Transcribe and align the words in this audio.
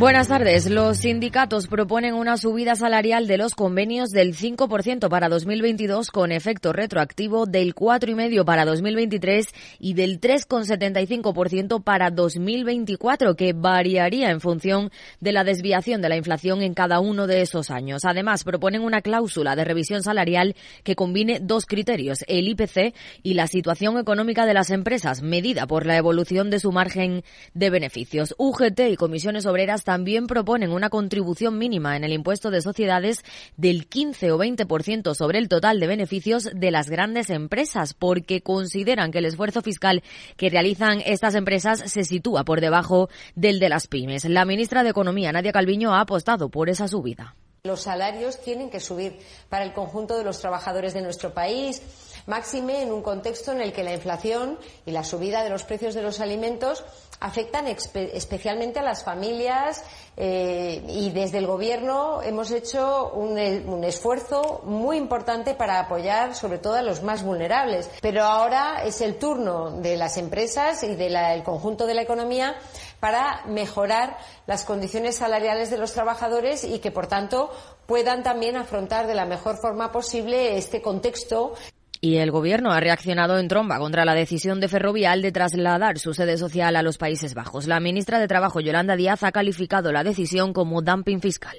Buenas 0.00 0.28
tardes. 0.28 0.70
Los 0.70 0.96
sindicatos 0.96 1.66
proponen 1.66 2.14
una 2.14 2.38
subida 2.38 2.74
salarial 2.74 3.26
de 3.26 3.36
los 3.36 3.54
convenios 3.54 4.08
del 4.08 4.34
5% 4.34 5.10
para 5.10 5.28
2022 5.28 6.10
con 6.10 6.32
efecto 6.32 6.72
retroactivo 6.72 7.44
del 7.44 7.74
4,5% 7.74 8.46
para 8.46 8.64
2023 8.64 9.48
y 9.78 9.92
del 9.92 10.18
3,75% 10.18 11.84
para 11.84 12.10
2024, 12.10 13.36
que 13.36 13.52
variaría 13.52 14.30
en 14.30 14.40
función 14.40 14.90
de 15.20 15.32
la 15.32 15.44
desviación 15.44 16.00
de 16.00 16.08
la 16.08 16.16
inflación 16.16 16.62
en 16.62 16.72
cada 16.72 17.00
uno 17.00 17.26
de 17.26 17.42
esos 17.42 17.70
años. 17.70 18.06
Además, 18.06 18.42
proponen 18.42 18.80
una 18.80 19.02
cláusula 19.02 19.54
de 19.54 19.66
revisión 19.66 20.02
salarial 20.02 20.56
que 20.82 20.96
combine 20.96 21.40
dos 21.42 21.66
criterios, 21.66 22.24
el 22.26 22.48
IPC 22.48 22.94
y 23.22 23.34
la 23.34 23.46
situación 23.46 23.98
económica 23.98 24.46
de 24.46 24.54
las 24.54 24.70
empresas, 24.70 25.20
medida 25.20 25.66
por 25.66 25.84
la 25.84 25.98
evolución 25.98 26.48
de 26.48 26.58
su 26.58 26.72
margen 26.72 27.22
de 27.52 27.68
beneficios. 27.68 28.34
UGT 28.38 28.80
y 28.92 28.96
comisiones 28.96 29.44
obreras 29.44 29.84
también 29.90 30.28
proponen 30.28 30.70
una 30.70 30.88
contribución 30.88 31.58
mínima 31.58 31.96
en 31.96 32.04
el 32.04 32.12
impuesto 32.12 32.52
de 32.52 32.62
sociedades 32.62 33.24
del 33.56 33.88
15 33.88 34.30
o 34.30 34.38
20% 34.38 35.16
sobre 35.16 35.40
el 35.40 35.48
total 35.48 35.80
de 35.80 35.88
beneficios 35.88 36.48
de 36.54 36.70
las 36.70 36.88
grandes 36.88 37.28
empresas, 37.28 37.92
porque 37.92 38.40
consideran 38.40 39.10
que 39.10 39.18
el 39.18 39.24
esfuerzo 39.24 39.62
fiscal 39.62 40.04
que 40.36 40.48
realizan 40.48 41.02
estas 41.04 41.34
empresas 41.34 41.80
se 41.90 42.04
sitúa 42.04 42.44
por 42.44 42.60
debajo 42.60 43.08
del 43.34 43.58
de 43.58 43.68
las 43.68 43.88
pymes. 43.88 44.26
La 44.26 44.44
ministra 44.44 44.84
de 44.84 44.90
Economía, 44.90 45.32
Nadia 45.32 45.50
Calviño, 45.50 45.92
ha 45.92 46.02
apostado 46.02 46.50
por 46.50 46.68
esa 46.68 46.86
subida. 46.86 47.34
Los 47.64 47.82
salarios 47.82 48.40
tienen 48.40 48.70
que 48.70 48.78
subir 48.78 49.18
para 49.48 49.64
el 49.64 49.72
conjunto 49.72 50.16
de 50.16 50.22
los 50.22 50.38
trabajadores 50.38 50.94
de 50.94 51.02
nuestro 51.02 51.34
país, 51.34 51.82
máxime 52.26 52.80
en 52.80 52.92
un 52.92 53.02
contexto 53.02 53.50
en 53.50 53.60
el 53.60 53.72
que 53.72 53.82
la 53.82 53.92
inflación 53.92 54.56
y 54.86 54.92
la 54.92 55.02
subida 55.02 55.42
de 55.42 55.50
los 55.50 55.64
precios 55.64 55.94
de 55.94 56.02
los 56.02 56.20
alimentos 56.20 56.84
afectan 57.20 57.66
especialmente 57.66 58.80
a 58.80 58.82
las 58.82 59.04
familias 59.04 59.84
eh, 60.16 60.82
y 60.88 61.10
desde 61.10 61.38
el 61.38 61.46
Gobierno 61.46 62.22
hemos 62.22 62.50
hecho 62.50 63.12
un, 63.12 63.38
un, 63.38 63.84
esfuerzo 63.84 64.62
muy 64.64 64.96
importante 64.96 65.54
para 65.54 65.80
apoyar 65.80 66.34
sobre 66.34 66.58
todo 66.58 66.74
a 66.74 66.82
los 66.82 67.02
más 67.02 67.22
vulnerables. 67.22 67.90
Pero 68.00 68.24
ahora 68.24 68.82
es 68.84 69.00
el 69.02 69.16
turno 69.16 69.70
de 69.70 69.96
las 69.96 70.16
empresas 70.16 70.82
y 70.82 70.96
del 70.96 71.42
conjunto 71.42 71.86
de 71.86 71.94
la 71.94 72.02
economía 72.02 72.56
para 73.00 73.44
mejorar 73.46 74.18
las 74.46 74.64
condiciones 74.64 75.16
salariales 75.16 75.70
de 75.70 75.78
los 75.78 75.92
trabajadores 75.92 76.64
y 76.64 76.78
que, 76.78 76.90
por 76.90 77.06
tanto, 77.06 77.50
puedan 77.86 78.22
también 78.22 78.56
afrontar 78.56 79.06
de 79.06 79.14
la 79.14 79.24
mejor 79.24 79.56
forma 79.56 79.92
posible 79.92 80.56
este 80.56 80.82
contexto. 80.82 81.54
Y 82.02 82.16
el 82.16 82.30
Gobierno 82.30 82.70
ha 82.70 82.80
reaccionado 82.80 83.38
en 83.38 83.48
tromba 83.48 83.78
contra 83.78 84.06
la 84.06 84.14
decisión 84.14 84.58
de 84.58 84.68
Ferrovial 84.68 85.20
de 85.20 85.32
trasladar 85.32 85.98
su 85.98 86.14
sede 86.14 86.38
social 86.38 86.76
a 86.76 86.82
los 86.82 86.96
Países 86.96 87.34
Bajos. 87.34 87.66
La 87.66 87.78
ministra 87.78 88.18
de 88.18 88.26
Trabajo, 88.26 88.60
Yolanda 88.60 88.96
Díaz, 88.96 89.22
ha 89.22 89.32
calificado 89.32 89.92
la 89.92 90.02
decisión 90.02 90.54
como 90.54 90.80
dumping 90.80 91.20
fiscal. 91.20 91.56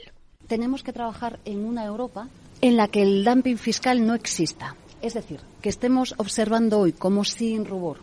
Tenemos 0.47 0.81
que 0.81 0.93
trabajar 0.93 1.39
en 1.45 1.63
una 1.63 1.85
Europa 1.85 2.27
en 2.61 2.75
la 2.75 2.87
que 2.87 3.03
el 3.03 3.23
dumping 3.23 3.57
fiscal 3.57 4.05
no 4.05 4.15
exista. 4.15 4.75
Es 5.03 5.13
decir, 5.13 5.41
que 5.61 5.69
estemos 5.69 6.15
observando 6.17 6.79
hoy 6.79 6.93
como 6.93 7.23
sin 7.23 7.65
rubor 7.65 7.97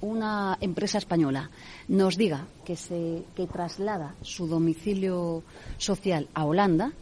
una 0.00 0.58
empresa 0.60 0.98
española 0.98 1.50
nos 1.88 2.16
diga 2.16 2.46
que 2.64 2.76
se 2.76 3.22
que 3.36 3.46
traslada 3.46 4.14
su 4.22 4.48
domicilio 4.48 5.42
social 5.78 6.28
a 6.34 6.44
Holanda 6.44 6.92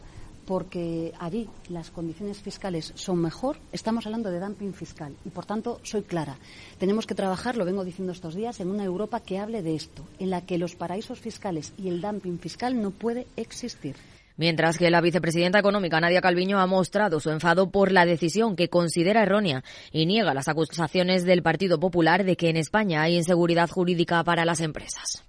porque 0.51 1.13
allí 1.17 1.47
las 1.69 1.91
condiciones 1.91 2.41
fiscales 2.41 2.91
son 2.95 3.21
mejor, 3.21 3.55
estamos 3.71 4.05
hablando 4.05 4.29
de 4.29 4.41
dumping 4.41 4.73
fiscal 4.73 5.15
y, 5.23 5.29
por 5.29 5.45
tanto, 5.45 5.79
soy 5.83 6.01
clara. 6.01 6.35
Tenemos 6.77 7.07
que 7.07 7.15
trabajar, 7.15 7.55
lo 7.55 7.63
vengo 7.63 7.85
diciendo 7.85 8.11
estos 8.11 8.35
días, 8.35 8.59
en 8.59 8.67
una 8.67 8.83
Europa 8.83 9.21
que 9.21 9.39
hable 9.39 9.61
de 9.61 9.75
esto, 9.75 10.05
en 10.19 10.29
la 10.29 10.41
que 10.41 10.57
los 10.57 10.75
paraísos 10.75 11.21
fiscales 11.21 11.71
y 11.77 11.87
el 11.87 12.01
dumping 12.01 12.37
fiscal 12.37 12.81
no 12.81 12.91
puede 12.91 13.27
existir. 13.37 13.95
Mientras 14.35 14.77
que 14.77 14.91
la 14.91 14.99
vicepresidenta 14.99 15.57
económica 15.57 16.01
Nadia 16.01 16.19
Calviño 16.19 16.59
ha 16.59 16.67
mostrado 16.67 17.21
su 17.21 17.29
enfado 17.29 17.71
por 17.71 17.93
la 17.93 18.05
decisión 18.05 18.57
que 18.57 18.67
considera 18.67 19.23
errónea 19.23 19.63
y 19.93 20.05
niega 20.05 20.33
las 20.33 20.49
acusaciones 20.49 21.23
del 21.23 21.43
Partido 21.43 21.79
Popular 21.79 22.25
de 22.25 22.35
que 22.35 22.49
en 22.49 22.57
España 22.57 23.03
hay 23.03 23.15
inseguridad 23.15 23.69
jurídica 23.69 24.21
para 24.25 24.43
las 24.43 24.59
empresas. 24.59 25.23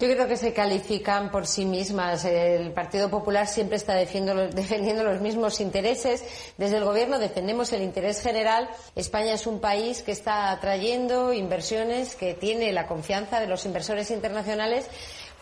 Yo 0.00 0.08
creo 0.08 0.26
que 0.26 0.36
se 0.36 0.52
califican 0.52 1.30
por 1.30 1.46
sí 1.46 1.64
mismas. 1.64 2.24
El 2.24 2.72
Partido 2.72 3.08
Popular 3.10 3.46
siempre 3.46 3.76
está 3.76 3.94
defendiendo 3.94 5.04
los 5.04 5.20
mismos 5.20 5.60
intereses. 5.60 6.24
Desde 6.58 6.78
el 6.78 6.84
Gobierno 6.84 7.20
defendemos 7.20 7.72
el 7.72 7.82
interés 7.82 8.20
general. 8.20 8.68
España 8.96 9.34
es 9.34 9.46
un 9.46 9.60
país 9.60 10.02
que 10.02 10.10
está 10.10 10.50
atrayendo 10.50 11.32
inversiones, 11.32 12.16
que 12.16 12.34
tiene 12.34 12.72
la 12.72 12.88
confianza 12.88 13.38
de 13.38 13.46
los 13.46 13.64
inversores 13.66 14.10
internacionales 14.10 14.86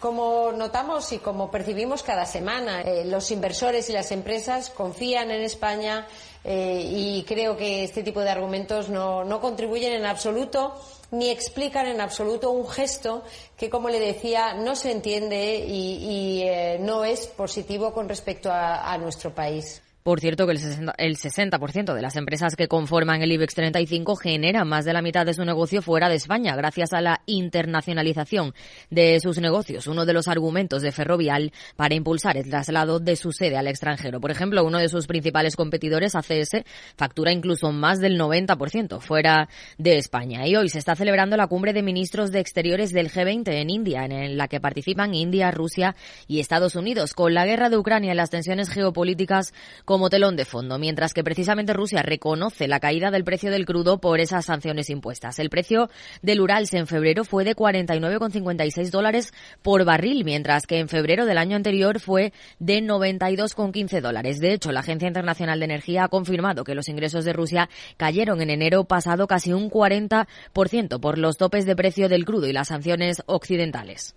como 0.03 0.51
notamos 0.51 1.13
y 1.13 1.19
como 1.19 1.49
percibimos 1.49 2.03
cada 2.03 2.27
semana, 2.27 2.83
eh, 2.83 3.05
los 3.05 3.31
inversores 3.31 3.89
y 3.89 3.93
las 3.93 4.11
empresas 4.11 4.69
confían 4.69 5.31
en 5.31 5.43
España 5.43 6.09
eh, 6.43 6.85
y 6.85 7.23
creo 7.23 7.57
que 7.57 7.85
este 7.85 8.03
tipo 8.03 8.21
de 8.21 8.31
argumentos 8.31 8.89
no, 8.89 9.23
no, 9.23 9.41
contribuyen 9.41 9.93
en 9.93 10.05
absoluto 10.05 10.75
ni 11.13 11.31
explican 11.31 11.87
en 11.87 12.01
absoluto 12.01 12.51
un 12.51 12.69
gesto 12.69 13.23
que, 13.57 13.71
como 13.71 13.91
le 13.91 14.01
decía, 14.01 14.55
no 14.55 14.75
se 14.75 14.91
entiende 14.91 15.65
y, 15.69 16.43
eh, 16.43 16.79
no 16.81 17.05
es 17.05 17.29
positivo 17.29 17.93
con 17.95 18.09
respecto 18.09 18.51
a 18.53 18.99
nuestro 18.99 19.33
país. 19.33 19.83
Por 20.03 20.19
cierto, 20.19 20.47
que 20.47 20.53
el 20.53 20.59
60%, 20.59 20.95
el 20.99 21.17
60 21.17 21.59
de 21.95 22.03
las 22.03 22.17
empresas 22.17 22.57
que 22.57 22.67
conforman 22.67 23.23
el 23.23 23.31
IBEX 23.31 23.55
35 23.55 24.17
generan 24.17 24.67
más 24.67 24.85
de 24.85 24.93
la 24.93 25.01
mitad 25.01 25.25
de 25.25 25.33
su 25.33 25.45
negocio 25.45 25.81
fuera 25.81 26.09
de 26.09 26.17
España, 26.17 26.57
gracias 26.57 26.93
a 26.93 27.01
la 27.01 27.23
internacionalización 27.27 28.53
de 28.91 29.21
sus 29.21 29.39
negocios, 29.39 29.87
uno 29.87 30.05
de 30.05 30.13
los 30.13 30.27
argumentos 30.27 30.83
de 30.83 30.91
Ferrovial 30.91 31.53
para 31.77 31.95
impulsar 31.95 32.37
el 32.37 32.51
traslado 32.51 32.99
de 32.99 33.15
su 33.15 33.31
sede 33.31 33.57
al 33.57 33.69
extranjero. 33.69 34.21
Por 34.21 34.33
ejemplo, 34.33 34.65
uno 34.65 34.79
de 34.79 34.89
sus 34.89 35.07
principales 35.07 35.55
competidores, 35.55 36.17
ACS, 36.17 36.65
factura 36.97 37.31
incluso 37.31 37.71
más 37.71 38.01
del 38.01 38.19
90% 38.19 39.01
fuera 39.01 39.49
de 39.79 39.99
España. 39.99 40.49
Y 40.49 40.57
hoy 40.57 40.69
se 40.69 40.81
está 40.81 40.97
celebrando 40.97 41.37
la 41.37 41.47
cumbre 41.47 41.73
de 41.73 41.83
ministros 41.83 42.33
de 42.33 42.41
Exteriores 42.41 42.93
del 42.93 43.09
G20 43.09 43.53
en 43.53 43.71
India, 43.71 44.05
en 44.05 44.37
la 44.37 44.49
que 44.49 44.61
participan 44.61 45.15
India, 45.15 45.53
Rusia 45.53 45.95
y 46.27 46.41
Estados 46.41 46.75
Unidos. 46.75 47.15
Con 47.15 47.35
la 47.35 47.47
guerra 47.47 47.71
de 47.71 47.77
Ucrania 47.77 48.13
y 48.13 48.17
las 48.17 48.31
tensiones 48.31 48.69
geopolíticas 48.69 49.53
como 49.93 50.09
telón 50.09 50.37
de 50.37 50.47
fondo, 50.47 50.79
mientras 50.79 51.13
que 51.13 51.23
precisamente 51.23 51.75
Rusia 51.75 52.01
reconoce 52.01 52.67
la 52.67 52.81
caída 52.81 53.11
del 53.11 53.25
precio 53.25 53.51
del 53.51 53.67
crudo 53.67 54.01
por 54.01 54.21
esas 54.21 54.47
sanciones 54.47 54.89
impuestas. 54.89 55.39
El 55.39 55.51
precio 55.51 55.91
del 56.23 56.41
Urals 56.41 56.73
en 56.73 56.87
febrero 56.87 57.25
fue 57.25 57.45
de 57.45 57.55
49,56 57.55 58.89
dólares 58.91 59.35
por 59.61 59.85
barril, 59.85 60.25
mientras 60.25 60.67
que 60.67 60.79
en 60.79 60.89
febrero 60.89 61.27
del 61.27 61.37
año 61.37 61.57
anterior 61.57 62.01
fue 62.01 62.33
de 62.59 62.81
92,15 62.81 64.01
dólares. 64.01 64.41
De 64.41 64.55
hecho, 64.55 64.73
la 64.73 64.81
Agencia 64.81 65.09
Internacional 65.09 65.59
de 65.59 65.67
Energía 65.67 66.05
ha 66.05 66.09
confirmado 66.09 66.65
que 66.65 66.75
los 66.75 66.89
ingresos 66.89 67.27
de 67.27 67.35
Rusia 67.35 67.69
cayeron 67.99 68.41
en 68.41 68.49
enero 68.49 68.85
pasado 68.85 69.27
casi 69.27 69.53
un 69.53 69.71
40% 69.71 71.01
por 71.01 71.19
los 71.19 71.37
topes 71.37 71.67
de 71.67 71.77
precio 71.77 72.09
del 72.09 72.25
crudo 72.25 72.47
y 72.47 72.55
las 72.55 72.69
sanciones 72.69 73.23
occidentales. 73.27 74.15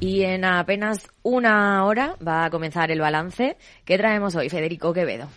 Y 0.00 0.22
en 0.22 0.46
apenas 0.46 1.10
una 1.22 1.84
hora 1.84 2.16
va 2.26 2.46
a 2.46 2.50
comenzar 2.50 2.90
el 2.90 3.00
balance. 3.00 3.58
¿Qué 3.84 3.98
traemos 3.98 4.34
hoy, 4.34 4.48
Federico 4.48 4.94
Quevedo? 4.94 5.28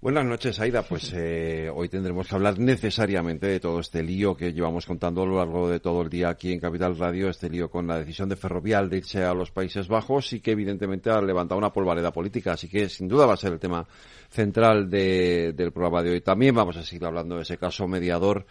Buenas 0.00 0.24
noches, 0.24 0.58
Aida. 0.58 0.82
Pues 0.82 1.12
eh, 1.16 1.70
hoy 1.72 1.88
tendremos 1.88 2.26
que 2.26 2.34
hablar 2.34 2.58
necesariamente 2.58 3.46
de 3.46 3.60
todo 3.60 3.78
este 3.78 4.02
lío 4.02 4.34
que 4.34 4.52
llevamos 4.52 4.84
contando 4.84 5.22
a 5.22 5.26
lo 5.26 5.36
largo 5.36 5.68
de 5.68 5.78
todo 5.78 6.02
el 6.02 6.10
día 6.10 6.30
aquí 6.30 6.52
en 6.52 6.58
Capital 6.58 6.98
Radio, 6.98 7.28
este 7.28 7.48
lío 7.48 7.70
con 7.70 7.86
la 7.86 8.00
decisión 8.00 8.28
de 8.28 8.34
Ferrovial 8.34 8.90
de 8.90 8.96
irse 8.96 9.22
a 9.22 9.32
los 9.32 9.52
Países 9.52 9.86
Bajos 9.86 10.32
y 10.32 10.40
que 10.40 10.52
evidentemente 10.52 11.08
ha 11.10 11.20
levantado 11.20 11.58
una 11.58 11.72
polvareda 11.72 12.10
política. 12.10 12.54
Así 12.54 12.68
que 12.68 12.88
sin 12.88 13.06
duda 13.06 13.26
va 13.26 13.34
a 13.34 13.36
ser 13.36 13.52
el 13.52 13.60
tema 13.60 13.86
central 14.28 14.90
del 14.90 15.70
programa 15.72 16.02
de 16.02 16.10
hoy. 16.10 16.20
También 16.20 16.56
vamos 16.56 16.76
a 16.76 16.82
seguir 16.82 17.04
hablando 17.04 17.36
de 17.36 17.42
ese 17.42 17.58
caso 17.58 17.86
mediador 17.86 18.44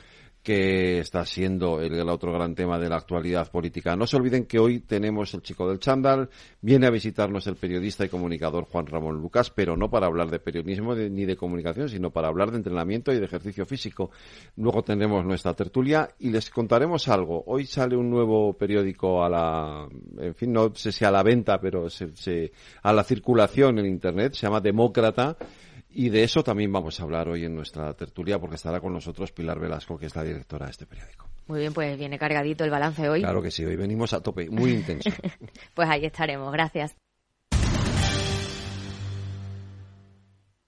que 0.50 0.98
está 0.98 1.26
siendo 1.26 1.80
el, 1.80 2.10
otro 2.10 2.34
gran 2.34 2.56
tema 2.56 2.80
de 2.80 2.90
la 2.90 2.96
actualidad 2.96 3.52
política. 3.52 3.96
No 3.96 4.08
se 4.08 4.18
olviden 4.18 4.46
que 4.48 4.58
hoy 4.58 4.80
tenemos 4.80 5.32
el 5.36 5.44
chico 5.44 5.70
del 5.70 5.78
chándal, 5.78 6.28
viene 6.60 6.88
a 6.88 6.90
visitarnos 6.90 7.46
el 7.46 7.56
periodista 7.56 8.04
y 8.04 8.10
comunicador 8.10 8.64
Juan 8.64 8.88
Ramón 8.88 9.22
Lucas, 9.22 9.52
pero 9.52 9.78
no 9.78 9.92
para 9.92 10.08
hablar 10.08 10.32
de 10.32 10.40
periodismo 10.40 10.96
ni 10.96 11.26
de 11.26 11.36
comunicación, 11.36 11.88
sino 11.88 12.10
para 12.10 12.30
hablar 12.30 12.50
de 12.50 12.58
entrenamiento 12.58 13.14
y 13.14 13.20
de 13.20 13.26
ejercicio 13.26 13.64
físico. 13.68 14.10
Luego 14.58 14.82
tendremos 14.82 15.24
nuestra 15.24 15.54
tertulia 15.54 16.10
y 16.18 16.32
les 16.32 16.50
contaremos 16.50 17.08
algo. 17.10 17.44
Hoy 17.46 17.68
sale 17.68 17.96
un 17.96 18.10
nuevo 18.10 18.54
periódico 18.54 19.24
a 19.24 19.30
la, 19.30 19.88
en 20.18 20.34
fin, 20.34 20.52
no 20.52 20.74
sé 20.74 20.92
si 20.92 21.06
a 21.06 21.12
la 21.12 21.22
venta, 21.22 21.62
pero 21.62 21.92
se, 21.92 22.52
a 22.82 22.92
la 22.92 23.04
circulación 23.04 23.78
en 23.78 23.86
Internet, 23.86 24.34
se 24.34 24.48
llama 24.48 24.62
Demócrata 24.62 25.38
y 25.90 26.10
de 26.10 26.24
eso 26.24 26.44
también 26.44 26.72
vamos 26.72 27.00
a 27.00 27.04
hablar 27.04 27.30
hoy 27.30 27.46
en 27.46 27.56
nuestra 27.56 27.94
tertulia 27.94 28.40
porque 28.40 28.56
estará 28.56 28.80
con 28.80 28.94
nosotros 28.94 29.32
Pilar 29.32 29.60
Velasco, 29.60 29.98
que 29.98 30.06
es 30.06 30.16
la 30.16 30.24
directora 30.24 30.66
de 30.66 30.72
este 30.72 30.86
periódico. 30.86 31.28
Muy 31.48 31.62
bien, 31.62 31.74
pues 31.74 31.98
viene 31.98 32.20
cargadito 32.20 32.64
el 32.64 32.70
balance 32.70 33.10
hoy. 33.10 33.22
Claro 33.22 33.42
que 33.42 33.50
sí, 33.50 33.66
hoy 33.66 33.76
venimos 33.76 34.14
a 34.14 34.22
tope, 34.22 34.50
muy 34.50 34.72
intenso. 34.72 35.10
pues 35.74 35.90
ahí 35.90 36.06
estaremos, 36.06 36.52
gracias. 36.54 36.96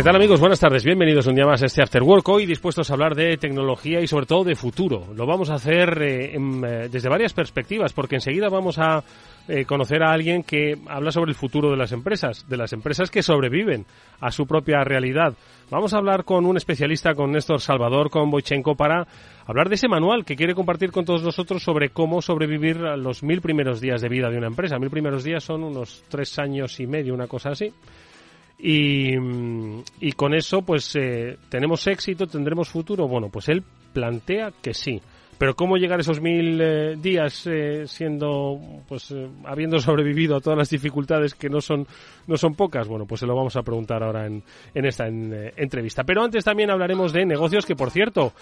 ¿Qué 0.00 0.04
tal 0.04 0.16
amigos? 0.16 0.40
Buenas 0.40 0.58
tardes, 0.58 0.82
bienvenidos 0.82 1.26
un 1.26 1.34
día 1.34 1.44
más 1.44 1.62
a 1.62 1.66
este 1.66 1.82
After 1.82 2.02
Work. 2.02 2.26
Hoy 2.30 2.46
dispuestos 2.46 2.88
a 2.88 2.94
hablar 2.94 3.14
de 3.14 3.36
tecnología 3.36 4.00
y 4.00 4.06
sobre 4.06 4.24
todo 4.24 4.44
de 4.44 4.54
futuro. 4.56 5.08
Lo 5.14 5.26
vamos 5.26 5.50
a 5.50 5.56
hacer 5.56 6.00
eh, 6.00 6.36
eh, 6.36 6.88
desde 6.90 7.10
varias 7.10 7.34
perspectivas 7.34 7.92
porque 7.92 8.14
enseguida 8.14 8.48
vamos 8.48 8.78
a 8.78 9.04
eh, 9.46 9.66
conocer 9.66 10.02
a 10.02 10.10
alguien 10.10 10.42
que 10.42 10.78
habla 10.88 11.12
sobre 11.12 11.32
el 11.32 11.36
futuro 11.36 11.70
de 11.70 11.76
las 11.76 11.92
empresas, 11.92 12.48
de 12.48 12.56
las 12.56 12.72
empresas 12.72 13.10
que 13.10 13.22
sobreviven 13.22 13.84
a 14.20 14.30
su 14.30 14.46
propia 14.46 14.82
realidad. 14.84 15.34
Vamos 15.68 15.92
a 15.92 15.98
hablar 15.98 16.24
con 16.24 16.46
un 16.46 16.56
especialista, 16.56 17.12
con 17.12 17.32
Néstor 17.32 17.60
Salvador, 17.60 18.08
con 18.08 18.30
Boichenko, 18.30 18.76
para 18.76 19.06
hablar 19.44 19.68
de 19.68 19.74
ese 19.74 19.86
manual 19.86 20.24
que 20.24 20.34
quiere 20.34 20.54
compartir 20.54 20.92
con 20.92 21.04
todos 21.04 21.22
nosotros 21.22 21.62
sobre 21.62 21.90
cómo 21.90 22.22
sobrevivir 22.22 22.78
a 22.86 22.96
los 22.96 23.22
mil 23.22 23.42
primeros 23.42 23.82
días 23.82 24.00
de 24.00 24.08
vida 24.08 24.30
de 24.30 24.38
una 24.38 24.46
empresa. 24.46 24.78
Mil 24.78 24.88
primeros 24.88 25.24
días 25.24 25.44
son 25.44 25.62
unos 25.62 26.04
tres 26.08 26.38
años 26.38 26.80
y 26.80 26.86
medio, 26.86 27.12
una 27.12 27.26
cosa 27.26 27.50
así. 27.50 27.70
Y, 28.62 29.14
y 30.00 30.12
con 30.12 30.34
eso, 30.34 30.62
pues, 30.62 30.94
eh, 30.96 31.38
¿tenemos 31.48 31.86
éxito? 31.86 32.26
¿Tendremos 32.26 32.68
futuro? 32.68 33.08
Bueno, 33.08 33.28
pues 33.30 33.48
él 33.48 33.62
plantea 33.92 34.52
que 34.62 34.74
sí. 34.74 35.00
Pero 35.40 35.56
cómo 35.56 35.78
llegar 35.78 35.98
esos 35.98 36.20
mil 36.20 36.60
eh, 36.60 36.96
días 37.00 37.46
eh, 37.46 37.86
siendo, 37.86 38.60
pues, 38.86 39.10
eh, 39.10 39.26
habiendo 39.46 39.78
sobrevivido 39.78 40.36
a 40.36 40.40
todas 40.42 40.58
las 40.58 40.68
dificultades 40.68 41.34
que 41.34 41.48
no 41.48 41.62
son, 41.62 41.86
no 42.26 42.36
son 42.36 42.54
pocas, 42.54 42.86
bueno, 42.86 43.06
pues 43.06 43.20
se 43.20 43.26
lo 43.26 43.34
vamos 43.34 43.56
a 43.56 43.62
preguntar 43.62 44.02
ahora 44.02 44.26
en, 44.26 44.42
en 44.74 44.84
esta 44.84 45.06
entrevista. 45.08 46.04
Pero 46.04 46.22
antes 46.22 46.44
también 46.44 46.70
hablaremos 46.70 47.14
de 47.14 47.24
negocios 47.24 47.64
que, 47.64 47.74
por 47.74 47.90
cierto, 47.90 48.34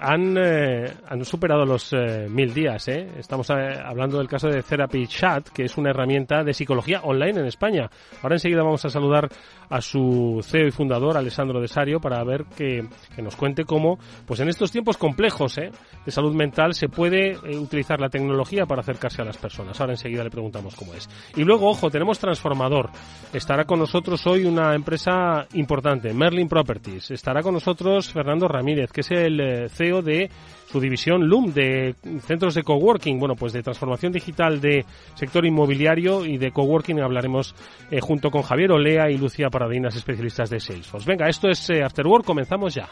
han, 0.00 0.36
han 0.38 1.24
superado 1.24 1.64
los 1.64 1.94
mil 2.28 2.52
días. 2.52 2.88
Estamos 2.88 3.48
hablando 3.50 4.18
del 4.18 4.26
caso 4.26 4.48
de 4.48 4.64
Therapy 4.64 5.06
Chat, 5.06 5.50
que 5.50 5.66
es 5.66 5.78
una 5.78 5.90
herramienta 5.90 6.42
de 6.42 6.52
psicología 6.52 7.02
online 7.04 7.40
en 7.40 7.46
España. 7.46 7.88
Ahora 8.22 8.34
enseguida 8.34 8.64
vamos 8.64 8.84
a 8.84 8.88
saludar 8.88 9.28
a 9.70 9.80
su 9.80 10.40
CEO 10.42 10.66
y 10.66 10.70
fundador, 10.72 11.16
Alessandro 11.16 11.60
Desario, 11.60 12.00
para 12.00 12.22
ver 12.24 12.44
que, 12.56 12.88
que 13.14 13.22
nos 13.22 13.36
cuente 13.36 13.64
cómo, 13.64 14.00
pues 14.26 14.40
en 14.40 14.48
estos 14.48 14.72
tiempos 14.72 14.96
complejos, 14.96 15.58
¿eh? 15.58 15.70
De 16.04 16.10
salud 16.10 16.34
mental 16.34 16.74
se 16.74 16.88
puede 16.88 17.32
eh, 17.32 17.56
utilizar 17.56 18.00
la 18.00 18.08
tecnología 18.08 18.66
para 18.66 18.80
acercarse 18.80 19.22
a 19.22 19.24
las 19.24 19.36
personas. 19.36 19.80
Ahora 19.80 19.92
enseguida 19.92 20.24
le 20.24 20.30
preguntamos 20.30 20.74
cómo 20.74 20.94
es. 20.94 21.08
Y 21.36 21.44
luego, 21.44 21.68
ojo, 21.68 21.90
tenemos 21.90 22.18
Transformador. 22.18 22.90
Estará 23.32 23.64
con 23.64 23.78
nosotros 23.78 24.26
hoy 24.26 24.44
una 24.44 24.74
empresa 24.74 25.46
importante, 25.54 26.12
Merlin 26.12 26.48
Properties. 26.48 27.10
Estará 27.10 27.42
con 27.42 27.54
nosotros 27.54 28.12
Fernando 28.12 28.48
Ramírez, 28.48 28.90
que 28.92 29.02
es 29.02 29.10
el 29.10 29.40
eh, 29.40 29.68
CEO 29.68 30.02
de 30.02 30.30
su 30.70 30.80
división 30.80 31.26
LUM 31.26 31.52
de 31.52 31.94
centros 32.20 32.54
de 32.54 32.62
coworking, 32.62 33.18
bueno, 33.18 33.34
pues 33.36 33.52
de 33.52 33.62
transformación 33.62 34.12
digital 34.12 34.60
de 34.60 34.84
sector 35.14 35.44
inmobiliario 35.44 36.24
y 36.24 36.38
de 36.38 36.50
coworking 36.50 37.00
hablaremos 37.00 37.54
eh, 37.90 38.00
junto 38.00 38.30
con 38.30 38.42
Javier 38.42 38.72
Olea 38.72 39.10
y 39.10 39.18
Lucía 39.18 39.50
Paradinas, 39.50 39.94
especialistas 39.94 40.48
de 40.48 40.60
Salesforce. 40.60 41.06
Venga, 41.06 41.28
esto 41.28 41.48
es 41.48 41.70
After 41.70 42.06
Work, 42.06 42.24
comenzamos 42.24 42.74
ya. 42.74 42.88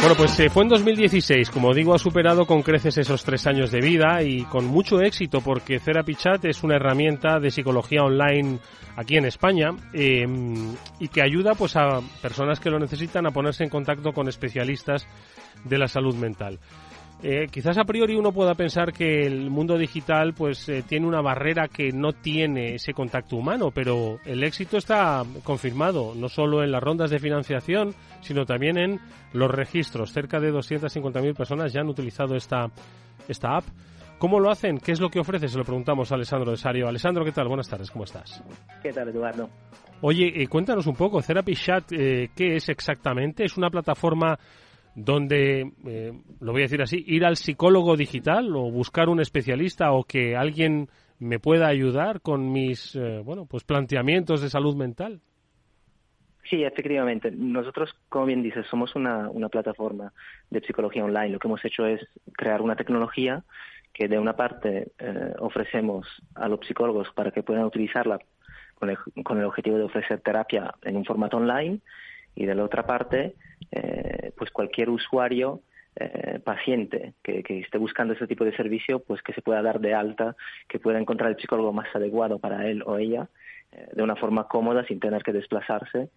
Bueno, 0.00 0.14
pues 0.16 0.38
eh, 0.38 0.48
fue 0.48 0.62
en 0.62 0.68
2016, 0.68 1.50
como 1.50 1.74
digo, 1.74 1.92
ha 1.92 1.98
superado 1.98 2.46
con 2.46 2.62
creces 2.62 2.98
esos 2.98 3.24
tres 3.24 3.48
años 3.48 3.72
de 3.72 3.80
vida 3.80 4.22
y 4.22 4.44
con 4.44 4.64
mucho 4.64 5.00
éxito 5.00 5.40
porque 5.40 5.80
Therapy 5.80 6.14
Chat 6.14 6.44
es 6.44 6.62
una 6.62 6.76
herramienta 6.76 7.40
de 7.40 7.50
psicología 7.50 8.04
online 8.04 8.60
aquí 8.94 9.16
en 9.16 9.24
España 9.24 9.70
em, 9.92 10.72
y 11.00 11.08
que 11.08 11.20
ayuda 11.20 11.56
pues 11.56 11.74
a 11.74 12.00
personas 12.22 12.60
que 12.60 12.70
lo 12.70 12.78
necesitan 12.78 13.26
a 13.26 13.32
ponerse 13.32 13.64
en 13.64 13.70
contacto 13.70 14.12
con 14.12 14.28
especialistas 14.28 15.04
de 15.64 15.78
la 15.78 15.88
salud 15.88 16.14
mental. 16.14 16.60
Eh, 17.20 17.48
quizás 17.50 17.76
a 17.78 17.84
priori 17.84 18.14
uno 18.14 18.30
pueda 18.30 18.54
pensar 18.54 18.92
que 18.92 19.26
el 19.26 19.50
mundo 19.50 19.76
digital 19.76 20.34
pues 20.34 20.68
eh, 20.68 20.84
tiene 20.86 21.04
una 21.04 21.20
barrera 21.20 21.66
que 21.66 21.90
no 21.90 22.12
tiene 22.12 22.76
ese 22.76 22.94
contacto 22.94 23.36
humano, 23.36 23.72
pero 23.72 24.20
el 24.24 24.44
éxito 24.44 24.76
está 24.76 25.24
confirmado 25.42 26.14
no 26.14 26.28
solo 26.28 26.62
en 26.62 26.70
las 26.70 26.80
rondas 26.80 27.10
de 27.10 27.18
financiación, 27.18 27.92
sino 28.20 28.46
también 28.46 28.78
en 28.78 29.00
los 29.32 29.50
registros. 29.50 30.12
Cerca 30.12 30.38
de 30.38 30.52
250.000 30.52 31.36
personas 31.36 31.72
ya 31.72 31.80
han 31.80 31.88
utilizado 31.88 32.36
esta, 32.36 32.66
esta 33.26 33.56
app. 33.56 33.64
¿Cómo 34.18 34.38
lo 34.38 34.50
hacen? 34.50 34.78
¿Qué 34.78 34.92
es 34.92 35.00
lo 35.00 35.10
que 35.10 35.18
ofrece? 35.18 35.48
Se 35.48 35.58
lo 35.58 35.64
preguntamos 35.64 36.12
a 36.12 36.14
Alessandro 36.14 36.52
de 36.52 36.56
Sario. 36.56 36.88
Alessandro, 36.88 37.24
¿qué 37.24 37.32
tal? 37.32 37.48
Buenas 37.48 37.68
tardes, 37.68 37.90
¿cómo 37.90 38.04
estás? 38.04 38.42
¿Qué 38.80 38.92
tal, 38.92 39.08
Eduardo? 39.08 39.48
Oye, 40.02 40.40
eh, 40.40 40.46
cuéntanos 40.46 40.86
un 40.86 40.94
poco, 40.94 41.20
Therapy 41.20 41.54
Chat, 41.56 41.88
¿qué 41.88 42.28
es 42.36 42.68
exactamente? 42.68 43.44
¿Es 43.44 43.56
una 43.56 43.70
plataforma 43.70 44.38
donde, 44.98 45.72
eh, 45.86 46.12
lo 46.40 46.52
voy 46.52 46.62
a 46.62 46.64
decir 46.64 46.82
así, 46.82 47.04
ir 47.06 47.24
al 47.24 47.36
psicólogo 47.36 47.96
digital 47.96 48.54
o 48.56 48.70
buscar 48.70 49.08
un 49.08 49.20
especialista 49.20 49.92
o 49.92 50.02
que 50.02 50.36
alguien 50.36 50.88
me 51.20 51.38
pueda 51.38 51.68
ayudar 51.68 52.20
con 52.20 52.50
mis, 52.50 52.96
eh, 52.96 53.20
bueno, 53.24 53.46
pues 53.46 53.64
planteamientos 53.64 54.40
de 54.40 54.50
salud 54.50 54.74
mental? 54.74 55.20
Sí, 56.50 56.64
efectivamente. 56.64 57.30
Nosotros, 57.30 57.94
como 58.08 58.26
bien 58.26 58.42
dices, 58.42 58.66
somos 58.68 58.96
una, 58.96 59.28
una 59.30 59.48
plataforma 59.48 60.12
de 60.50 60.60
psicología 60.62 61.04
online. 61.04 61.30
Lo 61.30 61.38
que 61.38 61.46
hemos 61.46 61.64
hecho 61.64 61.86
es 61.86 62.00
crear 62.32 62.60
una 62.60 62.74
tecnología 62.74 63.44
que 63.92 64.08
de 64.08 64.18
una 64.18 64.34
parte 64.34 64.92
eh, 64.98 65.32
ofrecemos 65.38 66.06
a 66.34 66.48
los 66.48 66.60
psicólogos 66.66 67.08
para 67.14 67.30
que 67.30 67.42
puedan 67.42 67.64
utilizarla 67.64 68.18
con 68.74 68.90
el, 68.90 68.96
con 69.22 69.38
el 69.38 69.44
objetivo 69.44 69.76
de 69.76 69.84
ofrecer 69.84 70.20
terapia 70.20 70.74
en 70.82 70.96
un 70.96 71.04
formato 71.04 71.36
online 71.36 71.80
y 72.34 72.46
de 72.46 72.54
la 72.54 72.64
otra 72.64 72.86
parte, 72.86 73.34
eh, 73.72 74.32
pues 74.36 74.50
cualquier 74.50 74.90
usuario 74.90 75.60
eh, 75.96 76.40
paciente 76.44 77.14
que, 77.22 77.42
esté 77.60 77.78
buscando 77.78 78.14
ese 78.14 78.26
tipo 78.26 78.44
de 78.44 78.56
servicio, 78.56 79.00
pues 79.00 79.22
que 79.22 79.32
se 79.32 79.42
pueda 79.42 79.62
dar 79.62 79.80
de 79.80 79.94
alta, 79.94 80.36
que 80.68 80.78
pueda 80.78 80.98
encontrar 80.98 81.30
el 81.30 81.36
psicólogo 81.36 81.72
más 81.72 81.88
adecuado 81.94 82.38
para 82.38 82.66
él 82.68 82.82
o 82.86 82.98
ella 82.98 83.28
eh, 83.72 83.88
de 83.92 84.02
una 84.02 84.16
forma 84.16 84.48
cómoda 84.48 84.84
sin 84.86 85.00
tener 85.00 85.22
que 85.22 85.32
desplazarse 85.32 86.10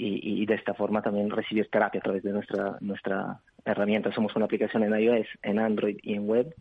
y, 0.00 0.44
de 0.44 0.54
esta 0.54 0.74
forma 0.74 1.00
también 1.00 1.30
recibir 1.30 1.68
terapia 1.70 1.98
a 1.98 2.02
través 2.02 2.22
de 2.22 2.30
nuestra 2.30 2.76
nuestra 2.80 3.40
herramienta. 3.64 4.12
Somos 4.12 4.36
una 4.36 4.44
aplicación 4.44 4.82
en 4.84 5.00
iOS, 5.00 5.26
en 5.42 5.58
Android 5.58 5.98
y 6.02 6.14
en 6.14 6.28
web 6.28 6.54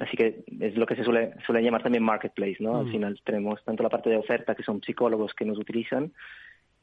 así 0.00 0.16
que 0.16 0.44
es 0.60 0.76
lo 0.76 0.86
que 0.86 0.96
se 0.96 1.04
suele, 1.04 1.34
suele 1.44 1.62
llamar 1.62 1.82
también 1.82 2.02
marketplace, 2.02 2.56
¿no? 2.60 2.78
Al 2.78 2.86
Mm. 2.86 2.92
final 2.92 3.20
tenemos 3.24 3.62
tanto 3.64 3.82
la 3.82 3.88
parte 3.88 4.10
de 4.10 4.16
oferta, 4.16 4.54
que 4.54 4.62
son 4.62 4.82
psicólogos 4.82 5.34
que 5.34 5.44
nos 5.44 5.58
utilizan, 5.58 6.12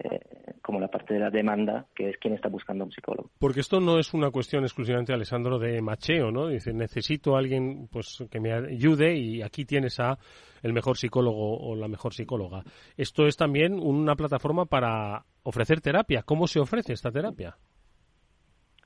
eh, 0.04 0.20
como 0.62 0.80
la 0.80 0.88
parte 0.88 1.14
de 1.14 1.20
la 1.20 1.30
demanda, 1.30 1.86
que 1.96 2.10
es 2.10 2.18
quien 2.18 2.34
está 2.34 2.48
buscando 2.48 2.84
a 2.84 2.88
un 2.88 2.92
psicólogo. 2.92 3.30
Porque 3.38 3.60
esto 3.60 3.80
no 3.80 4.00
es 4.00 4.14
una 4.14 4.32
cuestión 4.32 4.64
exclusivamente, 4.64 5.14
Alessandro, 5.14 5.60
de 5.60 5.82
macheo, 5.82 6.32
¿no? 6.32 6.48
Dice, 6.48 6.74
necesito 6.74 7.36
a 7.36 7.40
alguien 7.40 7.88
pues, 7.92 8.24
que 8.32 8.40
me 8.40 8.54
ayude 8.54 9.16
y 9.16 9.42
aquí 9.42 9.66
tienes 9.66 10.00
a 10.00 10.18
el 10.64 10.74
mejor 10.74 10.98
psicólogo 10.98 11.58
o 11.60 11.76
la 11.76 11.88
mejor 11.88 12.14
psicóloga. 12.14 12.64
Esto 12.96 13.26
es 13.26 13.36
también 13.36 13.80
una 13.80 14.16
plataforma 14.16 14.66
para 14.66 15.24
ofrecer 15.44 15.82
terapia. 15.82 16.24
¿Cómo 16.24 16.48
se 16.48 16.60
ofrece 16.60 16.94
esta 16.94 17.12
terapia? 17.12 17.56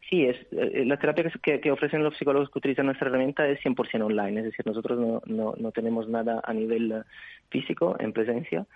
Sí, 0.09 0.25
es, 0.25 0.37
eh, 0.51 0.85
la 0.85 0.97
terapia 0.97 1.31
que, 1.41 1.59
que, 1.59 1.71
ofrecen 1.71 2.03
los 2.03 2.15
psicólogos 2.17 2.49
que 2.49 2.59
utilizan 2.59 2.85
nuestra 2.85 3.07
herramienta 3.07 3.47
es 3.47 3.59
100% 3.61 4.03
online, 4.03 4.39
es 4.39 4.45
decir, 4.45 4.65
nosotros 4.65 4.99
no, 4.99 5.21
no, 5.25 5.55
no 5.57 5.71
tenemos 5.71 6.07
nada 6.07 6.41
a 6.43 6.53
nivel 6.53 6.91
uh, 6.91 7.03
físico, 7.49 7.95
en 7.99 8.13
presencia, 8.13 8.67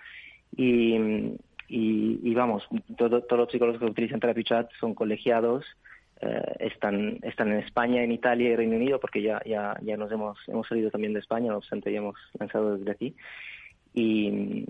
y, 0.56 0.96
y, 1.68 2.18
y 2.22 2.34
vamos, 2.34 2.66
todo, 2.96 3.22
todos 3.22 3.40
los 3.40 3.52
psicólogos 3.52 3.78
que 3.80 3.86
utilizan 3.86 4.20
Therapy 4.20 4.44
Chat 4.44 4.70
son 4.80 4.94
colegiados, 4.94 5.64
eh, 6.20 6.56
están, 6.60 7.18
están 7.22 7.52
en 7.52 7.58
España, 7.58 8.02
en 8.02 8.10
Italia 8.10 8.50
y 8.50 8.56
Reino 8.56 8.76
Unido, 8.76 8.98
porque 8.98 9.22
ya, 9.22 9.40
ya, 9.44 9.78
ya 9.82 9.96
nos 9.96 10.10
hemos, 10.10 10.38
hemos 10.48 10.66
salido 10.66 10.90
también 10.90 11.12
de 11.12 11.20
España, 11.20 11.50
no 11.50 11.58
obstante 11.58 11.92
ya 11.92 11.98
hemos 11.98 12.16
lanzado 12.38 12.76
desde 12.76 12.90
aquí, 12.90 13.14
y, 13.94 14.64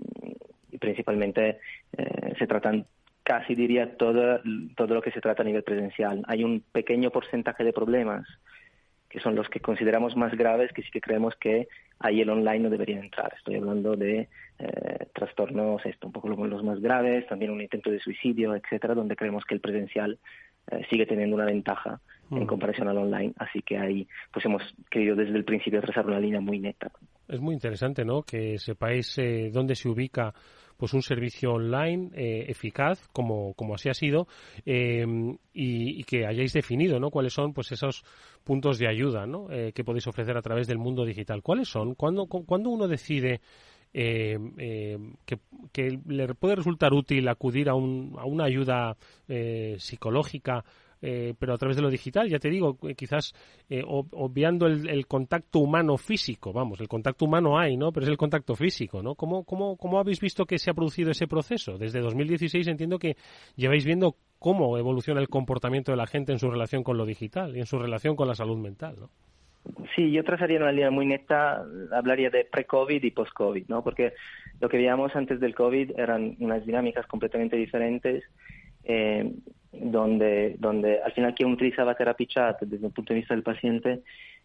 principalmente 0.79 1.59
eh, 1.97 2.33
se 2.37 2.45
tratan 2.45 2.85
casi 3.23 3.55
diría 3.55 3.97
todo, 3.97 4.39
todo 4.75 4.93
lo 4.93 5.01
que 5.01 5.11
se 5.11 5.21
trata 5.21 5.43
a 5.43 5.45
nivel 5.45 5.63
presencial. 5.63 6.23
Hay 6.27 6.43
un 6.43 6.63
pequeño 6.71 7.11
porcentaje 7.11 7.63
de 7.63 7.73
problemas 7.73 8.27
que 9.09 9.19
son 9.19 9.35
los 9.35 9.49
que 9.49 9.59
consideramos 9.59 10.15
más 10.15 10.33
graves 10.35 10.71
que 10.73 10.83
sí 10.83 10.89
que 10.91 11.01
creemos 11.01 11.35
que 11.35 11.67
ahí 11.99 12.21
el 12.21 12.29
online 12.29 12.59
no 12.59 12.69
debería 12.69 12.99
entrar. 12.99 13.33
Estoy 13.37 13.55
hablando 13.55 13.95
de 13.95 14.29
eh, 14.59 15.05
trastornos, 15.13 15.85
esto, 15.85 16.07
un 16.07 16.13
poco 16.13 16.29
los 16.29 16.63
más 16.63 16.79
graves, 16.79 17.27
también 17.27 17.51
un 17.51 17.61
intento 17.61 17.89
de 17.89 17.99
suicidio, 17.99 18.55
etcétera, 18.55 18.93
donde 18.93 19.15
creemos 19.15 19.43
que 19.45 19.55
el 19.55 19.61
presencial 19.61 20.17
eh, 20.71 20.85
sigue 20.89 21.05
teniendo 21.05 21.35
una 21.35 21.45
ventaja 21.45 21.99
mm. 22.29 22.37
en 22.37 22.47
comparación 22.47 22.87
al 22.87 22.97
online. 22.97 23.33
Así 23.37 23.61
que 23.61 23.77
ahí 23.77 24.07
pues 24.31 24.45
hemos 24.45 24.61
querido 24.89 25.15
desde 25.15 25.35
el 25.35 25.43
principio 25.43 25.81
trazar 25.81 26.05
una 26.05 26.19
línea 26.19 26.39
muy 26.39 26.59
neta. 26.59 26.91
Es 27.27 27.39
muy 27.39 27.53
interesante, 27.53 28.05
¿no? 28.05 28.23
Que 28.23 28.57
sepáis 28.57 29.17
eh, 29.17 29.49
dónde 29.51 29.75
se 29.75 29.89
ubica 29.89 30.33
pues 30.79 30.93
un 30.93 31.03
servicio 31.03 31.51
online 31.51 32.09
eh, 32.15 32.45
eficaz 32.47 33.05
como, 33.11 33.53
como 33.53 33.75
así 33.75 33.89
ha 33.89 33.93
sido 33.93 34.27
eh, 34.65 35.05
y, 35.53 35.99
y, 35.99 36.03
que 36.05 36.25
hayáis 36.25 36.53
definido 36.53 37.01
¿no? 37.01 37.11
cuáles 37.11 37.33
son 37.33 37.53
pues 37.53 37.73
esos 37.73 38.03
puntos 38.45 38.79
de 38.79 38.87
ayuda 38.87 39.27
¿no? 39.27 39.51
eh, 39.51 39.73
que 39.73 39.83
podéis 39.83 40.07
ofrecer 40.07 40.37
a 40.37 40.41
través 40.41 40.67
del 40.67 40.77
mundo 40.77 41.03
digital. 41.03 41.43
¿Cuáles 41.43 41.67
son? 41.67 41.95
¿Cuándo, 41.95 42.27
cuando 42.27 42.69
uno 42.69 42.87
decide 42.87 43.41
eh, 43.93 44.37
eh, 44.57 44.97
que, 45.25 45.39
que, 45.71 45.99
le 46.05 46.33
puede 46.35 46.55
resultar 46.55 46.93
útil 46.93 47.27
acudir 47.27 47.69
a, 47.69 47.73
un, 47.73 48.15
a 48.19 48.25
una 48.25 48.45
ayuda 48.45 48.95
eh, 49.27 49.77
psicológica 49.79 50.63
eh, 51.01 51.33
pero 51.39 51.53
a 51.53 51.57
través 51.57 51.77
de 51.77 51.81
lo 51.81 51.89
digital, 51.89 52.27
ya 52.29 52.39
te 52.39 52.49
digo, 52.49 52.77
quizás 52.95 53.33
eh, 53.69 53.83
obviando 53.85 54.67
el, 54.67 54.89
el, 54.89 55.07
contacto 55.07 55.59
humano 55.59 55.97
físico, 55.97 56.51
vamos, 56.51 56.81
el 56.81 56.87
contacto 56.87 57.25
humano 57.25 57.57
hay, 57.57 57.77
¿no? 57.77 57.91
Pero 57.91 58.05
es 58.05 58.09
el 58.09 58.17
contacto 58.17 58.55
físico, 58.55 59.01
¿no? 59.01 59.15
¿Cómo, 59.15 59.43
cómo, 59.43 59.77
cómo 59.77 59.99
habéis 59.99 60.19
visto 60.19 60.45
que 60.45 60.59
se 60.59 60.71
ha 60.71 60.73
producido 60.73 61.11
ese 61.11 61.27
proceso? 61.27 61.77
Desde 61.77 62.01
2016 62.01 62.67
entiendo 62.67 62.99
que 62.99 63.15
lleváis 63.55 63.85
viendo 63.85 64.15
cómo 64.39 64.77
evoluciona 64.77 65.21
el 65.21 65.29
comportamiento 65.29 65.91
de 65.91 65.97
la 65.97 66.07
gente 66.07 66.31
en 66.31 66.39
su 66.39 66.49
relación 66.49 66.83
con 66.83 66.97
lo 66.97 67.05
digital 67.05 67.55
y 67.55 67.59
en 67.59 67.65
su 67.65 67.77
relación 67.79 68.15
con 68.15 68.27
la 68.27 68.35
salud 68.35 68.57
mental, 68.57 68.95
¿no? 68.99 69.09
Sí, 69.95 70.11
yo 70.11 70.23
trazaría 70.23 70.57
una 70.57 70.71
línea 70.71 70.89
muy 70.89 71.05
neta, 71.05 71.63
hablaría 71.91 72.29
de 72.29 72.45
pre-COVID 72.45 73.03
y 73.03 73.11
post-COVID, 73.11 73.67
¿no? 73.67 73.83
Porque 73.83 74.13
lo 74.59 74.69
que 74.69 74.77
veíamos 74.77 75.15
antes 75.15 75.39
del 75.39 75.53
COVID 75.53 75.99
eran 75.99 76.37
unas 76.39 76.65
dinámicas 76.65 77.05
completamente 77.07 77.57
diferentes. 77.57 78.23
Eh, 78.83 79.31
donde, 79.71 80.55
donde 80.59 81.01
al 81.01 81.11
final 81.11 81.35
quien 81.35 81.51
utilizaba 81.51 81.95
Therapy 81.95 82.27
Chat 82.27 82.61
desde 82.61 82.87
el 82.87 82.93
punto 82.93 83.13
de 83.13 83.19
vista 83.19 83.33
del 83.33 83.43
paciente 83.43 84.01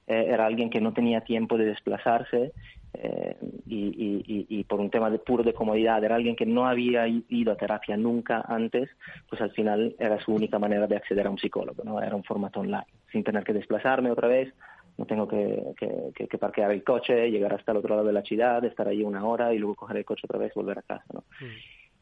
eh, 0.07 0.27
era 0.29 0.45
alguien 0.45 0.69
que 0.69 0.81
no 0.81 0.93
tenía 0.93 1.23
tiempo 1.23 1.57
de 1.57 1.65
desplazarse 1.65 2.53
eh, 2.93 3.37
y, 3.67 4.23
y, 4.27 4.47
y, 4.49 4.65
por 4.65 4.81
un 4.81 4.91
tema 4.91 5.11
de 5.11 5.19
puro 5.19 5.43
de 5.43 5.55
comodidad, 5.55 6.05
era 6.05 6.15
alguien 6.15 6.37
que 6.37 6.47
no 6.47 6.67
había 6.67 7.09
ido 7.09 7.53
a 7.53 7.57
terapia 7.57 7.97
nunca 7.97 8.45
antes, 8.47 8.89
pues 9.29 9.41
al 9.41 9.51
final 9.51 9.97
era 9.99 10.21
su 10.21 10.33
única 10.33 10.59
manera 10.59 10.87
de 10.87 10.97
acceder 10.97 11.27
a 11.27 11.31
un 11.31 11.39
psicólogo, 11.39 11.83
¿no? 11.83 12.01
Era 12.01 12.15
un 12.15 12.23
formato 12.23 12.61
online, 12.61 12.87
sin 13.11 13.25
tener 13.25 13.43
que 13.43 13.53
desplazarme 13.53 14.13
otra 14.13 14.29
vez, 14.29 14.55
no 14.97 15.07
tengo 15.07 15.27
que, 15.27 15.73
que, 15.77 16.29
que, 16.29 16.39
parquear 16.39 16.71
el 16.71 16.85
coche, 16.85 17.31
llegar 17.31 17.53
hasta 17.55 17.73
el 17.73 17.79
otro 17.79 17.97
lado 17.97 18.07
de 18.07 18.13
la 18.13 18.23
ciudad, 18.23 18.65
estar 18.65 18.87
allí 18.87 19.03
una 19.03 19.25
hora 19.25 19.53
y 19.53 19.59
luego 19.59 19.75
coger 19.75 19.97
el 19.97 20.05
coche 20.05 20.23
otra 20.25 20.39
vez 20.39 20.53
y 20.55 20.59
volver 20.61 20.79
a 20.79 20.83
casa, 20.83 21.05
¿no? 21.13 21.25
Mm. 21.41 21.45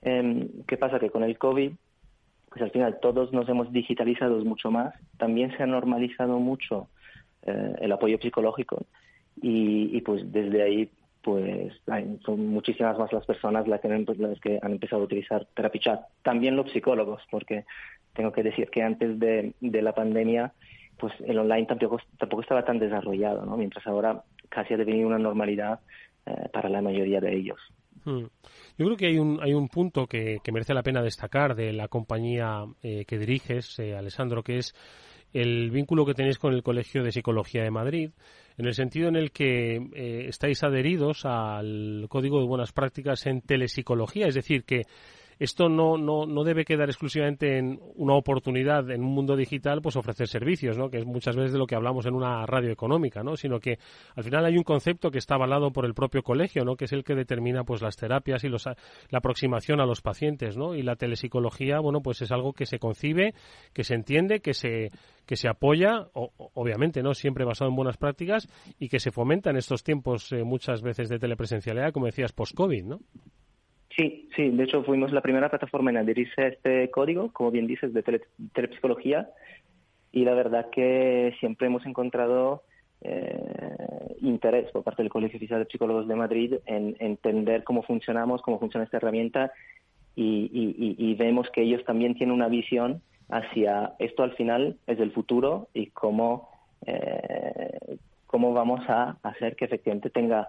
Eh, 0.02 0.48
¿Qué 0.66 0.76
pasa? 0.76 0.98
Que 0.98 1.10
con 1.10 1.22
el 1.22 1.38
COVID 1.38 1.72
pues 2.52 2.62
al 2.62 2.70
final 2.70 2.98
todos 3.00 3.32
nos 3.32 3.48
hemos 3.48 3.72
digitalizado 3.72 4.44
mucho 4.44 4.70
más, 4.70 4.94
también 5.16 5.56
se 5.56 5.62
ha 5.62 5.66
normalizado 5.66 6.38
mucho 6.38 6.88
eh, 7.46 7.74
el 7.80 7.92
apoyo 7.92 8.18
psicológico 8.20 8.84
y, 9.40 10.00
pues 10.02 10.30
desde 10.30 10.62
ahí 10.62 10.90
pues 11.22 11.72
hay, 11.86 12.18
son 12.24 12.48
muchísimas 12.48 12.98
más 12.98 13.12
las 13.12 13.24
personas 13.24 13.66
las 13.66 13.80
que, 13.80 13.88
han, 13.88 14.04
pues, 14.04 14.18
las 14.18 14.38
que 14.40 14.58
han 14.60 14.72
empezado 14.72 15.02
a 15.02 15.04
utilizar 15.06 15.46
Therapy 15.54 15.78
Chat, 15.78 16.02
también 16.22 16.56
los 16.56 16.70
psicólogos, 16.72 17.22
porque 17.30 17.64
tengo 18.12 18.32
que 18.32 18.42
decir 18.42 18.68
que 18.68 18.82
antes 18.82 19.18
de, 19.18 19.54
de 19.60 19.82
la 19.82 19.94
pandemia 19.94 20.52
pues 20.98 21.14
el 21.26 21.38
online 21.38 21.66
tampoco, 21.66 21.98
tampoco 22.18 22.42
estaba 22.42 22.64
tan 22.64 22.78
desarrollado, 22.78 23.46
¿no? 23.46 23.56
mientras 23.56 23.86
ahora 23.86 24.22
casi 24.48 24.74
ha 24.74 24.76
devenido 24.76 25.08
una 25.08 25.18
normalidad 25.18 25.80
eh, 26.26 26.48
para 26.52 26.68
la 26.68 26.82
mayoría 26.82 27.20
de 27.20 27.34
ellos. 27.34 27.58
Hmm. 28.04 28.24
Yo 28.78 28.86
creo 28.86 28.96
que 28.96 29.06
hay 29.06 29.18
un, 29.18 29.38
hay 29.42 29.54
un 29.54 29.68
punto 29.68 30.06
que, 30.06 30.38
que 30.42 30.52
merece 30.52 30.74
la 30.74 30.82
pena 30.82 31.02
destacar 31.02 31.54
de 31.54 31.72
la 31.72 31.88
compañía 31.88 32.64
eh, 32.82 33.04
que 33.06 33.18
diriges, 33.18 33.78
eh, 33.78 33.94
Alessandro, 33.94 34.42
que 34.42 34.58
es 34.58 34.74
el 35.32 35.70
vínculo 35.70 36.04
que 36.04 36.14
tenéis 36.14 36.38
con 36.38 36.52
el 36.52 36.62
Colegio 36.62 37.02
de 37.02 37.12
Psicología 37.12 37.62
de 37.62 37.70
Madrid, 37.70 38.10
en 38.58 38.66
el 38.66 38.74
sentido 38.74 39.08
en 39.08 39.16
el 39.16 39.30
que 39.30 39.76
eh, 39.76 40.26
estáis 40.28 40.62
adheridos 40.62 41.24
al 41.24 42.06
Código 42.08 42.40
de 42.40 42.46
Buenas 42.46 42.72
Prácticas 42.72 43.26
en 43.26 43.40
Telepsicología, 43.40 44.26
es 44.26 44.34
decir, 44.34 44.64
que 44.64 44.82
esto 45.42 45.68
no, 45.68 45.98
no, 45.98 46.24
no 46.24 46.44
debe 46.44 46.64
quedar 46.64 46.88
exclusivamente 46.88 47.58
en 47.58 47.80
una 47.96 48.14
oportunidad 48.14 48.88
en 48.92 49.02
un 49.02 49.12
mundo 49.12 49.34
digital, 49.34 49.82
pues 49.82 49.96
ofrecer 49.96 50.28
servicios, 50.28 50.78
¿no? 50.78 50.88
que 50.88 50.98
es 50.98 51.04
muchas 51.04 51.34
veces 51.34 51.52
de 51.52 51.58
lo 51.58 51.66
que 51.66 51.74
hablamos 51.74 52.06
en 52.06 52.14
una 52.14 52.46
radio 52.46 52.70
económica, 52.70 53.24
¿no? 53.24 53.36
sino 53.36 53.58
que 53.58 53.80
al 54.14 54.22
final 54.22 54.44
hay 54.44 54.56
un 54.56 54.62
concepto 54.62 55.10
que 55.10 55.18
está 55.18 55.34
avalado 55.34 55.72
por 55.72 55.84
el 55.84 55.94
propio 55.94 56.22
colegio, 56.22 56.64
¿no? 56.64 56.76
que 56.76 56.84
es 56.84 56.92
el 56.92 57.02
que 57.02 57.16
determina 57.16 57.64
pues 57.64 57.82
las 57.82 57.96
terapias 57.96 58.44
y 58.44 58.48
los, 58.48 58.66
la 58.66 59.18
aproximación 59.18 59.80
a 59.80 59.86
los 59.86 60.00
pacientes, 60.00 60.56
¿no? 60.56 60.76
y 60.76 60.82
la 60.82 60.94
telepsicología, 60.94 61.80
bueno, 61.80 62.02
pues 62.02 62.22
es 62.22 62.30
algo 62.30 62.52
que 62.52 62.64
se 62.64 62.78
concibe, 62.78 63.34
que 63.72 63.82
se 63.82 63.94
entiende, 63.94 64.40
que 64.40 64.54
se 64.54 64.90
que 65.26 65.36
se 65.36 65.48
apoya, 65.48 66.08
o, 66.14 66.32
obviamente, 66.54 67.00
no 67.00 67.14
siempre 67.14 67.44
basado 67.44 67.70
en 67.70 67.76
buenas 67.76 67.96
prácticas 67.96 68.48
y 68.80 68.88
que 68.88 68.98
se 68.98 69.12
fomenta 69.12 69.50
en 69.50 69.56
estos 69.56 69.84
tiempos 69.84 70.32
eh, 70.32 70.42
muchas 70.42 70.82
veces 70.82 71.08
de 71.08 71.20
telepresencialidad, 71.20 71.92
como 71.92 72.06
decías, 72.06 72.32
post-COVID, 72.32 72.84
¿no? 72.84 73.00
Sí, 73.96 74.28
sí, 74.34 74.50
de 74.50 74.64
hecho 74.64 74.82
fuimos 74.84 75.12
la 75.12 75.20
primera 75.20 75.50
plataforma 75.50 75.90
en 75.90 75.98
adherirse 75.98 76.42
a 76.42 76.48
este 76.48 76.90
código, 76.90 77.30
como 77.32 77.50
bien 77.50 77.66
dices, 77.66 77.92
de 77.92 78.02
tele, 78.02 78.22
telepsicología, 78.54 79.28
y 80.12 80.24
la 80.24 80.34
verdad 80.34 80.70
que 80.70 81.34
siempre 81.40 81.66
hemos 81.66 81.84
encontrado 81.84 82.62
eh, 83.02 84.16
interés 84.20 84.70
por 84.70 84.82
parte 84.82 85.02
del 85.02 85.10
Colegio 85.10 85.36
Oficial 85.36 85.62
de 85.62 85.70
Psicólogos 85.70 86.08
de 86.08 86.14
Madrid 86.14 86.54
en, 86.66 86.96
en 86.98 87.12
entender 87.12 87.64
cómo 87.64 87.82
funcionamos, 87.82 88.40
cómo 88.42 88.58
funciona 88.58 88.84
esta 88.84 88.96
herramienta, 88.96 89.52
y, 90.14 90.50
y, 90.52 90.96
y, 90.98 91.14
vemos 91.14 91.48
que 91.50 91.62
ellos 91.62 91.82
también 91.84 92.14
tienen 92.14 92.34
una 92.34 92.48
visión 92.48 93.00
hacia 93.30 93.94
esto 93.98 94.22
al 94.22 94.34
final 94.34 94.76
es 94.86 95.00
el 95.00 95.10
futuro 95.10 95.68
y 95.72 95.86
cómo, 95.86 96.50
eh, 96.84 97.96
cómo 98.26 98.52
vamos 98.52 98.82
a 98.88 99.16
hacer 99.22 99.56
que 99.56 99.64
efectivamente 99.64 100.10
tenga 100.10 100.48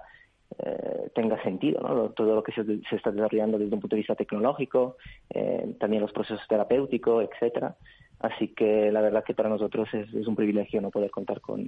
eh, 0.59 1.09
tenga 1.15 1.41
sentido, 1.41 1.81
¿no? 1.81 2.09
todo 2.09 2.35
lo 2.35 2.43
que 2.43 2.51
se, 2.51 2.63
se, 2.63 2.95
está 2.95 3.11
desarrollando 3.11 3.57
desde 3.57 3.73
un 3.73 3.81
punto 3.81 3.95
de 3.95 4.01
vista 4.01 4.15
tecnológico, 4.15 4.97
eh, 5.29 5.75
también 5.79 6.01
los 6.01 6.11
procesos 6.11 6.45
terapéuticos, 6.47 7.27
etcétera. 7.29 7.75
Así 8.19 8.49
que 8.49 8.91
la 8.91 9.01
verdad 9.01 9.23
que 9.25 9.33
para 9.33 9.49
nosotros 9.49 9.89
es, 9.93 10.13
un 10.27 10.35
privilegio 10.35 10.79
no 10.79 10.91
poder 10.91 11.11
contar 11.11 11.41
con, 11.41 11.67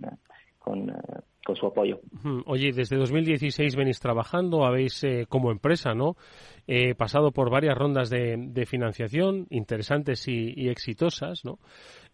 con, 0.59 0.93
con, 1.43 1.55
su 1.55 1.65
apoyo. 1.65 1.99
Oye, 2.45 2.71
desde 2.71 2.95
2016 2.95 3.75
venís 3.75 3.99
trabajando, 3.99 4.63
habéis 4.63 5.03
eh, 5.03 5.25
como 5.27 5.51
empresa, 5.51 5.93
¿no? 5.93 6.15
pasado 6.97 7.31
por 7.31 7.51
varias 7.51 7.77
rondas 7.77 8.09
de, 8.09 8.37
de 8.37 8.65
financiación 8.65 9.47
interesantes 9.49 10.27
y, 10.27 10.53
y 10.55 10.69
exitosas, 10.69 11.43
¿no? 11.43 11.59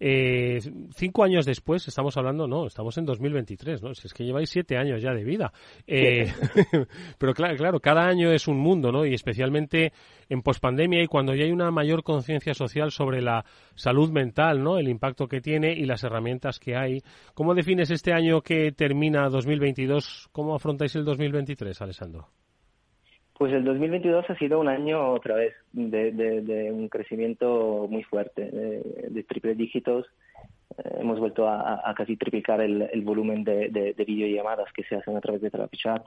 Eh, 0.03 0.59
cinco 0.95 1.23
años 1.23 1.45
después, 1.45 1.87
estamos 1.87 2.17
hablando, 2.17 2.47
no, 2.47 2.65
estamos 2.65 2.97
en 2.97 3.05
2023, 3.05 3.83
¿no? 3.83 3.93
Si 3.93 4.07
es 4.07 4.13
que 4.15 4.25
lleváis 4.25 4.49
siete 4.49 4.75
años 4.75 4.99
ya 4.99 5.13
de 5.13 5.23
vida. 5.23 5.53
Eh, 5.85 6.25
pero 7.19 7.35
claro, 7.35 7.55
claro, 7.55 7.79
cada 7.79 8.07
año 8.07 8.31
es 8.31 8.47
un 8.47 8.57
mundo, 8.57 8.91
¿no? 8.91 9.05
Y 9.05 9.13
especialmente 9.13 9.93
en 10.27 10.41
pospandemia 10.41 11.03
y 11.03 11.07
cuando 11.07 11.35
ya 11.35 11.43
hay 11.43 11.51
una 11.51 11.69
mayor 11.69 12.01
conciencia 12.01 12.55
social 12.55 12.89
sobre 12.89 13.21
la 13.21 13.45
salud 13.75 14.09
mental, 14.09 14.63
¿no? 14.63 14.79
El 14.79 14.87
impacto 14.87 15.27
que 15.27 15.39
tiene 15.39 15.73
y 15.73 15.85
las 15.85 16.03
herramientas 16.03 16.57
que 16.57 16.75
hay. 16.75 17.03
¿Cómo 17.35 17.53
defines 17.53 17.91
este 17.91 18.11
año 18.11 18.41
que 18.41 18.71
termina 18.71 19.29
2022? 19.29 20.29
¿Cómo 20.31 20.55
afrontáis 20.55 20.95
el 20.95 21.05
2023, 21.05 21.79
Alessandro? 21.79 22.40
Pues 23.41 23.53
el 23.53 23.63
2022 23.63 24.29
ha 24.29 24.35
sido 24.35 24.59
un 24.59 24.67
año 24.67 25.13
otra 25.13 25.33
vez 25.33 25.55
de, 25.73 26.69
un 26.71 26.87
crecimiento 26.89 27.87
muy 27.89 28.03
fuerte, 28.03 28.45
de, 28.45 29.23
triple 29.23 29.55
dígitos. 29.55 30.05
Eh, 30.77 30.97
hemos 30.99 31.17
vuelto 31.19 31.49
a, 31.49 31.91
casi 31.97 32.17
triplicar 32.17 32.61
el, 32.61 33.01
volumen 33.01 33.43
de, 33.43 33.95
videollamadas 33.97 34.71
que 34.73 34.83
se 34.83 34.95
hacen 34.95 35.17
a 35.17 35.21
través 35.21 35.41
de 35.41 35.49
TherapyChat 35.49 36.05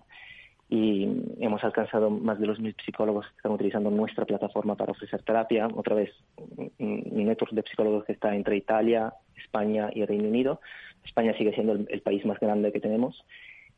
y 0.71 1.09
hemos 1.41 1.65
alcanzado 1.65 2.09
más 2.09 2.39
de 2.39 2.47
los 2.47 2.61
mil 2.61 2.77
psicólogos 2.85 3.27
que 3.27 3.37
están 3.39 3.51
utilizando 3.51 3.91
nuestra 3.91 4.25
plataforma 4.25 4.77
para 4.77 4.93
ofrecer 4.93 5.21
terapia. 5.25 5.67
Otra 5.75 5.97
vez, 5.97 6.11
un 6.79 7.27
network 7.27 7.51
de 7.51 7.63
psicólogos 7.63 8.05
que 8.05 8.13
está 8.13 8.33
entre 8.37 8.59
Italia, 8.59 9.13
España 9.37 9.91
y 9.93 10.05
Reino 10.05 10.29
Unido. 10.29 10.61
España 11.05 11.37
sigue 11.37 11.53
siendo 11.53 11.73
el 11.73 12.01
país 12.01 12.25
más 12.25 12.39
grande 12.39 12.71
que 12.71 12.79
tenemos 12.79 13.25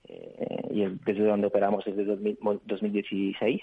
eh, 0.09 0.69
y 0.71 0.85
desde 1.05 1.25
donde 1.25 1.47
operamos 1.47 1.85
desde 1.85 2.05
2016. 2.05 3.63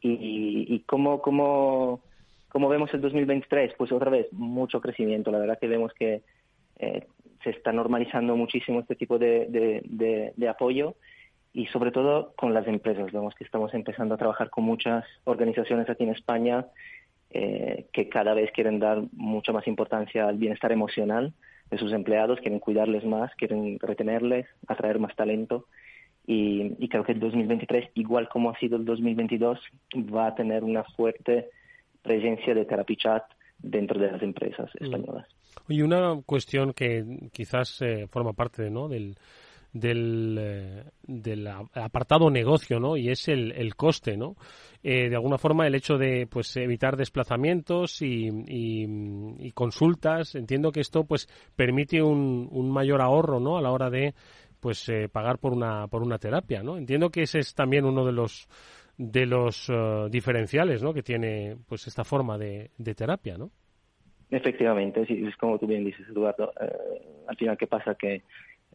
¿Y, 0.00 0.66
y 0.68 0.80
cómo, 0.86 1.20
cómo, 1.20 2.00
cómo, 2.48 2.68
vemos 2.68 2.92
el 2.94 3.00
2023? 3.00 3.74
Pues 3.76 3.90
otra 3.90 4.10
vez, 4.10 4.32
mucho 4.32 4.80
crecimiento. 4.80 5.30
La 5.30 5.38
verdad 5.38 5.58
que 5.58 5.66
vemos 5.66 5.92
que 5.92 6.22
eh, 6.78 7.06
se 7.42 7.50
está 7.50 7.72
normalizando 7.72 8.36
muchísimo 8.36 8.80
este 8.80 8.94
tipo 8.94 9.18
de, 9.18 9.82
de, 10.36 10.48
apoyo 10.48 10.94
y 11.52 11.66
sobre 11.66 11.90
todo 11.90 12.32
con 12.36 12.54
las 12.54 12.66
empresas. 12.66 13.10
Vemos 13.12 13.34
que 13.34 13.44
estamos 13.44 13.74
empezando 13.74 14.14
a 14.14 14.18
trabajar 14.18 14.50
con 14.50 14.64
muchas 14.64 15.04
organizaciones 15.24 15.88
aquí 15.90 16.04
en 16.04 16.10
España 16.10 16.66
eh, 17.30 17.86
que 17.92 18.08
cada 18.08 18.34
vez 18.34 18.50
quieren 18.52 18.78
dar 18.78 19.02
mucha 19.12 19.52
más 19.52 19.66
importancia 19.66 20.28
al 20.28 20.38
bienestar 20.38 20.72
emocional 20.72 21.32
de 21.70 21.78
sus 21.78 21.92
empleados, 21.92 22.40
quieren 22.40 22.60
cuidarles 22.60 23.04
más, 23.04 23.34
quieren 23.34 23.78
retenerles, 23.80 24.46
atraer 24.66 24.98
más 24.98 25.14
talento. 25.16 25.66
Y, 26.26 26.88
creo 26.88 27.04
que 27.04 27.12
el 27.12 27.20
2023, 27.20 27.90
igual 27.94 28.28
como 28.28 28.50
ha 28.50 28.58
sido 28.58 28.76
el 28.76 28.84
2022, 28.84 29.58
va 30.14 30.26
a 30.28 30.34
tener 30.34 30.62
una 30.62 30.84
fuerte 30.84 31.48
presencia 32.02 32.54
de 32.54 32.66
TherapyChat 32.66 33.24
dentro 33.58 33.98
de 33.98 34.12
las 34.12 34.22
empresas 34.22 34.70
mm. 34.78 34.84
españolas. 34.84 35.26
Y 35.68 35.82
una 35.82 36.20
cuestión 36.24 36.72
que 36.72 37.30
quizás 37.32 37.80
eh, 37.82 38.06
forma 38.08 38.32
parte 38.34 38.70
¿no? 38.70 38.88
del, 38.88 39.16
del, 39.72 40.36
eh, 40.40 40.84
del 41.02 41.46
apartado 41.46 42.30
negocio, 42.30 42.80
¿no? 42.80 42.96
Y 42.96 43.10
es 43.10 43.28
el, 43.28 43.52
el 43.52 43.74
coste, 43.74 44.16
¿no? 44.16 44.36
Eh, 44.82 45.08
de 45.08 45.16
alguna 45.16 45.38
forma 45.38 45.66
el 45.66 45.74
hecho 45.74 45.98
de 45.98 46.26
pues 46.26 46.56
evitar 46.56 46.96
desplazamientos 46.96 48.00
y, 48.02 48.28
y, 48.46 49.52
consultas, 49.52 50.34
entiendo 50.34 50.70
que 50.72 50.80
esto 50.80 51.04
pues 51.04 51.28
permite 51.56 52.02
un, 52.02 52.48
un 52.50 52.70
mayor 52.70 53.02
ahorro, 53.02 53.40
¿no? 53.40 53.58
A 53.58 53.62
la 53.62 53.72
hora 53.72 53.90
de 53.90 54.14
pues 54.60 54.88
eh, 54.88 55.08
pagar 55.08 55.38
por 55.38 55.52
una 55.52 55.86
por 55.88 56.02
una 56.02 56.18
terapia, 56.18 56.62
¿no? 56.62 56.76
Entiendo 56.76 57.10
que 57.10 57.22
ese 57.22 57.40
es 57.40 57.54
también 57.54 57.84
uno 57.84 58.04
de 58.04 58.12
los 58.12 58.48
de 58.96 59.26
los 59.26 59.70
diferenciales, 60.10 60.82
¿no? 60.82 60.92
Que 60.92 61.02
tiene 61.02 61.56
pues 61.68 61.86
esta 61.86 62.02
forma 62.02 62.36
de, 62.36 62.70
de 62.78 62.94
terapia, 62.96 63.38
¿no? 63.38 63.50
Efectivamente, 64.30 65.06
sí, 65.06 65.24
es 65.26 65.36
como 65.36 65.58
tú 65.58 65.66
bien 65.66 65.84
dices, 65.84 66.06
Eduardo. 66.08 66.52
al 67.28 67.36
final, 67.36 67.56
¿qué 67.56 67.66
pasa? 67.66 67.94
Que 67.94 68.22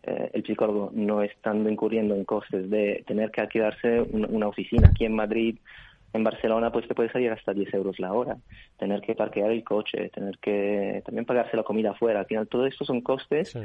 eh, 0.03 0.31
el 0.33 0.45
psicólogo 0.45 0.91
no 0.93 1.21
estando 1.21 1.69
incurriendo 1.69 2.15
en 2.15 2.25
costes 2.25 2.69
de 2.69 3.03
tener 3.07 3.31
que 3.31 3.41
alquilarse 3.41 4.01
una, 4.01 4.47
oficina 4.47 4.89
aquí 4.89 5.05
en 5.05 5.15
Madrid, 5.15 5.57
en 6.11 6.23
Barcelona, 6.23 6.71
pues 6.71 6.87
te 6.87 6.93
puede 6.93 7.11
salir 7.11 7.31
hasta 7.31 7.53
10 7.53 7.73
euros 7.73 7.99
la 7.99 8.13
hora. 8.13 8.37
Tener 8.77 9.01
que 9.01 9.15
parquear 9.15 9.51
el 9.51 9.63
coche, 9.63 10.09
tener 10.09 10.37
que 10.39 11.01
también 11.05 11.25
pagarse 11.25 11.57
la 11.57 11.63
comida 11.63 11.91
afuera. 11.91 12.19
Al 12.19 12.25
final, 12.25 12.47
todo 12.47 12.65
esto 12.65 12.85
son 12.85 13.01
costes 13.01 13.57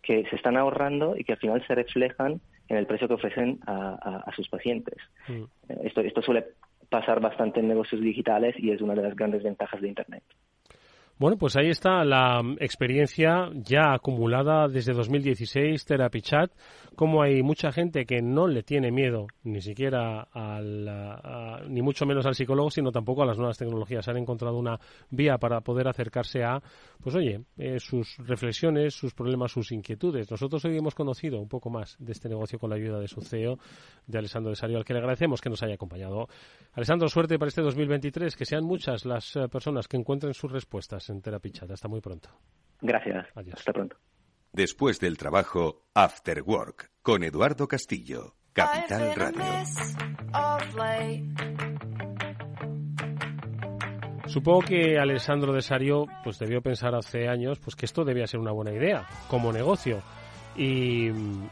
que 0.00 0.24
se 0.30 0.36
están 0.36 0.56
ahorrando 0.56 1.16
y 1.16 1.24
que 1.24 1.32
al 1.32 1.38
final 1.38 1.66
se 1.66 1.74
reflejan 1.74 2.40
en 2.68 2.76
el 2.76 2.86
precio 2.86 3.08
que 3.08 3.14
ofrecen 3.14 3.58
a, 3.66 4.30
sus 4.34 4.48
pacientes. 4.48 4.96
Mm. 5.28 5.42
Eh, 5.68 5.80
esto, 5.84 6.00
esto 6.00 6.22
suele 6.22 6.44
pasar 6.88 7.20
bastante 7.20 7.60
en 7.60 7.68
negocios 7.68 8.00
digitales 8.00 8.54
y 8.58 8.70
es 8.70 8.80
una 8.80 8.94
de 8.94 9.02
las 9.02 9.16
grandes 9.16 9.42
ventajas 9.42 9.80
de 9.80 9.88
Internet. 9.88 10.22
Bueno, 11.16 11.36
pues 11.36 11.54
ahí 11.54 11.68
está 11.68 12.04
la 12.04 12.42
experiencia 12.58 13.48
ya 13.54 13.94
acumulada 13.94 14.66
desde 14.66 14.92
2016, 14.92 15.84
TherapyChat, 15.84 16.50
como 16.96 17.22
hay 17.22 17.40
mucha 17.40 17.70
gente 17.70 18.04
que 18.04 18.20
no 18.20 18.48
le 18.48 18.64
tiene 18.64 18.90
miedo 18.90 19.28
ni 19.44 19.60
siquiera 19.60 20.26
al, 20.32 21.70
ni 21.72 21.82
mucho 21.82 22.04
menos 22.04 22.26
al 22.26 22.34
psicólogo, 22.34 22.68
sino 22.68 22.90
tampoco 22.90 23.22
a 23.22 23.26
las 23.26 23.38
nuevas 23.38 23.56
tecnologías. 23.56 24.08
Han 24.08 24.16
encontrado 24.16 24.58
una 24.58 24.80
vía 25.08 25.38
para 25.38 25.60
poder 25.60 25.86
acercarse 25.86 26.42
a, 26.42 26.60
pues 27.00 27.14
oye, 27.14 27.42
eh, 27.58 27.78
sus 27.78 28.16
reflexiones, 28.18 28.94
sus 28.94 29.14
problemas, 29.14 29.52
sus 29.52 29.70
inquietudes. 29.70 30.28
Nosotros 30.28 30.64
hoy 30.64 30.76
hemos 30.76 30.96
conocido 30.96 31.38
un 31.38 31.48
poco 31.48 31.70
más 31.70 31.96
de 32.00 32.10
este 32.10 32.28
negocio 32.28 32.58
con 32.58 32.70
la 32.70 32.76
ayuda 32.76 32.98
de 32.98 33.06
su 33.06 33.20
CEO, 33.20 33.56
de 34.04 34.18
Alessandro 34.18 34.50
de 34.50 34.56
Sario, 34.56 34.78
al 34.78 34.84
que 34.84 34.94
le 34.94 34.98
agradecemos 34.98 35.40
que 35.40 35.48
nos 35.48 35.62
haya 35.62 35.74
acompañado. 35.74 36.26
Alessandro, 36.72 37.08
suerte 37.08 37.38
para 37.38 37.50
este 37.50 37.62
2023, 37.62 38.34
que 38.34 38.44
sean 38.44 38.64
muchas 38.64 39.04
las 39.04 39.36
eh, 39.36 39.46
personas 39.48 39.86
que 39.86 39.96
encuentren 39.96 40.34
sus 40.34 40.50
respuestas 40.50 41.03
en 41.10 41.20
Terapia 41.20 41.52
Hasta 41.70 41.88
muy 41.88 42.00
pronto. 42.00 42.30
Gracias. 42.80 43.26
Hasta 43.34 43.72
pronto. 43.72 43.96
Después 44.52 45.00
del 45.00 45.18
trabajo, 45.18 45.86
After 45.94 46.42
Work, 46.42 46.90
con 47.02 47.24
Eduardo 47.24 47.66
Castillo, 47.66 48.36
Capital 48.52 49.14
Radio. 49.16 49.42
Supongo 54.26 54.60
que 54.60 54.98
Alessandro 54.98 55.52
de 55.52 55.60
Sario 55.60 56.06
pues 56.22 56.38
debió 56.38 56.62
pensar 56.62 56.94
hace 56.94 57.28
años 57.28 57.58
pues 57.58 57.76
que 57.76 57.86
esto 57.86 58.04
debía 58.04 58.26
ser 58.26 58.40
una 58.40 58.52
buena 58.52 58.72
idea 58.72 59.06
como 59.28 59.52
negocio. 59.52 60.02
Y, 60.56 61.08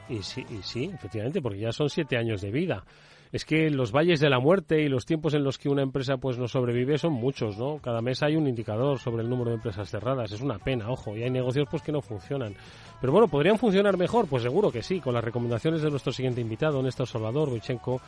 y, 0.09 0.23
sí, 0.23 0.45
y 0.49 0.63
sí, 0.63 0.91
efectivamente, 0.95 1.43
porque 1.43 1.59
ya 1.59 1.73
son 1.73 1.91
siete 1.91 2.17
años 2.17 2.41
de 2.41 2.53
vida 2.53 2.85
es 3.33 3.47
que 3.47 3.71
los 3.71 3.93
valles 3.93 4.21
de 4.21 4.29
la 4.29 4.39
muerte 4.39 4.83
y 4.83 4.89
los 4.89 5.07
tiempos 5.07 5.33
en 5.33 5.43
los 5.43 5.57
que 5.57 5.71
una 5.71 5.83
empresa 5.83 6.19
pues 6.19 6.39
no 6.39 6.49
sobrevive 6.49 6.99
son 6.99 7.15
muchos, 7.15 7.57
¿no? 7.57 7.79
Cada 7.79 8.03
mes 8.03 8.23
hay 8.23 8.37
un 8.37 8.47
indicador 8.47 8.99
sobre 8.99 9.23
el 9.23 9.31
número 9.31 9.51
de 9.51 9.57
empresas 9.57 9.91
cerradas, 9.91 10.31
es 10.33 10.43
una 10.43 10.59
pena, 10.59 10.91
ojo, 10.91 11.17
y 11.17 11.23
hay 11.23 11.31
negocios 11.31 11.67
pues 11.71 11.83
que 11.83 11.93
no 11.93 12.03
funcionan. 12.03 12.55
Pero 13.01 13.13
bueno, 13.13 13.29
¿podrían 13.29 13.59
funcionar 13.59 13.97
mejor? 13.97 14.27
Pues 14.29 14.43
seguro 14.43 14.71
que 14.71 14.83
sí, 14.83 15.01
con 15.01 15.15
las 15.15 15.25
recomendaciones 15.25 15.81
de 15.81 15.91
nuestro 15.91 16.13
siguiente 16.13 16.43
invitado, 16.43 16.83
Néstor 16.83 17.07
Salvador 17.07 17.49
Boichenko, 17.49 18.01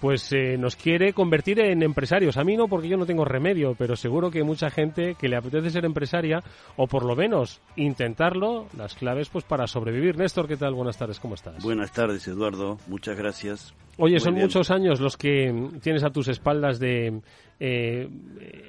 pues 0.00 0.32
eh, 0.32 0.56
nos 0.58 0.76
quiere 0.76 1.12
convertir 1.12 1.60
en 1.60 1.82
empresarios. 1.82 2.36
A 2.36 2.44
mí 2.44 2.56
no, 2.56 2.68
porque 2.68 2.88
yo 2.88 2.96
no 2.96 3.06
tengo 3.06 3.24
remedio, 3.24 3.74
pero 3.76 3.96
seguro 3.96 4.30
que 4.30 4.42
mucha 4.42 4.70
gente 4.70 5.14
que 5.18 5.28
le 5.28 5.36
apetece 5.36 5.70
ser 5.70 5.84
empresaria, 5.84 6.42
o 6.76 6.86
por 6.86 7.04
lo 7.04 7.16
menos 7.16 7.60
intentarlo, 7.76 8.66
las 8.76 8.94
claves 8.94 9.28
pues 9.28 9.44
para 9.44 9.66
sobrevivir. 9.66 10.16
Néstor, 10.16 10.48
¿qué 10.48 10.56
tal? 10.56 10.74
Buenas 10.74 10.98
tardes, 10.98 11.20
¿cómo 11.20 11.34
estás? 11.34 11.62
Buenas 11.62 11.92
tardes, 11.92 12.26
Eduardo. 12.28 12.78
Muchas 12.86 13.16
gracias. 13.16 13.74
Oye, 13.98 14.20
son 14.20 14.34
muchos 14.34 14.70
años 14.70 15.00
los 15.00 15.16
que 15.16 15.70
tienes 15.82 16.04
a 16.04 16.10
tus 16.10 16.28
espaldas 16.28 16.78
de 16.78 17.22
eh, 17.58 18.08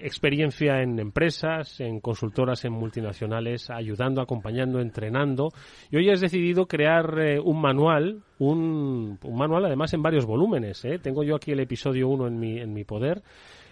experiencia 0.02 0.82
en 0.82 1.00
empresas, 1.00 1.80
en 1.80 2.00
consultoras, 2.00 2.64
en 2.66 2.74
multinacionales, 2.74 3.70
ayudando, 3.70 4.22
acompañando, 4.22 4.80
entrenando. 4.80 5.52
Y 5.92 5.98
hoy 5.98 6.10
has 6.10 6.22
decidido 6.22 6.68
crear 6.68 7.20
eh, 7.20 7.40
un 7.40 7.62
manual, 7.62 8.24
un, 8.40 9.20
manual 9.30 9.66
además 9.66 9.94
en 9.94 10.02
varios 10.02 10.26
volúmenes. 10.26 10.84
¿eh? 10.86 11.00
Tengo 11.00 11.24
yo 11.24 11.36
aquí 11.36 11.52
el 11.52 11.60
episodio 11.60 12.08
1 12.10 12.28
en 12.28 12.40
mi, 12.40 12.60
en 12.60 12.74
mi 12.74 12.84
poder, 12.84 13.24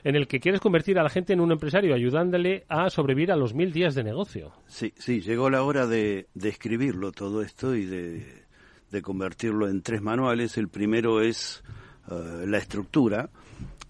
en 0.04 0.15
el 0.15 0.28
que 0.28 0.39
quieres 0.39 0.62
convertir 0.62 0.99
a 0.99 1.04
la 1.04 1.10
gente 1.10 1.34
en 1.34 1.39
un 1.39 1.51
empresario, 1.51 1.95
ayudándole 1.95 2.65
a 2.67 2.89
sobrevivir 2.89 3.32
a 3.32 3.36
los 3.36 3.54
mil 3.54 3.71
días 3.71 3.95
de 3.95 4.04
negocio. 4.04 4.51
Sí, 4.67 4.93
sí, 4.97 5.21
llegó 5.21 5.49
la 5.49 5.63
hora 5.63 5.88
de, 5.88 6.28
escribirlo 6.43 7.12
todo 7.12 7.41
esto 7.41 7.75
y 7.75 7.86
de 7.86 8.45
de 8.91 9.01
convertirlo 9.01 9.67
en 9.67 9.82
tres 9.82 10.01
manuales. 10.01 10.58
El 10.58 10.69
primero 10.69 11.21
es 11.21 11.63
eh, 12.10 12.45
la 12.47 12.58
estructura. 12.58 13.30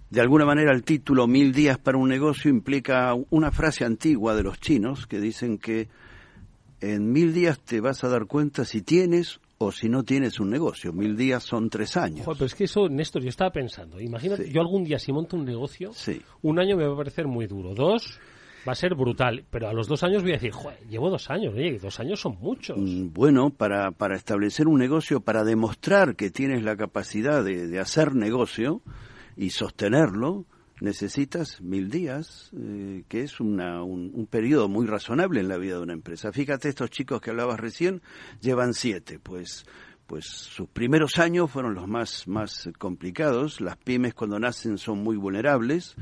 De 0.10 0.22
alguna 0.22 0.46
manera 0.46 0.72
el 0.72 0.84
título 0.84 1.28
Mil 1.28 1.52
días 1.52 1.78
para 1.78 1.98
un 1.98 2.10
negocio 2.10 2.50
implica 2.50 3.13
una 3.30 3.52
frase 3.52 3.86
antigua 3.86 4.36
de 4.36 4.44
los 4.44 4.60
chinos 4.60 5.08
que 5.08 5.20
dicen 5.20 5.58
que 5.58 5.88
en 6.82 7.12
mil 7.12 7.34
días 7.34 7.60
te 7.60 7.82
vas 7.82 8.04
a 8.04 8.10
dar 8.10 8.26
cuenta 8.26 8.65
si 8.65 8.82
tienes 8.82 9.39
o 9.58 9.72
si 9.72 9.89
no 9.89 10.04
tienes 10.04 10.39
un 10.39 10.50
negocio. 10.50 10.94
Mil 10.94 11.15
días 11.15 11.44
son 11.44 11.70
tres 11.70 11.98
años. 11.98 12.26
pero 12.26 12.46
es 12.46 12.56
que 12.56 12.65
eso, 12.65 12.89
Néstor, 12.89 13.24
yo 13.24 13.30
estaba 13.30 13.52
pensando. 13.52 14.00
Imagínate, 14.00 14.52
yo 14.52 14.62
algún 14.62 14.84
día 14.84 15.00
si 15.00 15.12
monto 15.12 15.38
un 15.38 15.46
negocio, 15.46 15.91
un 16.41 16.60
año 16.60 16.78
me 16.78 16.86
va 16.86 16.94
a 16.94 16.98
parecer 16.98 17.28
muy 17.28 17.48
duro. 17.48 17.74
Dos, 17.74 18.20
va 18.68 18.74
a 18.74 18.76
ser 18.76 18.96
brutal. 18.96 19.46
Pero 19.50 19.70
a 19.70 19.74
los 19.74 19.88
dos 19.88 20.04
años 20.04 20.24
voy 20.24 20.32
a 20.32 20.36
decir, 20.36 20.52
joder, 20.52 20.80
llevo 20.89 21.10
dos 21.10 21.30
años, 21.30 21.54
oye, 21.54 21.80
dos 21.80 22.00
años 22.00 22.20
son 22.20 22.38
muchos. 22.39 22.78
Mm, 22.78 23.13
bueno, 23.13 23.50
para, 23.50 23.91
para 23.91 24.15
establecer 24.15 24.68
un 24.68 24.80
negocio, 24.80 25.22
para 25.22 25.44
demostrar 25.44 26.15
que 26.15 26.30
tienes 26.30 26.63
la 26.63 26.76
capacidad 26.76 27.44
de, 27.44 27.80
hacer 27.80 28.15
negocio 28.15 28.82
y 29.38 29.50
sostenerlo, 29.50 30.45
necesitas 30.82 31.62
mil 31.62 31.89
días, 31.89 32.52
eh, 32.58 33.04
que 33.08 33.21
es 33.21 33.39
una, 33.39 33.84
un, 33.84 34.12
un, 34.13 34.28
periodo 34.28 34.67
muy 34.67 34.86
razonable 34.88 35.39
en 35.39 35.48
la 35.48 35.58
vida 35.58 35.76
de 35.76 35.84
una 35.84 35.93
empresa. 35.93 36.32
Fíjate, 36.32 36.69
estos 36.69 36.89
chicos 36.89 37.21
que 37.21 37.30
hablabas 37.30 37.60
recién 37.60 38.02
llevan 38.41 38.74
siete, 38.74 39.19
pues, 39.19 39.65
pues 40.08 40.26
sus 40.26 40.67
primeros 40.67 41.17
años 41.19 41.50
fueron 41.50 41.74
los 41.74 41.88
más, 41.88 42.28
más 42.28 42.69
complicados. 42.78 43.62
Las 43.62 43.78
pymes 43.78 44.13
cuando 44.13 44.39
nacen 44.39 44.78
son 44.78 45.04
muy 45.04 45.15
vulnerables 45.15 45.95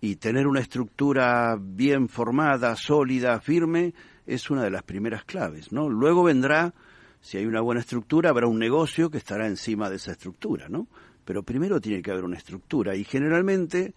y 0.00 0.16
tener 0.16 0.46
una 0.46 0.60
estructura 0.60 1.56
bien 1.60 2.08
formada, 2.08 2.74
sólida, 2.76 3.40
firme, 3.40 3.94
es 4.26 4.50
una 4.50 4.62
de 4.62 4.70
las 4.70 4.82
primeras 4.82 5.24
claves, 5.24 5.72
¿no? 5.72 5.88
Luego 5.88 6.22
vendrá, 6.22 6.72
si 7.20 7.36
hay 7.36 7.46
una 7.46 7.60
buena 7.60 7.80
estructura, 7.80 8.30
habrá 8.30 8.46
un 8.46 8.58
negocio 8.58 9.10
que 9.10 9.18
estará 9.18 9.46
encima 9.46 9.90
de 9.90 9.96
esa 9.96 10.12
estructura, 10.12 10.68
¿no? 10.68 10.86
Pero 11.30 11.44
primero 11.44 11.80
tiene 11.80 12.02
que 12.02 12.10
haber 12.10 12.24
una 12.24 12.38
estructura 12.38 12.96
y 12.96 13.04
generalmente 13.04 13.94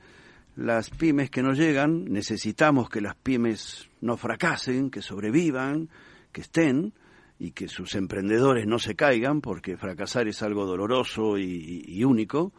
las 0.56 0.92
pymes 0.92 1.32
que 1.32 1.42
no 1.42 1.54
llegan, 1.54 2.06
necesitamos 2.06 2.92
que 2.92 3.02
las 3.02 3.16
pymes 3.16 3.90
no 4.02 4.18
fracasen, 4.18 4.92
que 4.92 5.02
sobrevivan, 5.02 5.90
que 6.32 6.42
estén 6.42 6.94
y 7.40 7.50
que 7.50 7.68
sus 7.70 7.96
emprendedores 7.96 8.68
no 8.68 8.78
se 8.78 8.94
caigan, 8.94 9.42
porque 9.42 9.78
fracasar 9.78 10.28
es 10.28 10.44
algo 10.44 10.68
doloroso 10.68 11.40
y, 11.40 11.84
y 11.88 12.04
único, 12.04 12.54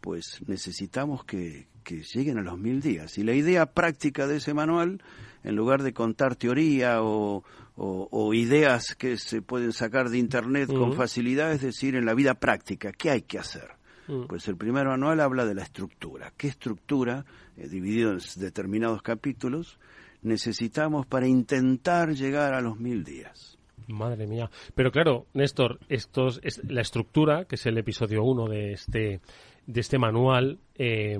pues 0.00 0.42
necesitamos 0.48 1.24
que, 1.24 1.68
que 1.84 2.02
lleguen 2.02 2.38
a 2.38 2.42
los 2.42 2.58
mil 2.58 2.80
días. 2.80 3.16
Y 3.16 3.22
la 3.22 3.34
idea 3.34 3.66
práctica 3.66 4.26
de 4.26 4.38
ese 4.38 4.54
manual, 4.54 5.00
en 5.44 5.54
lugar 5.54 5.84
de 5.84 5.92
contar 5.92 6.34
teoría 6.34 7.00
o, 7.04 7.44
o, 7.76 8.08
o 8.10 8.34
ideas 8.34 8.96
que 8.96 9.16
se 9.18 9.40
pueden 9.40 9.72
sacar 9.72 10.08
de 10.10 10.18
Internet 10.18 10.68
uh 10.68 10.72
-huh. 10.72 10.78
con 10.80 10.94
facilidad, 10.94 11.52
es 11.52 11.62
decir, 11.62 11.94
en 11.94 12.06
la 12.06 12.14
vida 12.14 12.34
práctica, 12.34 12.90
¿qué 12.90 13.10
hay 13.10 13.22
que 13.22 13.38
hacer? 13.38 13.78
-huh. 14.08 14.26
Pues 14.26 14.48
el 14.48 14.56
primer 14.56 14.86
manual 14.86 15.20
habla 15.20 15.44
de 15.44 15.54
la 15.54 15.62
estructura. 15.62 16.32
¿Qué 16.36 16.48
estructura, 16.48 17.24
eh, 17.56 17.68
dividido 17.68 18.12
en 18.12 18.18
determinados 18.36 19.02
capítulos, 19.02 19.78
necesitamos 20.22 21.06
para 21.06 21.26
intentar 21.26 22.14
llegar 22.14 22.54
a 22.54 22.60
los 22.60 22.78
mil 22.78 23.04
días? 23.04 23.58
Madre 23.88 24.26
mía. 24.26 24.50
Pero 24.74 24.90
claro, 24.92 25.26
Néstor, 25.34 25.80
estos, 25.88 26.40
es 26.42 26.62
la 26.64 26.80
estructura, 26.80 27.44
que 27.46 27.56
es 27.56 27.66
el 27.66 27.78
episodio 27.78 28.22
1 28.22 28.48
de 28.48 28.72
este, 28.72 29.20
de 29.66 29.80
este 29.80 29.98
manual, 29.98 30.58
eh, 30.76 31.18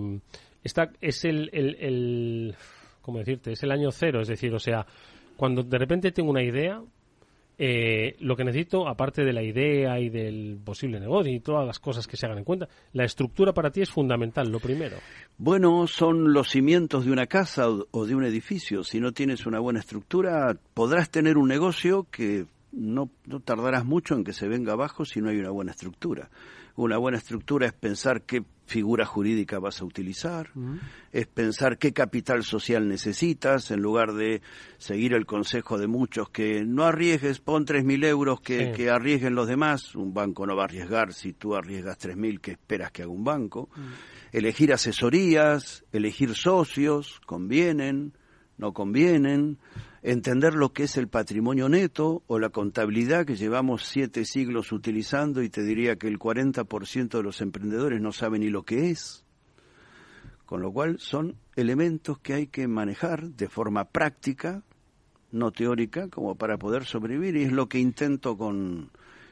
está, 0.62 0.92
es 1.00 1.24
el, 1.24 1.50
el, 1.52 1.76
el, 1.80 2.54
¿cómo 3.02 3.18
decirte? 3.18 3.52
Es 3.52 3.62
el 3.62 3.72
año 3.72 3.90
cero, 3.90 4.20
es 4.20 4.28
decir, 4.28 4.54
o 4.54 4.58
sea, 4.58 4.86
cuando 5.36 5.62
de 5.62 5.78
repente 5.78 6.12
tengo 6.12 6.30
una 6.30 6.42
idea, 6.42 6.82
eh, 7.62 8.16
lo 8.20 8.36
que 8.36 8.44
necesito, 8.44 8.88
aparte 8.88 9.22
de 9.22 9.34
la 9.34 9.42
idea 9.42 10.00
y 10.00 10.08
del 10.08 10.58
posible 10.64 10.98
negocio 10.98 11.30
y 11.30 11.40
todas 11.40 11.66
las 11.66 11.78
cosas 11.78 12.06
que 12.06 12.16
se 12.16 12.24
hagan 12.24 12.38
en 12.38 12.44
cuenta, 12.44 12.70
la 12.94 13.04
estructura 13.04 13.52
para 13.52 13.70
ti 13.70 13.82
es 13.82 13.90
fundamental, 13.90 14.48
lo 14.50 14.60
primero. 14.60 14.96
Bueno, 15.36 15.86
son 15.86 16.32
los 16.32 16.48
cimientos 16.48 17.04
de 17.04 17.12
una 17.12 17.26
casa 17.26 17.68
o 17.68 18.06
de 18.06 18.14
un 18.14 18.24
edificio. 18.24 18.82
Si 18.82 18.98
no 18.98 19.12
tienes 19.12 19.44
una 19.44 19.60
buena 19.60 19.80
estructura, 19.80 20.56
podrás 20.72 21.10
tener 21.10 21.36
un 21.36 21.48
negocio 21.48 22.06
que 22.10 22.46
no, 22.72 23.10
tardarás 23.44 23.84
mucho 23.84 24.14
en 24.14 24.24
que 24.24 24.32
se 24.32 24.48
venga 24.48 24.72
abajo 24.72 25.04
si 25.04 25.20
no 25.20 25.28
hay 25.28 25.36
una 25.36 25.50
buena 25.50 25.72
estructura. 25.72 26.30
Una 26.76 26.96
buena 26.96 27.18
estructura 27.18 27.66
es 27.66 27.74
pensar 27.74 28.22
qué 28.22 28.42
figura 28.70 29.04
jurídica 29.04 29.58
vas 29.58 29.80
a 29.80 29.84
utilizar, 29.84 30.50
uh 30.54 30.60
-huh. 30.60 30.80
es 31.12 31.26
pensar 31.26 31.76
qué 31.76 31.92
capital 31.92 32.44
social 32.44 32.86
necesitas, 32.86 33.72
en 33.72 33.80
lugar 33.82 34.12
de 34.14 34.42
seguir 34.78 35.12
el 35.12 35.26
consejo 35.26 35.76
de 35.76 35.88
muchos 35.88 36.30
que 36.30 36.64
no 36.64 36.84
arriesgues, 36.84 37.40
pon 37.40 37.66
3.000 37.66 38.04
euros, 38.06 38.40
que, 38.40 38.66
sí. 38.66 38.72
que, 38.76 38.90
arriesguen 38.90 39.34
los 39.34 39.48
demás. 39.48 39.96
Un 39.96 40.14
banco 40.14 40.46
no 40.46 40.54
va 40.54 40.62
a 40.62 40.64
arriesgar 40.66 41.12
si 41.12 41.32
tú 41.32 41.56
arriesgas 41.56 41.98
3.000, 41.98 42.40
que 42.40 42.52
esperas 42.52 42.92
que 42.92 43.02
haga 43.02 43.10
un 43.10 43.24
banco? 43.24 43.68
Uh 43.74 43.80
-huh. 43.80 44.38
Elegir 44.38 44.72
asesorías, 44.72 45.84
elegir 45.92 46.36
socios, 46.36 47.20
convienen, 47.26 48.12
no 48.56 48.72
convienen 48.72 49.58
entender 50.02 50.54
lo 50.54 50.72
que 50.72 50.84
es 50.84 50.96
el 50.96 51.08
patrimonio 51.08 51.68
neto 51.68 52.22
o 52.26 52.38
la 52.38 52.48
contabilidad 52.48 53.26
que 53.26 53.36
llevamos 53.36 53.84
siete 53.84 54.24
siglos 54.24 54.72
utilizando 54.72 55.42
y 55.42 55.50
te 55.50 55.62
diría 55.62 55.96
que 55.96 56.08
el 56.08 56.18
40% 56.18 57.08
de 57.10 57.22
los 57.22 57.40
emprendedores 57.40 58.00
no 58.00 58.12
saben 58.12 58.40
ni 58.40 58.48
lo 58.48 58.62
que 58.62 58.90
es. 58.90 59.24
Con 60.46 60.62
lo 60.62 60.72
cual 60.72 60.98
son 60.98 61.36
elementos 61.54 62.18
que 62.18 62.34
hay 62.34 62.46
que 62.46 62.66
manejar 62.66 63.30
de 63.30 63.48
forma 63.48 63.84
práctica, 63.84 64.62
no 65.30 65.52
teórica, 65.52 66.08
como 66.08 66.34
para 66.34 66.58
poder 66.58 66.84
sobrevivir 66.84 67.36
y 67.36 67.44
es 67.44 67.52
lo 67.52 67.68
que 67.68 67.78
intento 67.78 68.36
con, 68.36 68.90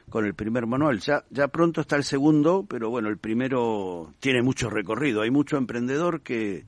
con 0.09 0.25
el 0.25 0.33
primer 0.33 0.65
manual. 0.65 0.99
Ya, 0.99 1.25
ya 1.29 1.49
pronto 1.49 1.81
está 1.81 1.97
el 1.97 2.05
segundo, 2.05 2.65
pero 2.69 2.89
bueno, 2.89 3.09
el 3.09 3.17
primero 3.17 4.13
tiene 4.19 4.41
mucho 4.41 4.69
recorrido. 4.69 5.21
Hay 5.21 5.31
mucho 5.31 5.57
emprendedor 5.57 6.21
que 6.21 6.65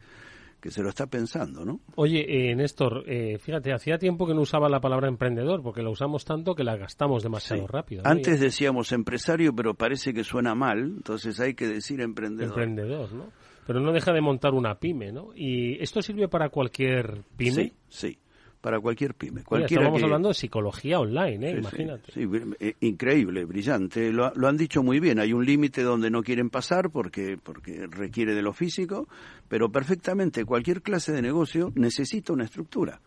que 0.62 0.70
se 0.70 0.84
lo 0.84 0.90
está 0.90 1.08
pensando, 1.08 1.66
¿no? 1.66 1.82
Oye, 1.96 2.52
eh, 2.52 2.56
Néstor, 2.56 3.04
eh, 3.08 3.40
fíjate, 3.40 3.74
hacía 3.74 3.98
tiempo 3.98 4.28
que 4.28 4.36
no 4.36 4.42
usaba 4.42 4.70
la 4.70 4.80
palabra 4.80 5.08
emprendedor, 5.08 5.64
porque 5.64 5.82
la 5.82 5.90
usamos 5.90 6.24
tanto 6.24 6.54
que 6.54 6.64
la 6.64 6.78
gastamos 6.78 7.24
demasiado 7.24 7.64
sí. 7.64 7.68
rápido. 7.68 8.04
¿no? 8.04 8.10
Antes 8.10 8.40
decíamos 8.40 8.92
empresario, 8.92 9.54
pero 9.56 9.74
parece 9.74 10.14
que 10.14 10.24
suena 10.24 10.54
mal, 10.54 10.80
entonces 10.80 11.40
hay 11.40 11.56
que 11.56 11.68
decir 11.68 12.00
emprendedor. 12.00 12.52
Emprendedor, 12.52 13.12
¿no? 13.12 13.32
Pero 13.66 13.80
no 13.80 13.92
deja 13.92 14.14
de 14.14 14.22
montar 14.22 14.54
una 14.54 14.76
pyme, 14.76 15.12
¿no? 15.12 15.30
¿Y 15.36 15.82
esto 15.82 16.02
sirve 16.02 16.28
para 16.28 16.50
cualquier 16.50 17.24
pyme? 17.36 17.52
Sí, 17.52 17.74
sí 17.90 18.20
para 18.62 18.80
cualquier 18.80 19.16
pyme. 19.16 19.44
Oye, 19.48 19.66
estamos 19.66 20.00
que... 20.00 20.06
hablando 20.06 20.30
de 20.30 20.36
psicología 20.36 21.00
online, 21.00 21.50
¿eh? 21.50 21.54
Sí, 21.54 21.60
imagínate. 21.60 22.12
Sí, 22.12 22.30
sí, 22.60 22.76
increíble, 22.82 23.46
brillante. 23.46 24.12
Lo, 24.12 24.32
lo, 24.36 24.48
han 24.48 24.56
dicho 24.56 24.84
muy 24.84 25.00
bien. 25.00 25.20
Hay 25.20 25.34
un 25.34 25.46
límite 25.46 25.82
donde 25.82 26.10
no 26.10 26.22
quieren 26.22 26.50
pasar 26.50 26.92
porque, 26.92 27.38
porque 27.42 27.88
requiere 27.90 28.36
de 28.36 28.44
lo 28.44 28.54
físico, 28.54 29.08
pero 29.48 29.72
perfectamente 29.72 30.46
cualquier 30.46 30.82
clase 30.82 31.12
de 31.12 31.22
negocio 31.22 31.72
necesita 31.76 32.34
una 32.34 32.46
estructura. 32.46 33.02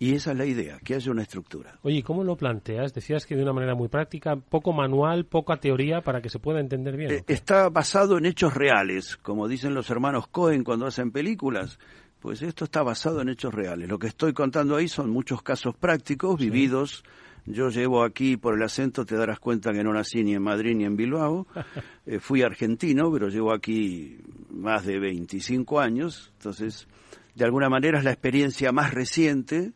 Y 0.00 0.14
esa 0.14 0.30
es 0.30 0.38
la 0.38 0.46
idea, 0.46 0.78
que 0.84 0.94
haya 0.94 1.10
una 1.10 1.22
estructura. 1.22 1.76
Oye, 1.82 2.04
¿cómo 2.04 2.22
lo 2.22 2.36
planteas? 2.36 2.94
Decías 2.94 3.26
que 3.26 3.34
de 3.34 3.42
una 3.42 3.52
manera 3.52 3.74
muy 3.74 3.88
práctica, 3.88 4.36
poco 4.36 4.72
manual, 4.72 5.24
poca 5.24 5.56
teoría 5.56 6.02
para 6.02 6.22
que 6.22 6.28
se 6.28 6.38
pueda 6.38 6.60
entender 6.60 6.96
bien. 6.96 7.10
Eh, 7.10 7.24
está 7.26 7.68
basado 7.68 8.16
en 8.16 8.26
hechos 8.26 8.54
reales, 8.54 9.16
como 9.16 9.48
dicen 9.48 9.74
los 9.74 9.90
hermanos 9.90 10.28
Cohen 10.28 10.62
cuando 10.62 10.86
hacen 10.86 11.10
películas. 11.10 11.80
Pues 12.20 12.42
esto 12.42 12.64
está 12.64 12.82
basado 12.82 13.20
en 13.20 13.28
hechos 13.28 13.54
reales. 13.54 13.88
Lo 13.88 13.98
que 13.98 14.08
estoy 14.08 14.32
contando 14.32 14.74
ahí 14.74 14.88
son 14.88 15.08
muchos 15.08 15.40
casos 15.42 15.76
prácticos, 15.76 16.40
sí. 16.40 16.50
vividos. 16.50 17.04
Yo 17.46 17.70
llevo 17.70 18.02
aquí, 18.02 18.36
por 18.36 18.54
el 18.54 18.62
acento 18.62 19.06
te 19.06 19.16
darás 19.16 19.38
cuenta 19.38 19.72
que 19.72 19.84
no 19.84 19.92
nací 19.92 20.22
ni 20.24 20.34
en 20.34 20.42
Madrid 20.42 20.74
ni 20.74 20.84
en 20.84 20.96
Bilbao. 20.96 21.46
eh, 22.06 22.18
fui 22.18 22.42
argentino, 22.42 23.10
pero 23.12 23.28
llevo 23.28 23.52
aquí 23.52 24.18
más 24.50 24.84
de 24.84 24.98
25 24.98 25.80
años. 25.80 26.32
Entonces, 26.38 26.88
de 27.36 27.44
alguna 27.44 27.68
manera 27.68 27.98
es 27.98 28.04
la 28.04 28.10
experiencia 28.10 28.72
más 28.72 28.92
reciente, 28.92 29.72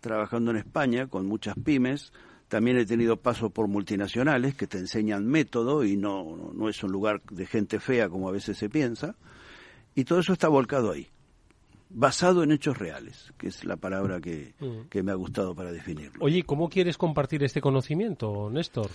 trabajando 0.00 0.50
en 0.50 0.56
España 0.56 1.08
con 1.08 1.26
muchas 1.26 1.54
pymes. 1.62 2.12
También 2.48 2.78
he 2.78 2.86
tenido 2.86 3.18
paso 3.18 3.50
por 3.50 3.68
multinacionales 3.68 4.54
que 4.54 4.66
te 4.66 4.78
enseñan 4.78 5.26
método 5.26 5.84
y 5.84 5.96
no, 5.96 6.52
no 6.54 6.68
es 6.68 6.82
un 6.82 6.90
lugar 6.90 7.22
de 7.30 7.46
gente 7.46 7.80
fea 7.80 8.08
como 8.08 8.28
a 8.28 8.32
veces 8.32 8.56
se 8.56 8.70
piensa. 8.70 9.14
Y 9.94 10.04
todo 10.04 10.20
eso 10.20 10.32
está 10.32 10.48
volcado 10.48 10.90
ahí 10.90 11.11
basado 11.94 12.42
en 12.42 12.52
hechos 12.52 12.78
reales, 12.78 13.32
que 13.38 13.48
es 13.48 13.64
la 13.64 13.76
palabra 13.76 14.20
que, 14.20 14.54
mm. 14.60 14.88
que, 14.88 15.02
me 15.02 15.12
ha 15.12 15.14
gustado 15.14 15.54
para 15.54 15.72
definirlo. 15.72 16.24
Oye, 16.24 16.42
¿cómo 16.42 16.68
quieres 16.68 16.96
compartir 16.96 17.42
este 17.44 17.60
conocimiento, 17.60 18.50
Néstor? 18.50 18.90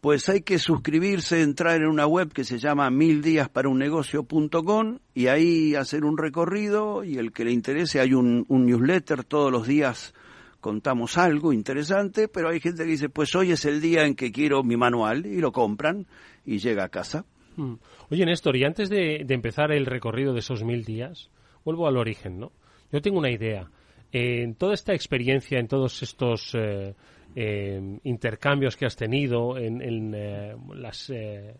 Pues 0.00 0.28
hay 0.28 0.42
que 0.42 0.58
suscribirse, 0.58 1.42
entrar 1.42 1.80
en 1.80 1.86
una 1.86 2.06
web 2.06 2.32
que 2.32 2.44
se 2.44 2.58
llama 2.58 2.90
mildiasparaunnegocio.com 2.90 4.98
y 5.14 5.28
ahí 5.28 5.74
hacer 5.74 6.04
un 6.04 6.18
recorrido 6.18 7.04
y 7.04 7.18
el 7.18 7.32
que 7.32 7.44
le 7.44 7.52
interese 7.52 8.00
hay 8.00 8.14
un, 8.14 8.44
un 8.48 8.66
newsletter 8.66 9.24
todos 9.24 9.52
los 9.52 9.66
días 9.66 10.14
contamos 10.62 11.18
algo 11.18 11.52
interesante, 11.52 12.28
pero 12.28 12.48
hay 12.48 12.60
gente 12.60 12.84
que 12.84 12.90
dice, 12.90 13.08
pues 13.08 13.34
hoy 13.34 13.50
es 13.50 13.64
el 13.64 13.80
día 13.80 14.06
en 14.06 14.14
que 14.14 14.30
quiero 14.30 14.62
mi 14.62 14.76
manual 14.76 15.26
y 15.26 15.38
lo 15.38 15.50
compran 15.50 16.06
y 16.46 16.58
llega 16.58 16.84
a 16.84 16.88
casa. 16.88 17.26
Mm. 17.56 17.74
Oye, 18.10 18.24
Néstor, 18.24 18.56
y 18.56 18.64
antes 18.64 18.88
de, 18.88 19.24
de 19.26 19.34
empezar 19.34 19.72
el 19.72 19.86
recorrido 19.86 20.32
de 20.32 20.38
esos 20.38 20.62
mil 20.62 20.84
días, 20.84 21.30
vuelvo 21.64 21.86
al 21.86 21.96
origen, 21.96 22.38
¿no? 22.38 22.52
Yo 22.90 23.00
tengo 23.00 23.18
una 23.18 23.30
idea. 23.30 23.70
Eh, 24.12 24.42
en 24.42 24.54
toda 24.54 24.74
esta 24.74 24.92
experiencia, 24.92 25.58
en 25.58 25.68
todos 25.68 26.02
estos 26.02 26.54
eh, 26.54 26.94
eh, 27.34 27.98
intercambios 28.04 28.76
que 28.76 28.84
has 28.84 28.96
tenido, 28.96 29.56
en, 29.56 29.80
en 29.80 30.14
eh, 30.14 30.54
las, 30.74 31.10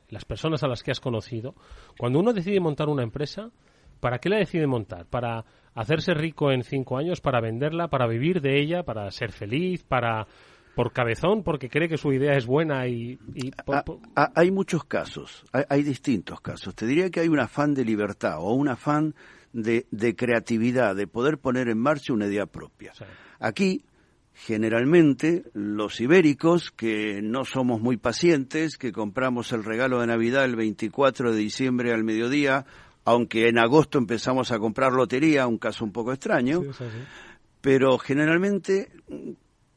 las 0.08 0.24
personas 0.24 0.62
a 0.62 0.68
las 0.68 0.82
que 0.82 0.90
has 0.90 1.00
conocido, 1.00 1.54
cuando 1.98 2.20
uno 2.20 2.32
decide 2.32 2.60
montar 2.60 2.88
una 2.88 3.02
empresa, 3.02 3.50
¿para 4.00 4.18
qué 4.18 4.28
la 4.28 4.36
decide 4.36 4.66
montar? 4.66 5.06
¿Para 5.06 5.44
hacerse 5.74 6.12
rico 6.12 6.52
en 6.52 6.62
cinco 6.62 6.98
años? 6.98 7.20
¿Para 7.20 7.40
venderla? 7.40 7.88
¿Para 7.88 8.06
vivir 8.06 8.42
de 8.42 8.60
ella? 8.60 8.82
¿Para 8.82 9.10
ser 9.10 9.32
feliz? 9.32 9.82
¿Para 9.84 10.26
por 10.74 10.92
cabezón, 10.92 11.42
porque 11.42 11.68
cree 11.68 11.88
que 11.88 11.98
su 11.98 12.12
idea 12.12 12.32
es 12.32 12.46
buena 12.46 12.86
y... 12.86 13.18
y 13.34 13.50
por, 13.50 13.84
por... 13.84 13.98
A, 14.14 14.24
a, 14.24 14.32
hay 14.34 14.50
muchos 14.50 14.84
casos, 14.84 15.44
hay, 15.52 15.64
hay, 15.68 15.82
distintos 15.82 16.40
casos. 16.40 16.74
Te 16.74 16.86
diría 16.86 17.10
que 17.10 17.20
hay 17.20 17.28
un 17.28 17.38
afán 17.38 17.74
de 17.74 17.84
libertad 17.84 18.38
o 18.38 18.54
un 18.54 18.68
afán 18.68 19.14
de, 19.52 19.86
de 19.90 20.14
creatividad, 20.14 20.96
de 20.96 21.06
poder 21.06 21.38
poner 21.38 21.68
en 21.68 21.78
marcha 21.78 22.12
una 22.12 22.26
idea 22.26 22.46
propia. 22.46 22.94
Sí. 22.94 23.04
Aquí, 23.38 23.84
generalmente, 24.34 25.44
los 25.52 26.00
ibéricos, 26.00 26.70
que 26.70 27.20
no 27.22 27.44
somos 27.44 27.80
muy 27.80 27.96
pacientes, 27.96 28.76
que 28.76 28.92
compramos 28.92 29.52
el 29.52 29.64
regalo 29.64 30.00
de 30.00 30.06
Navidad 30.06 30.44
el 30.44 30.56
24 30.56 31.32
de 31.32 31.38
diciembre 31.38 31.92
al 31.92 32.04
mediodía, 32.04 32.64
aunque 33.04 33.48
en 33.48 33.58
agosto 33.58 33.98
empezamos 33.98 34.52
a 34.52 34.58
comprar 34.58 34.92
lotería, 34.92 35.46
un 35.46 35.58
caso 35.58 35.84
un 35.84 35.92
poco 35.92 36.12
extraño, 36.12 36.62
pero 37.60 37.98
generalmente 37.98 38.92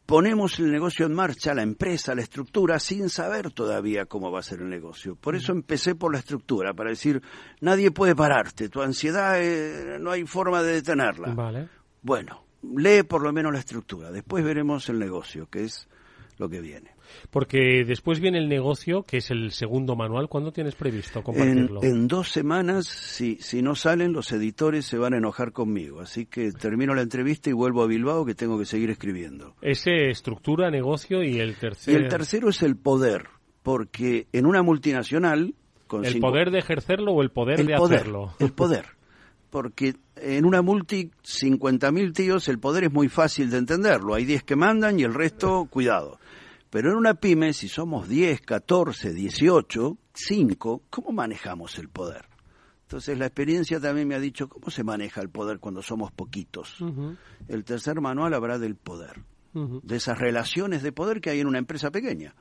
ponemos 0.05 0.59
el 0.59 0.71
negocio 0.71 1.05
en 1.05 1.13
marcha, 1.13 1.53
la 1.53 1.63
empresa, 1.63 2.15
la 2.15 2.21
estructura, 2.21 2.79
sin 2.79 3.09
saber 3.09 3.51
todavía 3.51 4.05
cómo 4.05 4.31
va 4.31 4.39
a 4.39 4.43
ser 4.43 4.59
el 4.59 4.69
negocio. 4.69 5.15
Por 5.15 5.35
eso 5.35 5.51
empecé 5.51 5.95
por 5.95 6.11
la 6.11 6.19
estructura, 6.19 6.73
para 6.73 6.91
decir, 6.91 7.21
nadie 7.61 7.91
puede 7.91 8.15
pararte, 8.15 8.69
tu 8.69 8.81
ansiedad 8.81 9.41
eh, 9.41 9.97
no 9.99 10.11
hay 10.11 10.25
forma 10.25 10.61
de 10.63 10.73
detenerla. 10.73 11.33
Vale. 11.33 11.69
Bueno, 12.01 12.45
lee 12.75 13.03
por 13.03 13.23
lo 13.23 13.33
menos 13.33 13.51
la 13.53 13.59
estructura, 13.59 14.11
después 14.11 14.43
veremos 14.43 14.87
el 14.89 14.99
negocio, 14.99 15.49
que 15.49 15.63
es 15.63 15.87
lo 16.37 16.49
que 16.49 16.61
viene. 16.61 16.94
Porque 17.31 17.83
después 17.85 18.19
viene 18.19 18.37
el 18.37 18.49
negocio, 18.49 19.03
que 19.03 19.17
es 19.17 19.31
el 19.31 19.51
segundo 19.51 19.95
manual. 19.95 20.27
¿Cuándo 20.29 20.51
tienes 20.51 20.75
previsto 20.75 21.23
compartirlo? 21.23 21.83
En, 21.83 22.07
dos 22.07 22.29
semanas, 22.29 22.87
si, 22.87 23.37
si 23.37 23.61
no 23.61 23.75
salen, 23.75 24.13
los 24.13 24.31
editores 24.31 24.85
se 24.85 24.97
van 24.97 25.13
a 25.13 25.17
enojar 25.17 25.51
conmigo. 25.51 26.01
Así 26.01 26.25
que 26.25 26.51
termino 26.51 26.93
la 26.93 27.01
entrevista 27.01 27.49
y 27.49 27.53
vuelvo 27.53 27.83
a 27.83 27.87
Bilbao, 27.87 28.25
que 28.25 28.35
tengo 28.35 28.57
que 28.57 28.65
seguir 28.65 28.89
escribiendo. 28.89 29.55
Ese 29.61 30.09
estructura, 30.09 30.69
negocio 30.69 31.23
y 31.23 31.39
el 31.39 31.55
tercero. 31.55 31.97
Y 31.97 32.03
el 32.03 32.09
tercero 32.09 32.49
es 32.49 32.61
el 32.61 32.75
poder, 32.75 33.27
porque 33.63 34.27
en 34.31 34.45
una 34.45 34.63
multinacional... 34.63 35.55
¿El 36.03 36.19
poder 36.19 36.49
de 36.49 36.59
ejercerlo 36.59 37.13
o 37.13 37.21
el 37.21 37.29
poder 37.29 37.63
de 37.63 37.75
hacerlo? 37.75 38.33
El 38.39 38.51
poder. 38.51 38.85
Porque 39.51 39.95
en 40.17 40.45
una 40.45 40.61
multi, 40.61 41.11
50.000 41.23 42.13
tíos, 42.13 42.47
el 42.49 42.59
poder 42.59 42.85
es 42.85 42.91
muy 42.91 43.07
fácil 43.07 43.49
de 43.49 43.57
entenderlo. 43.57 44.13
Hay 44.13 44.25
10 44.25 44.43
que 44.43 44.55
mandan 44.55 44.99
y 44.99 45.03
el 45.03 45.13
resto, 45.13 45.67
cuidado. 45.69 46.19
Pero 46.75 46.91
en 46.91 46.97
una 46.97 47.13
pyme, 47.13 47.53
si 47.53 47.69
somos 47.69 48.09
10, 48.09 48.41
14, 48.41 49.13
18, 49.13 49.97
5, 50.11 50.81
¿cómo 50.89 51.11
manejamos 51.13 51.79
el 51.79 51.87
poder? 51.87 52.25
Entonces 52.81 53.17
la 53.17 53.27
experiencia 53.27 53.79
también 53.79 54.09
me 54.09 54.15
ha 54.15 54.19
dicho 54.19 54.49
cómo 54.49 54.69
se 54.69 54.83
maneja 54.83 55.21
el 55.21 55.29
poder 55.29 55.59
cuando 55.59 55.81
somos 55.81 56.11
poquitos. 56.11 56.83
El 57.47 57.63
tercer 57.63 58.01
manual 58.01 58.33
habrá 58.33 58.59
del 58.59 58.75
poder, 58.75 59.23
de 59.53 59.95
esas 59.95 60.19
relaciones 60.19 60.83
de 60.83 60.91
poder 60.91 61.21
que 61.21 61.29
hay 61.29 61.39
en 61.39 61.47
una 61.47 61.59
empresa 61.59 61.91
pequeña. 61.91 62.35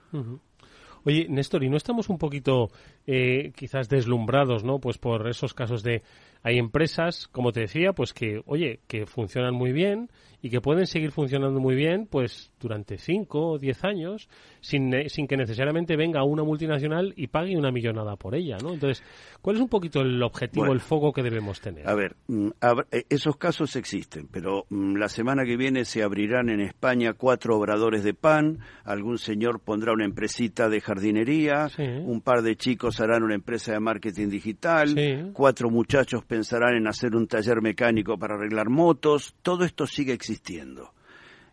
Oye, 1.05 1.29
Néstor, 1.29 1.63
¿y 1.63 1.69
no 1.69 1.77
estamos 1.77 2.09
un 2.09 2.19
poquito 2.19 2.73
eh, 3.07 3.53
quizás 3.55 3.89
deslumbrados, 3.89 4.65
¿no? 4.65 4.81
Pues 4.81 4.99
por 4.99 5.29
esos 5.29 5.55
casos 5.55 5.85
de 5.85 6.03
hay 6.45 6.59
empresas, 6.59 7.27
como 7.27 7.53
te 7.53 7.61
decía, 7.61 7.95
pues 7.95 8.13
que, 8.13 8.43
oye, 8.45 8.81
que 8.87 9.07
funcionan 9.07 9.55
muy 9.55 9.73
bien 9.73 10.11
y 10.45 10.51
que 10.51 10.61
pueden 10.61 10.87
seguir 10.87 11.11
funcionando 11.11 11.59
muy 11.59 11.75
bien 11.75 12.07
pues 12.07 12.53
durante 12.61 12.99
5 12.99 13.53
o 13.53 13.59
10 13.59 13.83
años 13.85 14.29
sin, 14.61 14.93
sin 15.09 15.27
que 15.27 15.39
necesariamente 15.39 15.97
venga 15.97 16.23
una 16.23 16.45
multinacional 16.45 17.15
y 17.17 17.29
pague 17.29 17.57
una 17.57 17.73
millonada 17.73 18.17
por 18.17 18.35
ella, 18.35 18.59
¿no? 18.63 18.75
Entonces, 18.75 19.03
¿cuál 19.41 19.57
es 19.57 19.63
un 19.63 19.71
poquito 19.71 20.03
el 20.03 20.23
objetivo, 20.23 20.71
el 20.71 20.81
foco 20.81 21.15
que 21.15 21.23
debemos 21.23 21.63
tener? 21.63 21.89
A 21.89 21.95
ver, 21.95 22.17
mm, 22.29 22.49
eh, 22.93 23.05
esos 23.09 23.39
casos 23.39 23.75
existen, 23.77 24.29
pero 24.31 24.67
mm, 24.69 24.97
la 24.97 25.09
semana 25.09 25.47
que 25.47 25.57
viene 25.57 25.87
se 25.87 26.03
abrirán 26.03 26.51
en 26.51 26.61
España 26.61 27.15
cuatro 27.15 27.57
obradores 27.57 28.05
de 28.05 28.13
pan, 28.13 28.59
algún 28.85 29.17
señor 29.17 29.61
pondrá 29.61 29.95
una 29.95 30.05
empresita 30.05 30.69
de 30.69 30.83
jardinería, 30.83 31.71
un 31.79 32.21
par 32.21 32.43
de 32.43 32.55
chicos 32.57 33.01
harán 33.01 33.23
una 33.23 33.35
empresa 33.35 33.73
de 33.73 33.81
marketing 33.81 34.29
digital, 34.29 35.33
cuatro 35.33 35.71
muchachos 35.71 36.23
pensarán 36.35 36.75
en 36.75 36.89
hacer 36.89 37.15
un 37.15 37.29
taller 37.29 37.63
mecánico 37.63 38.19
para 38.19 38.35
arreglar 38.35 38.69
motos, 38.69 39.37
todo 39.41 39.65
esto 39.65 39.87
sigue 39.87 40.13
existiendo. 40.13 40.93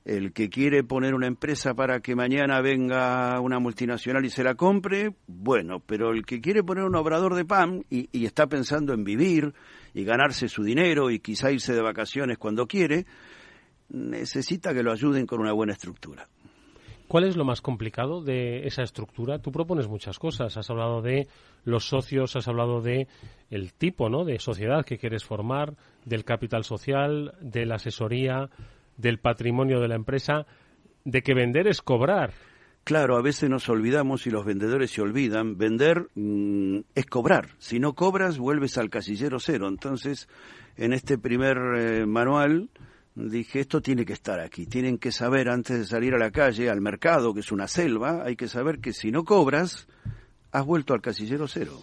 El 0.05 0.33
que 0.33 0.49
quiere 0.49 0.83
poner 0.83 1.13
una 1.13 1.27
empresa 1.27 1.75
para 1.75 1.99
que 1.99 2.15
mañana 2.15 2.61
venga 2.61 3.39
una 3.41 3.59
multinacional 3.59 4.25
y 4.25 4.31
se 4.31 4.43
la 4.43 4.55
compre, 4.55 5.13
bueno, 5.27 5.79
pero 5.85 6.13
el 6.13 6.25
que 6.25 6.41
quiere 6.41 6.63
poner 6.63 6.85
un 6.85 6.95
obrador 6.95 7.35
de 7.35 7.45
pan 7.45 7.85
y, 7.91 8.09
y 8.11 8.25
está 8.25 8.47
pensando 8.47 8.91
en 8.93 9.03
vivir 9.03 9.53
y 9.93 10.03
ganarse 10.03 10.47
su 10.47 10.63
dinero 10.63 11.11
y 11.11 11.19
quizá 11.19 11.51
irse 11.51 11.73
de 11.73 11.81
vacaciones 11.83 12.39
cuando 12.39 12.65
quiere, 12.65 13.05
necesita 13.89 14.73
que 14.73 14.81
lo 14.81 14.91
ayuden 14.91 15.27
con 15.27 15.41
una 15.41 15.53
buena 15.53 15.73
estructura. 15.73 16.27
¿Cuál 17.11 17.25
es 17.25 17.35
lo 17.35 17.43
más 17.43 17.59
complicado 17.59 18.21
de 18.21 18.65
esa 18.65 18.83
estructura? 18.83 19.39
Tú 19.39 19.51
propones 19.51 19.89
muchas 19.89 20.17
cosas. 20.17 20.55
Has 20.55 20.69
hablado 20.69 21.01
de 21.01 21.27
los 21.65 21.89
socios, 21.89 22.37
has 22.37 22.47
hablado 22.47 22.79
de 22.79 23.09
el 23.49 23.73
tipo, 23.73 24.09
¿no? 24.09 24.23
De 24.23 24.39
sociedad 24.39 24.85
que 24.85 24.97
quieres 24.97 25.25
formar, 25.25 25.73
del 26.05 26.23
capital 26.23 26.63
social, 26.63 27.33
de 27.41 27.65
la 27.65 27.75
asesoría, 27.75 28.49
del 28.95 29.19
patrimonio 29.19 29.81
de 29.81 29.89
la 29.89 29.95
empresa, 29.95 30.45
de 31.03 31.21
que 31.21 31.33
vender 31.33 31.67
es 31.67 31.81
cobrar. 31.81 32.31
Claro, 32.85 33.17
a 33.17 33.21
veces 33.21 33.49
nos 33.49 33.67
olvidamos 33.67 34.25
y 34.25 34.29
los 34.29 34.45
vendedores 34.45 34.91
se 34.91 35.01
olvidan. 35.01 35.57
Vender 35.57 36.07
mm, 36.15 36.77
es 36.95 37.05
cobrar. 37.07 37.49
Si 37.57 37.81
no 37.81 37.91
cobras, 37.91 38.37
vuelves 38.37 38.77
al 38.77 38.89
casillero 38.89 39.41
cero. 39.41 39.67
Entonces, 39.67 40.29
en 40.77 40.93
este 40.93 41.17
primer 41.17 41.57
eh, 41.75 42.05
manual 42.05 42.69
dije, 43.15 43.59
esto 43.59 43.81
tiene 43.81 44.05
que 44.05 44.13
estar 44.13 44.39
aquí, 44.39 44.65
tienen 44.65 44.97
que 44.97 45.11
saber 45.11 45.49
antes 45.49 45.77
de 45.79 45.85
salir 45.85 46.13
a 46.13 46.17
la 46.17 46.31
calle, 46.31 46.69
al 46.69 46.81
mercado, 46.81 47.33
que 47.33 47.41
es 47.41 47.51
una 47.51 47.67
selva, 47.67 48.23
hay 48.25 48.35
que 48.35 48.47
saber 48.47 48.79
que 48.79 48.93
si 48.93 49.11
no 49.11 49.23
cobras, 49.23 49.87
has 50.51 50.65
vuelto 50.65 50.93
al 50.93 51.01
casillero 51.01 51.47
cero. 51.47 51.79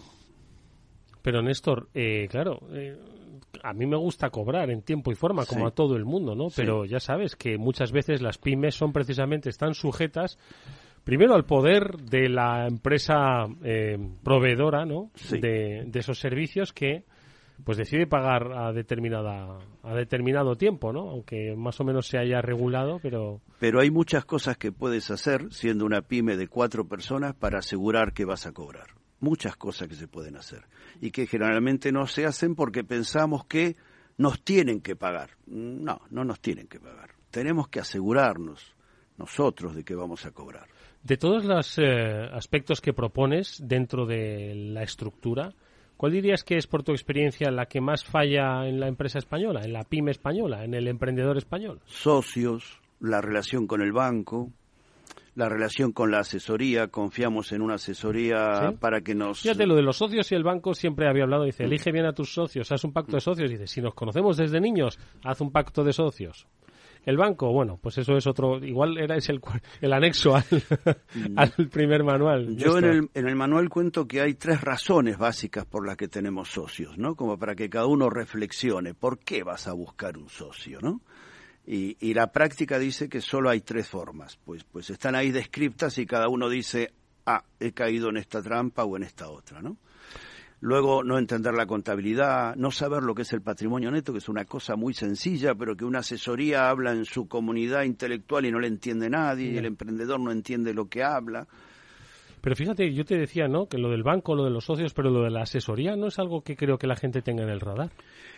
Pero 1.21 1.41
Néstor, 1.41 1.89
eh, 1.93 2.27
claro, 2.29 2.59
eh, 2.71 2.97
a 3.63 3.73
mí 3.73 3.85
me 3.85 3.97
gusta 3.97 4.29
cobrar 4.29 4.69
en 4.69 4.81
tiempo 4.81 5.11
y 5.11 5.15
forma, 5.15 5.45
como 5.45 5.67
a 5.67 5.71
todo 5.71 5.95
el 5.95 6.05
mundo, 6.05 6.35
¿no? 6.35 6.47
Pero 6.55 6.85
ya 6.85 6.99
sabes 6.99 7.35
que 7.35 7.57
muchas 7.57 7.91
veces 7.91 8.21
las 8.21 8.37
pymes 8.37 8.75
son 8.75 8.93
precisamente, 8.93 9.49
están 9.49 9.73
sujetas 9.73 10.37
primero 11.03 11.33
al 11.33 11.45
poder 11.45 11.97
de 11.97 12.29
la 12.29 12.67
empresa 12.67 13.45
eh, 13.63 13.97
proveedora, 14.23 14.85
¿no? 14.85 15.11
De, 15.29 15.83
de 15.85 15.99
esos 15.99 16.19
servicios 16.19 16.71
que 16.71 17.03
pues 17.63 17.77
decide 17.77 18.07
pagar 18.07 18.51
a 18.53 18.71
determinada 18.71 19.59
a 19.83 19.95
determinado 19.95 20.55
tiempo, 20.55 20.93
¿no? 20.93 21.09
Aunque 21.09 21.55
más 21.55 21.79
o 21.79 21.83
menos 21.83 22.07
se 22.07 22.17
haya 22.17 22.41
regulado, 22.41 22.99
pero 23.01 23.41
pero 23.59 23.79
hay 23.79 23.91
muchas 23.91 24.25
cosas 24.25 24.57
que 24.57 24.71
puedes 24.71 25.11
hacer 25.11 25.51
siendo 25.51 25.85
una 25.85 26.01
pyme 26.01 26.37
de 26.37 26.47
cuatro 26.47 26.87
personas 26.87 27.35
para 27.35 27.59
asegurar 27.59 28.13
que 28.13 28.25
vas 28.25 28.45
a 28.45 28.51
cobrar. 28.51 28.87
Muchas 29.19 29.57
cosas 29.57 29.89
que 29.89 29.95
se 29.95 30.07
pueden 30.07 30.37
hacer 30.37 30.63
y 31.01 31.11
que 31.11 31.27
generalmente 31.27 31.91
no 31.91 32.07
se 32.07 32.25
hacen 32.25 32.55
porque 32.55 32.83
pensamos 32.83 33.45
que 33.45 33.75
nos 34.17 34.41
tienen 34.43 34.81
que 34.81 34.95
pagar. 34.95 35.31
No, 35.47 36.01
no 36.09 36.23
nos 36.23 36.39
tienen 36.39 36.67
que 36.67 36.79
pagar. 36.79 37.11
Tenemos 37.31 37.67
que 37.67 37.79
asegurarnos 37.79 38.75
nosotros 39.17 39.75
de 39.75 39.83
que 39.83 39.95
vamos 39.95 40.25
a 40.25 40.31
cobrar. 40.31 40.67
De 41.03 41.17
todos 41.17 41.45
los 41.45 41.77
eh, 41.77 42.29
aspectos 42.33 42.81
que 42.81 42.93
propones 42.93 43.61
dentro 43.63 44.05
de 44.05 44.53
la 44.55 44.83
estructura, 44.83 45.53
¿Cuál 45.99 46.13
dirías 46.13 46.45
que 46.45 46.55
es, 46.55 46.65
por 46.65 46.81
tu 46.81 46.93
experiencia, 46.93 47.51
la 47.51 47.65
que 47.65 47.81
más 47.81 48.05
falla 48.05 48.65
en 48.65 48.79
la 48.79 48.87
empresa 48.87 49.19
española, 49.19 49.65
en 49.65 49.73
la 49.73 49.83
pyme 49.83 50.11
española, 50.11 50.63
en 50.63 50.73
el 50.73 50.87
emprendedor 50.87 51.35
español? 51.35 51.81
Socios, 51.87 52.79
la 53.01 53.19
relación 53.19 53.67
con 53.67 53.81
el 53.81 53.91
banco, 53.91 54.49
la 55.35 55.49
relación 55.49 55.91
con 55.91 56.09
la 56.09 56.19
asesoría, 56.19 56.87
confiamos 56.87 57.51
en 57.51 57.61
una 57.61 57.73
asesoría 57.73 58.75
para 58.79 59.01
que 59.01 59.13
nos... 59.13 59.41
Fíjate, 59.41 59.65
lo 59.65 59.75
de 59.75 59.81
los 59.81 59.97
socios 59.97 60.31
y 60.31 60.35
el 60.35 60.43
banco 60.43 60.73
siempre 60.73 61.09
había 61.09 61.23
hablado, 61.23 61.43
dice, 61.43 61.65
elige 61.65 61.91
bien 61.91 62.05
a 62.05 62.13
tus 62.13 62.33
socios, 62.33 62.71
haz 62.71 62.81
un 62.85 62.93
pacto 62.93 63.17
de 63.17 63.19
socios, 63.19 63.51
dice, 63.51 63.67
si 63.67 63.81
nos 63.81 63.93
conocemos 63.93 64.37
desde 64.37 64.61
niños, 64.61 64.97
haz 65.25 65.41
un 65.41 65.51
pacto 65.51 65.83
de 65.83 65.91
socios. 65.91 66.47
El 67.05 67.17
banco, 67.17 67.51
bueno, 67.51 67.79
pues 67.81 67.97
eso 67.97 68.17
es 68.17 68.27
otro, 68.27 68.63
igual 68.63 68.97
era 68.97 69.15
ese 69.15 69.31
el, 69.31 69.41
el 69.81 69.93
anexo 69.93 70.35
al, 70.35 70.45
al, 71.35 71.69
primer 71.69 72.03
manual. 72.03 72.55
Yo 72.57 72.77
en 72.77 72.85
el, 72.85 73.09
en 73.13 73.27
el 73.27 73.35
manual 73.35 73.69
cuento 73.69 74.07
que 74.07 74.21
hay 74.21 74.35
tres 74.35 74.61
razones 74.61 75.17
básicas 75.17 75.65
por 75.65 75.87
las 75.87 75.97
que 75.97 76.07
tenemos 76.07 76.49
socios, 76.49 76.97
¿no? 76.97 77.15
Como 77.15 77.37
para 77.37 77.55
que 77.55 77.69
cada 77.69 77.87
uno 77.87 78.09
reflexione, 78.09 78.93
¿por 78.93 79.19
qué 79.19 79.43
vas 79.43 79.67
a 79.67 79.73
buscar 79.73 80.17
un 80.17 80.29
socio, 80.29 80.79
no? 80.81 81.01
Y, 81.65 81.97
y, 81.99 82.13
la 82.15 82.31
práctica 82.31 82.79
dice 82.79 83.09
que 83.09 83.21
solo 83.21 83.49
hay 83.49 83.61
tres 83.61 83.87
formas, 83.87 84.39
pues, 84.43 84.63
pues 84.63 84.89
están 84.89 85.13
ahí 85.13 85.31
descriptas 85.31 85.99
y 85.99 86.05
cada 86.05 86.27
uno 86.27 86.49
dice, 86.49 86.93
ah, 87.27 87.43
he 87.59 87.73
caído 87.73 88.09
en 88.09 88.17
esta 88.17 88.41
trampa 88.41 88.85
o 88.85 88.97
en 88.97 89.03
esta 89.03 89.29
otra, 89.29 89.61
¿no? 89.61 89.77
Luego, 90.61 91.03
no 91.03 91.17
entender 91.17 91.53
la 91.53 91.65
contabilidad, 91.65 92.55
no 92.57 92.69
saber 92.69 93.01
lo 93.03 93.15
que 93.15 93.21
es 93.21 93.31
el 93.31 93.41
patrimonio 93.41 93.91
neto, 93.91 94.11
que 94.11 94.17
es 94.17 94.27
una 94.27 94.43
cosa 94.43 94.75
muy 94.75 94.93
sencilla, 94.93 95.55
pero 95.55 95.77
que 95.77 95.85
una 95.85 95.99
asesoría 95.99 96.69
habla 96.69 96.91
en 96.91 97.05
su 97.05 97.29
comunidad 97.29 97.83
intelectual 97.83 98.45
y 98.45 98.51
no 98.51 98.59
le 98.59 98.67
entiende 98.67 99.09
nadie, 99.09 99.51
y 99.51 99.57
el 99.57 99.65
emprendedor 99.65 100.19
no 100.19 100.31
entiende 100.31 100.73
lo 100.73 100.89
que 100.89 101.01
habla. 101.01 101.47
Pero 102.41 102.55
fíjate, 102.55 102.93
yo 102.93 103.05
te 103.05 103.17
decía, 103.17 103.47
¿no? 103.47 103.67
Que 103.67 103.77
lo 103.77 103.89
del 103.89 104.03
banco, 104.03 104.35
lo 104.35 104.45
de 104.45 104.51
los 104.51 104.65
socios, 104.65 104.93
pero 104.93 105.09
lo 105.09 105.23
de 105.23 105.29
la 105.29 105.41
asesoría 105.41 105.95
no 105.95 106.07
es 106.07 106.19
algo 106.19 106.41
que 106.41 106.55
creo 106.55 106.77
que 106.77 106.87
la 106.87 106.95
gente 106.95 107.21
tenga 107.21 107.43
en 107.43 107.49
el 107.49 107.59
radar. 107.59 107.91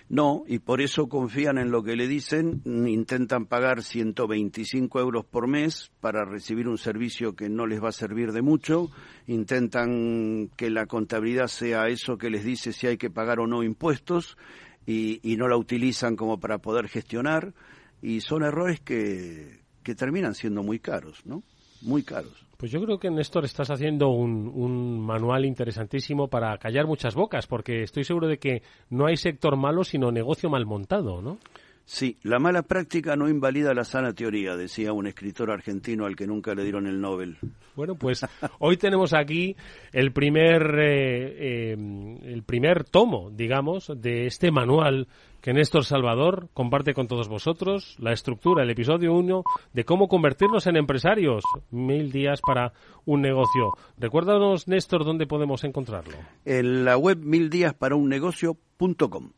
No, 0.10 0.44
y 0.48 0.60
por 0.60 0.82
eso 0.82 1.08
confían 1.08 1.58
en 1.58 1.72
lo 1.72 1.84
que 1.84 1.96
le 1.96 2.08
dicen, 2.08 2.62
intentan 2.66 3.46
pagar 3.46 3.82
125 3.82 5.00
euros 5.00 5.26
por 5.26 5.48
mes 5.48 5.92
para 6.02 6.26
recibir 6.26 6.68
un 6.68 6.78
servicio 6.78 7.36
que 7.36 7.48
no 7.48 7.66
les 7.66 7.82
va 7.82 7.90
a 7.90 7.94
servir 7.94 8.32
de 8.32 8.42
mucho, 8.42 8.90
intentan 9.28 10.50
que 10.58 10.70
la 10.70 10.86
contabilidad 10.86 11.48
sea 11.48 11.88
eso 11.88 12.18
que 12.18 12.30
les 12.30 12.44
dice 12.44 12.74
si 12.74 12.88
hay 12.88 12.98
que 12.98 13.10
pagar 13.10 13.40
o 13.40 13.48
no 13.48 13.64
impuestos 13.64 14.38
y, 14.86 15.20
no 15.38 15.48
la 15.48 15.58
utilizan 15.58 16.16
como 16.16 16.40
para 16.40 16.58
poder 16.58 16.90
gestionar 16.90 17.54
y 18.02 18.22
son 18.22 18.44
errores 18.44 18.82
que, 18.82 19.62
que 19.84 19.96
terminan 19.96 20.36
siendo 20.36 20.64
muy 20.64 20.80
caros, 20.80 21.26
¿no? 21.26 21.44
Muy 21.82 22.04
caros. 22.04 22.51
Pues 22.62 22.71
yo 22.71 22.80
creo 22.80 23.00
que, 23.00 23.10
Néstor, 23.10 23.43
estás 23.43 23.71
haciendo 23.71 24.10
un, 24.10 24.47
un, 24.47 25.00
manual 25.00 25.45
interesantísimo 25.45 26.28
para 26.28 26.56
callar 26.60 26.86
muchas 26.86 27.15
bocas, 27.15 27.47
porque 27.47 27.82
estoy 27.82 28.04
seguro 28.04 28.28
de 28.28 28.38
que 28.38 28.62
no 28.91 29.08
hay 29.08 29.17
sector 29.17 29.58
malo, 29.58 29.84
sino 29.84 30.12
negocio 30.12 30.47
mal 30.47 30.67
montado, 30.67 31.24
¿no? 31.24 31.39
Sí, 31.86 32.17
la 32.24 32.39
mala 32.39 32.62
práctica 32.62 33.15
no 33.15 33.28
invalida 33.28 33.74
la 33.74 33.84
sana 33.84 34.13
teoría, 34.13 34.56
decía 34.56 34.93
un 34.93 35.08
escritor 35.08 35.52
argentino 35.52 36.06
al 36.06 36.15
que 36.15 36.28
nunca 36.28 36.54
le 36.54 36.63
dieron 36.63 36.88
el 36.88 37.02
Nobel. 37.02 37.38
Bueno, 37.76 37.95
pues 37.95 38.26
hoy 38.60 38.78
tenemos 38.78 39.13
aquí 39.13 39.56
el 39.91 40.12
primer, 40.12 40.62
eh, 40.80 41.71
eh, 41.74 42.19
el 42.26 42.43
primer 42.43 42.84
tomo, 42.84 43.32
digamos, 43.32 43.91
de 43.95 44.28
este 44.28 44.52
manual 44.52 45.08
que 45.41 45.54
Néstor 45.54 45.86
Salvador 45.86 46.49
comparte 46.54 46.93
con 46.93 47.08
todos 47.08 47.27
vosotros, 47.27 47.95
la 47.99 48.13
estructura, 48.13 48.62
el 48.63 48.69
episodio 48.69 49.13
1 49.13 49.43
de 49.73 49.86
cómo 49.86 50.08
convertirnos 50.08 50.67
en 50.67 50.77
empresarios. 50.77 51.43
Mil 51.71 52.12
días 52.12 52.41
para 52.45 52.73
un 53.06 53.21
negocio. 53.21 53.71
Recuérdanos, 53.97 54.67
Néstor, 54.67 55.04
dónde 55.04 55.25
podemos 55.25 55.63
encontrarlo. 55.63 56.15
En 56.45 56.86
la 56.86 56.95
web 56.97 57.17
mildiasparaunnegocio.com. 57.17 59.32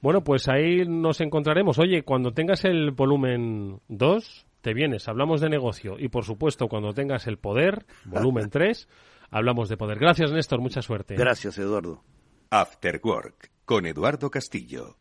Bueno, 0.00 0.24
pues 0.24 0.48
ahí 0.48 0.86
nos 0.86 1.20
encontraremos. 1.20 1.78
Oye, 1.78 2.02
cuando 2.02 2.32
tengas 2.32 2.64
el 2.64 2.92
volumen 2.92 3.80
2, 3.88 4.46
te 4.62 4.72
vienes, 4.74 5.08
hablamos 5.08 5.40
de 5.40 5.48
negocio. 5.48 5.96
Y 5.98 6.08
por 6.08 6.24
supuesto, 6.24 6.68
cuando 6.68 6.94
tengas 6.94 7.26
el 7.26 7.38
poder, 7.38 7.86
volumen 8.04 8.50
3, 8.50 8.88
hablamos 9.30 9.68
de 9.68 9.76
poder. 9.76 9.98
Gracias, 9.98 10.32
Néstor. 10.32 10.60
Mucha 10.60 10.82
suerte. 10.82 11.14
Gracias, 11.14 11.58
Eduardo. 11.58 12.02
After 12.50 13.00
Work, 13.02 13.50
con 13.64 13.86
Eduardo 13.86 14.30
Castillo. 14.30 14.96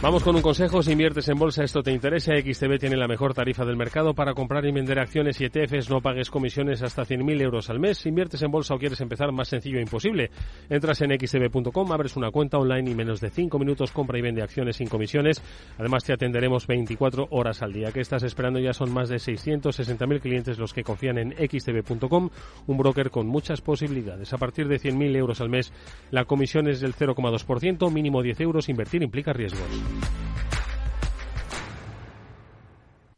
Vamos 0.00 0.22
con 0.22 0.36
un 0.36 0.42
consejo. 0.42 0.80
Si 0.80 0.92
inviertes 0.92 1.28
en 1.28 1.36
bolsa, 1.36 1.64
esto 1.64 1.82
te 1.82 1.90
interesa. 1.90 2.32
XTB 2.32 2.78
tiene 2.78 2.96
la 2.96 3.08
mejor 3.08 3.34
tarifa 3.34 3.64
del 3.64 3.76
mercado 3.76 4.14
para 4.14 4.32
comprar 4.32 4.64
y 4.64 4.70
vender 4.70 5.00
acciones 5.00 5.40
y 5.40 5.46
ETFs. 5.46 5.90
No 5.90 6.00
pagues 6.00 6.30
comisiones 6.30 6.82
hasta 6.82 7.02
100.000 7.02 7.42
euros 7.42 7.68
al 7.68 7.80
mes. 7.80 7.98
Si 7.98 8.08
inviertes 8.08 8.40
en 8.42 8.52
bolsa 8.52 8.76
o 8.76 8.78
quieres 8.78 9.00
empezar, 9.00 9.32
más 9.32 9.48
sencillo 9.48 9.78
e 9.78 9.82
imposible. 9.82 10.30
Entras 10.70 11.00
en 11.00 11.18
xtb.com, 11.18 11.90
abres 11.90 12.16
una 12.16 12.30
cuenta 12.30 12.58
online 12.58 12.92
y 12.92 12.94
menos 12.94 13.20
de 13.20 13.30
5 13.30 13.58
minutos 13.58 13.90
compra 13.90 14.16
y 14.20 14.22
vende 14.22 14.40
acciones 14.40 14.76
sin 14.76 14.86
comisiones. 14.86 15.42
Además, 15.78 16.04
te 16.04 16.12
atenderemos 16.12 16.68
24 16.68 17.26
horas 17.32 17.62
al 17.62 17.72
día. 17.72 17.90
¿Qué 17.90 18.00
estás 18.00 18.22
esperando? 18.22 18.60
Ya 18.60 18.74
son 18.74 18.92
más 18.92 19.08
de 19.08 19.16
660.000 19.16 20.20
clientes 20.20 20.58
los 20.58 20.72
que 20.72 20.84
confían 20.84 21.18
en 21.18 21.32
xtb.com, 21.32 22.30
un 22.68 22.78
broker 22.78 23.10
con 23.10 23.26
muchas 23.26 23.60
posibilidades. 23.62 24.32
A 24.32 24.38
partir 24.38 24.68
de 24.68 24.78
100.000 24.78 25.16
euros 25.16 25.40
al 25.40 25.48
mes, 25.48 25.72
la 26.12 26.24
comisión 26.24 26.68
es 26.68 26.80
del 26.80 26.94
0,2%, 26.94 27.90
mínimo 27.90 28.22
10 28.22 28.40
euros. 28.42 28.68
Invertir 28.68 29.02
implica 29.02 29.32
riesgos. 29.32 29.87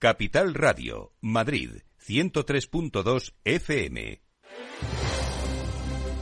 Capital 0.01 0.55
Radio, 0.55 1.13
Madrid, 1.21 1.83
103.2 2.07 3.35
FM. 3.45 4.23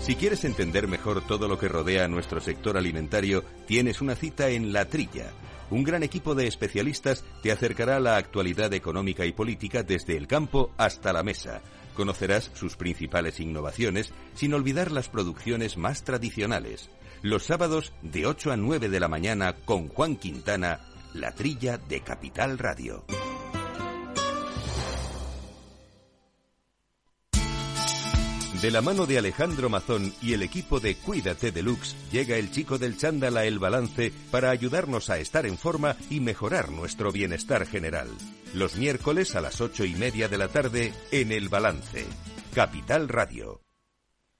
Si 0.00 0.16
quieres 0.16 0.44
entender 0.44 0.88
mejor 0.88 1.24
todo 1.24 1.46
lo 1.46 1.61
que 1.61 1.68
rodea 1.68 2.06
a 2.06 2.08
nuestro 2.08 2.40
sector 2.40 2.76
alimentario, 2.76 3.44
tienes 3.68 4.00
una 4.00 4.16
cita 4.16 4.48
en 4.48 4.72
La 4.72 4.87
Trilla. 4.87 5.30
Un 5.70 5.84
gran 5.84 6.02
equipo 6.02 6.34
de 6.34 6.48
especialistas 6.48 7.24
te 7.40 7.52
acercará 7.52 7.98
a 7.98 8.00
la 8.00 8.16
actualidad 8.16 8.74
económica 8.74 9.26
y 9.26 9.32
política 9.32 9.84
desde 9.84 10.16
el 10.16 10.26
campo 10.26 10.72
hasta 10.76 11.12
la 11.12 11.22
mesa. 11.22 11.62
Conocerás 11.94 12.50
sus 12.54 12.74
principales 12.74 13.38
innovaciones 13.38 14.12
sin 14.34 14.54
olvidar 14.54 14.90
las 14.90 15.08
producciones 15.08 15.76
más 15.76 16.02
tradicionales 16.02 16.90
los 17.22 17.44
sábados 17.44 17.92
de 18.02 18.26
8 18.26 18.52
a 18.52 18.57
9 18.57 18.88
de 18.88 19.00
la 19.00 19.09
mañana 19.09 19.54
con 19.64 19.88
Juan 19.88 20.16
Quintana, 20.16 20.81
la 21.14 21.33
trilla 21.33 21.78
de 21.78 22.00
Capital 22.00 22.59
Radio. 22.59 23.04
De 28.62 28.72
la 28.72 28.83
mano 28.83 29.07
de 29.07 29.18
Alejandro 29.18 29.68
Mazón 29.68 30.12
y 30.20 30.33
el 30.33 30.42
equipo 30.42 30.81
de 30.81 30.96
Cuídate 30.96 31.52
Deluxe, 31.52 31.94
llega 32.11 32.37
el 32.37 32.50
chico 32.50 32.76
del 32.76 32.96
chándal 32.96 33.37
a 33.37 33.44
El 33.44 33.61
Balance 33.61 34.12
para 34.33 34.50
ayudarnos 34.50 35.11
a 35.11 35.18
estar 35.18 35.46
en 35.46 35.57
forma 35.57 35.94
y 36.11 36.18
mejorar 36.18 36.70
nuestro 36.72 37.12
bienestar 37.12 37.66
general. 37.66 38.09
Los 38.54 38.76
miércoles 38.76 39.37
a 39.37 39.40
las 39.40 39.61
ocho 39.61 39.85
y 39.85 39.94
media 39.94 40.28
de 40.28 40.38
la 40.38 40.48
tarde 40.48 40.92
en 41.12 41.31
El 41.31 41.48
Balance. 41.48 42.04
Capital 42.52 43.09
Radio. 43.09 43.67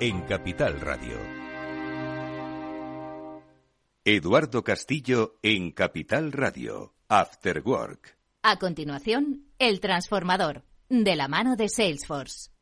en 0.00 0.22
Capital 0.22 0.80
Radio. 0.80 1.16
Eduardo 4.04 4.64
Castillo 4.64 5.38
en 5.42 5.70
Capital 5.70 6.32
Radio, 6.32 6.94
After 7.08 7.62
Work. 7.64 8.18
A 8.42 8.58
continuación, 8.58 9.46
El 9.58 9.80
Transformador, 9.80 10.64
de 10.88 11.16
la 11.16 11.28
mano 11.28 11.56
de 11.56 11.68
Salesforce. 11.68 12.53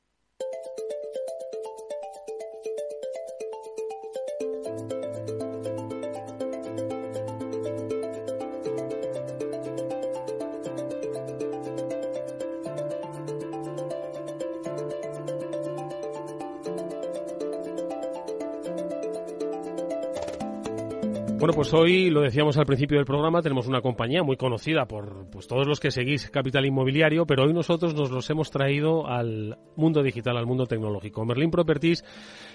Bueno, 21.43 21.55
pues 21.55 21.75
hoy 21.75 22.09
lo 22.09 22.21
decíamos 22.21 22.57
al 22.57 22.67
principio 22.67 22.99
del 22.99 23.05
programa, 23.05 23.43
tenemos 23.43 23.67
una 23.67 23.81
compañía 23.81 24.23
muy 24.23 24.37
conocida 24.37 24.87
por 24.87 25.29
pues, 25.29 25.49
todos 25.49 25.67
los 25.67 25.81
que 25.81 25.91
seguís 25.91 26.31
Capital 26.31 26.67
Inmobiliario, 26.67 27.27
pero 27.27 27.43
hoy 27.43 27.53
nosotros 27.53 27.97
nos 27.97 28.13
los 28.13 28.31
hemos 28.31 28.53
traído 28.53 29.09
al 29.09 29.59
mundo 29.75 30.05
digital, 30.05 30.37
al 30.37 30.47
mundo 30.47 30.67
tecnológico. 30.67 31.25
Merlin 31.25 31.51
Properties 31.51 32.05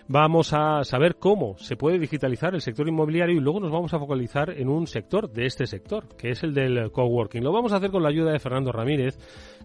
vamos 0.08 0.54
a 0.54 0.86
saber 0.86 1.18
cómo 1.18 1.58
se 1.58 1.76
puede 1.76 2.00
digitalizar 2.00 2.56
el 2.56 2.62
sector 2.62 2.88
inmobiliario 2.88 3.36
y 3.36 3.42
luego 3.42 3.60
nos 3.60 3.74
vamos 3.74 3.94
a 3.94 4.00
focalizar 4.00 4.52
en 4.52 4.70
un 4.70 4.88
sector 4.88 5.30
de 5.30 5.48
este 5.48 5.68
sector, 5.68 6.08
que 6.18 6.30
es 6.30 6.44
el 6.44 6.54
del 6.54 6.90
coworking. 6.90 7.44
Lo 7.44 7.52
vamos 7.52 7.74
a 7.74 7.78
hacer 7.78 7.92
con 7.92 8.04
la 8.04 8.08
ayuda 8.08 8.32
de 8.32 8.40
Fernando 8.40 8.72
Ramírez, 8.72 9.18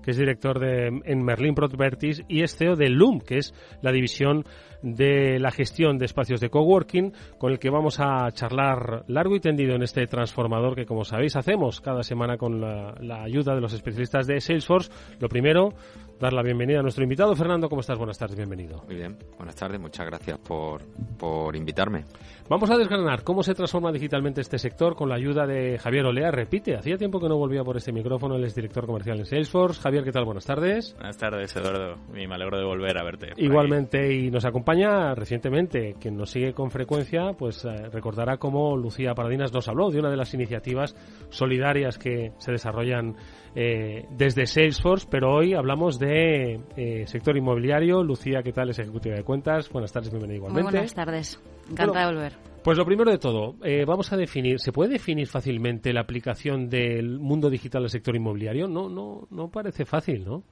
que 0.03 0.11
es 0.11 0.17
director 0.17 0.59
de, 0.59 1.01
en 1.05 1.25
Merlin 1.25 1.55
Properties 1.55 2.25
y 2.27 2.43
es 2.43 2.57
CEO 2.57 2.75
de 2.75 2.89
Loom, 2.89 3.21
que 3.21 3.39
es 3.39 3.55
la 3.83 3.93
división 3.93 4.45
de 4.83 5.39
la 5.39 5.51
gestión 5.51 5.97
de 5.97 6.07
espacios 6.07 6.41
de 6.41 6.51
coworking, 6.51 7.13
con 7.39 7.53
el 7.53 7.59
que 7.59 7.71
vamos 7.71 8.01
a 8.01 8.31
charlar 8.33 9.05
largo 9.13 9.37
y 9.37 9.41
tendido 9.41 9.75
en 9.75 9.83
este 9.83 10.07
transformador 10.07 10.75
que, 10.75 10.87
como 10.87 11.05
sabéis, 11.05 11.37
hacemos 11.37 11.81
cada 11.81 12.03
semana 12.03 12.37
con 12.37 12.61
la, 12.61 13.23
ayuda 13.23 13.55
de 13.55 13.61
los 13.61 13.73
especialistas 13.73 14.27
de 14.27 14.41
Salesforce. 14.41 14.91
Lo 15.21 15.29
primero, 15.29 15.75
dar 16.23 16.33
la 16.33 16.43
bienvenida 16.43 16.79
a 16.79 16.83
nuestro 16.83 17.03
invitado. 17.03 17.35
Fernando, 17.35 17.69
¿cómo 17.69 17.81
estás? 17.81 17.99
Buenas 17.99 18.17
tardes, 18.17 18.37
bienvenido. 18.37 18.85
Muy 18.87 18.95
bien, 18.95 19.19
buenas 19.37 19.57
tardes, 19.57 19.81
muchas 19.81 20.07
gracias 20.07 20.39
por, 20.39 20.81
por 21.19 21.57
invitarme. 21.57 22.05
Vamos 22.49 22.71
a 22.71 22.77
desgranar 22.77 23.25
cómo 23.25 23.43
se 23.43 23.55
transforma 23.55 23.91
digitalmente 23.91 24.41
este 24.41 24.57
sector 24.57 24.95
con 24.95 25.09
la 25.09 25.17
ayuda 25.17 25.47
de 25.47 25.79
Javier 25.79 26.07
Olea. 26.07 26.31
Repite, 26.31 26.77
hacía 26.77 26.97
tiempo 26.97 27.19
que 27.19 27.29
no 27.29 27.37
volvía 27.37 27.65
por 27.65 27.77
este 27.77 27.91
micrófono, 27.93 28.37
él 28.37 28.45
es 28.45 28.55
director 28.55 28.87
comercial 28.87 29.19
en 29.19 29.27
Salesforce. 29.27 29.81
Javier, 29.81 30.05
¿qué 30.05 30.13
tal? 30.13 30.25
Buenas 30.25 30.47
tardes. 30.47 30.95
Buenas 30.95 31.19
tardes, 31.19 31.57
Eduardo. 31.57 31.97
Y 32.15 32.29
me 32.29 32.37
alegro 32.37 32.57
de 32.57 32.65
volver 32.65 32.97
a 32.99 33.03
verte. 33.03 33.33
Igualmente, 33.39 34.15
y 34.15 34.31
nos 34.31 34.45
acompaña 34.45 35.17
recientemente, 35.17 35.97
quien 35.99 36.17
nos 36.17 36.31
sigue 36.31 36.53
con 36.53 36.71
frecuencia, 36.71 37.33
pues 37.37 37.65
eh, 37.65 37.89
recordará 37.91 38.37
cómo 38.37 38.77
Lucía 38.77 39.15
Paradinas 39.15 39.53
nos 39.53 39.67
habló 39.67 39.91
de 39.91 39.99
una 39.99 40.11
de 40.11 40.17
las 40.17 40.33
iniciativas 40.35 40.95
solidarias 41.31 41.99
que 41.99 42.31
se 42.39 42.53
desarrollan 42.53 43.17
eh, 43.55 44.07
desde 44.11 44.47
Salesforce, 44.47 45.09
pero 45.11 45.35
hoy 45.35 45.55
hablamos 45.55 45.99
de 45.99 46.12
eh, 46.15 47.05
sector 47.07 47.37
inmobiliario. 47.37 48.03
Lucía, 48.03 48.43
¿qué 48.43 48.53
tal? 48.53 48.71
Es 48.71 48.79
ejecutiva 48.79 49.15
de 49.15 49.25
cuentas. 49.25 49.71
Buenas 49.71 49.93
tardes, 49.93 50.11
bienvenida 50.11 50.37
igualmente. 50.37 50.63
Muy 50.63 50.73
buenas 50.73 50.95
tardes. 50.95 51.41
Encantada 51.71 52.09
de 52.09 52.15
volver. 52.15 52.33
Pues 52.63 52.79
lo 52.79 52.85
primero 52.85 53.11
de 53.11 53.19
todo, 53.19 53.57
eh, 53.65 53.85
vamos 53.85 54.13
a 54.13 54.17
definir, 54.17 54.61
¿se 54.61 54.71
puede 54.71 54.93
definir 54.93 55.27
fácilmente 55.27 55.93
la 55.93 56.03
aplicación 56.03 56.69
del 56.69 57.19
mundo 57.19 57.51
digital 57.51 57.83
al 57.83 57.91
sector 57.91 58.15
inmobiliario? 58.15 58.69
No, 58.69 58.89
no, 58.89 59.27
no 59.31 59.49
parece 59.49 59.85
fácil, 59.85 60.25
¿no? 60.25 60.45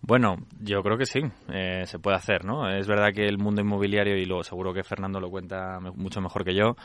Bueno, 0.00 0.36
yo 0.60 0.82
creo 0.82 0.96
que 0.96 1.04
sí, 1.04 1.20
eh, 1.52 1.82
se 1.84 1.98
puede 1.98 2.16
hacer, 2.16 2.46
¿no? 2.46 2.70
Es 2.70 2.86
verdad 2.86 3.12
que 3.12 3.26
el 3.26 3.36
mundo 3.36 3.60
inmobiliario, 3.60 4.16
y 4.16 4.24
lo 4.24 4.42
seguro 4.42 4.72
que 4.72 4.84
Fernando 4.84 5.20
lo 5.20 5.28
cuenta 5.28 5.80
mucho 5.96 6.22
mejor 6.22 6.44
que 6.44 6.54
yo, 6.54 6.76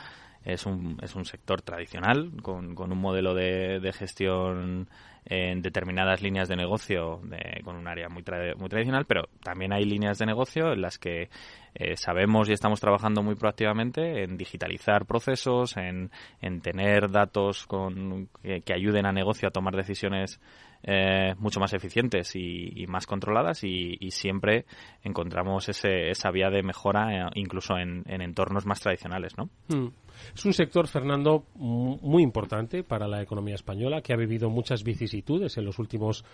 es 0.44 0.66
un, 0.66 0.98
es 1.00 1.14
un 1.14 1.24
sector 1.24 1.62
tradicional, 1.62 2.32
con, 2.42 2.74
con 2.74 2.92
un 2.92 2.98
modelo 2.98 3.32
de, 3.32 3.80
de 3.80 3.92
gestión 3.92 4.88
en 5.24 5.62
determinadas 5.62 6.20
líneas 6.20 6.48
de 6.48 6.56
negocio 6.56 7.20
con 7.64 7.76
un 7.76 7.86
área 7.86 8.08
muy, 8.08 8.24
muy 8.56 8.68
tradicional, 8.68 9.04
pero 9.06 9.28
también 9.42 9.72
hay 9.72 9.84
líneas 9.84 10.18
de 10.18 10.26
negocio 10.26 10.72
en 10.72 10.82
las 10.82 10.98
que 10.98 11.28
eh, 11.74 11.96
sabemos 11.96 12.48
y 12.48 12.52
estamos 12.52 12.80
trabajando 12.80 13.22
muy 13.22 13.34
proactivamente 13.34 14.24
en 14.24 14.36
digitalizar 14.36 15.06
procesos, 15.06 15.76
en, 15.76 16.10
en 16.40 16.60
tener 16.60 17.10
datos 17.10 17.66
con, 17.66 18.28
que, 18.42 18.74
ayuden 18.74 19.06
a 19.06 19.12
negocio 19.12 19.48
a 19.48 19.52
tomar 19.52 19.76
decisiones 19.76 20.40
eh, 20.84 21.34
mucho 21.38 21.60
más 21.60 21.72
eficientes 21.72 22.34
y, 22.34 22.86
más 22.88 23.06
controladas 23.06 23.62
y, 23.64 24.10
siempre 24.10 24.66
encontramos 25.02 25.68
ese, 25.68 26.10
esa 26.10 26.30
vía 26.30 26.50
de 26.50 26.62
mejora 26.62 27.28
eh, 27.28 27.30
incluso 27.34 27.76
en, 27.78 28.04
entornos 28.06 28.66
más 28.66 28.80
tradicionales, 28.80 29.32
¿no? 29.38 29.48
Hmm. 29.68 29.88
Es 30.34 30.44
un 30.44 30.52
sector, 30.52 30.86
Fernando, 30.86 31.46
muy 31.54 32.22
importante 32.22 32.84
para 32.84 33.08
la 33.08 33.22
economía 33.22 33.54
española 33.54 34.02
que 34.02 34.12
ha 34.12 34.16
vivido 34.16 34.50
muchas 34.50 34.84
vicisitudes 34.84 35.56
en 35.56 35.64
los 35.64 35.78
últimos 35.78 36.24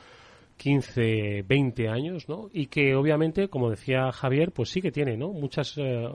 15, 0.59 1.45
20 1.47 1.89
años, 1.89 2.29
¿no? 2.29 2.49
Y 2.53 2.67
que 2.67 2.95
obviamente, 2.95 3.49
como 3.49 3.71
decía 3.71 4.13
Javier, 4.13 4.53
pues 4.53 4.69
sí 4.71 4.83
que 4.83 4.91
tiene, 4.91 5.17
¿no? 5.17 5.33
Muchas, 5.33 5.79
eh, 5.79 6.09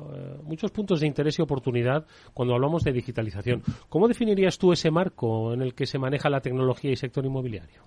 muchos 0.44 0.70
puntos 0.72 1.00
de 1.00 1.08
interés 1.08 1.40
y 1.40 1.42
oportunidad 1.42 2.06
cuando 2.34 2.54
hablamos 2.54 2.84
de 2.84 2.92
digitalización. 2.92 3.64
¿Cómo 3.90 4.08
definirías 4.08 4.60
tú 4.60 4.74
ese 4.74 4.92
marco 4.92 5.54
en 5.54 5.62
el 5.62 5.74
que 5.74 5.86
se 5.88 5.98
maneja 5.98 6.30
la 6.30 6.42
tecnología 6.42 6.92
y 6.92 6.96
sector 6.96 7.26
inmobiliario? 7.26 7.84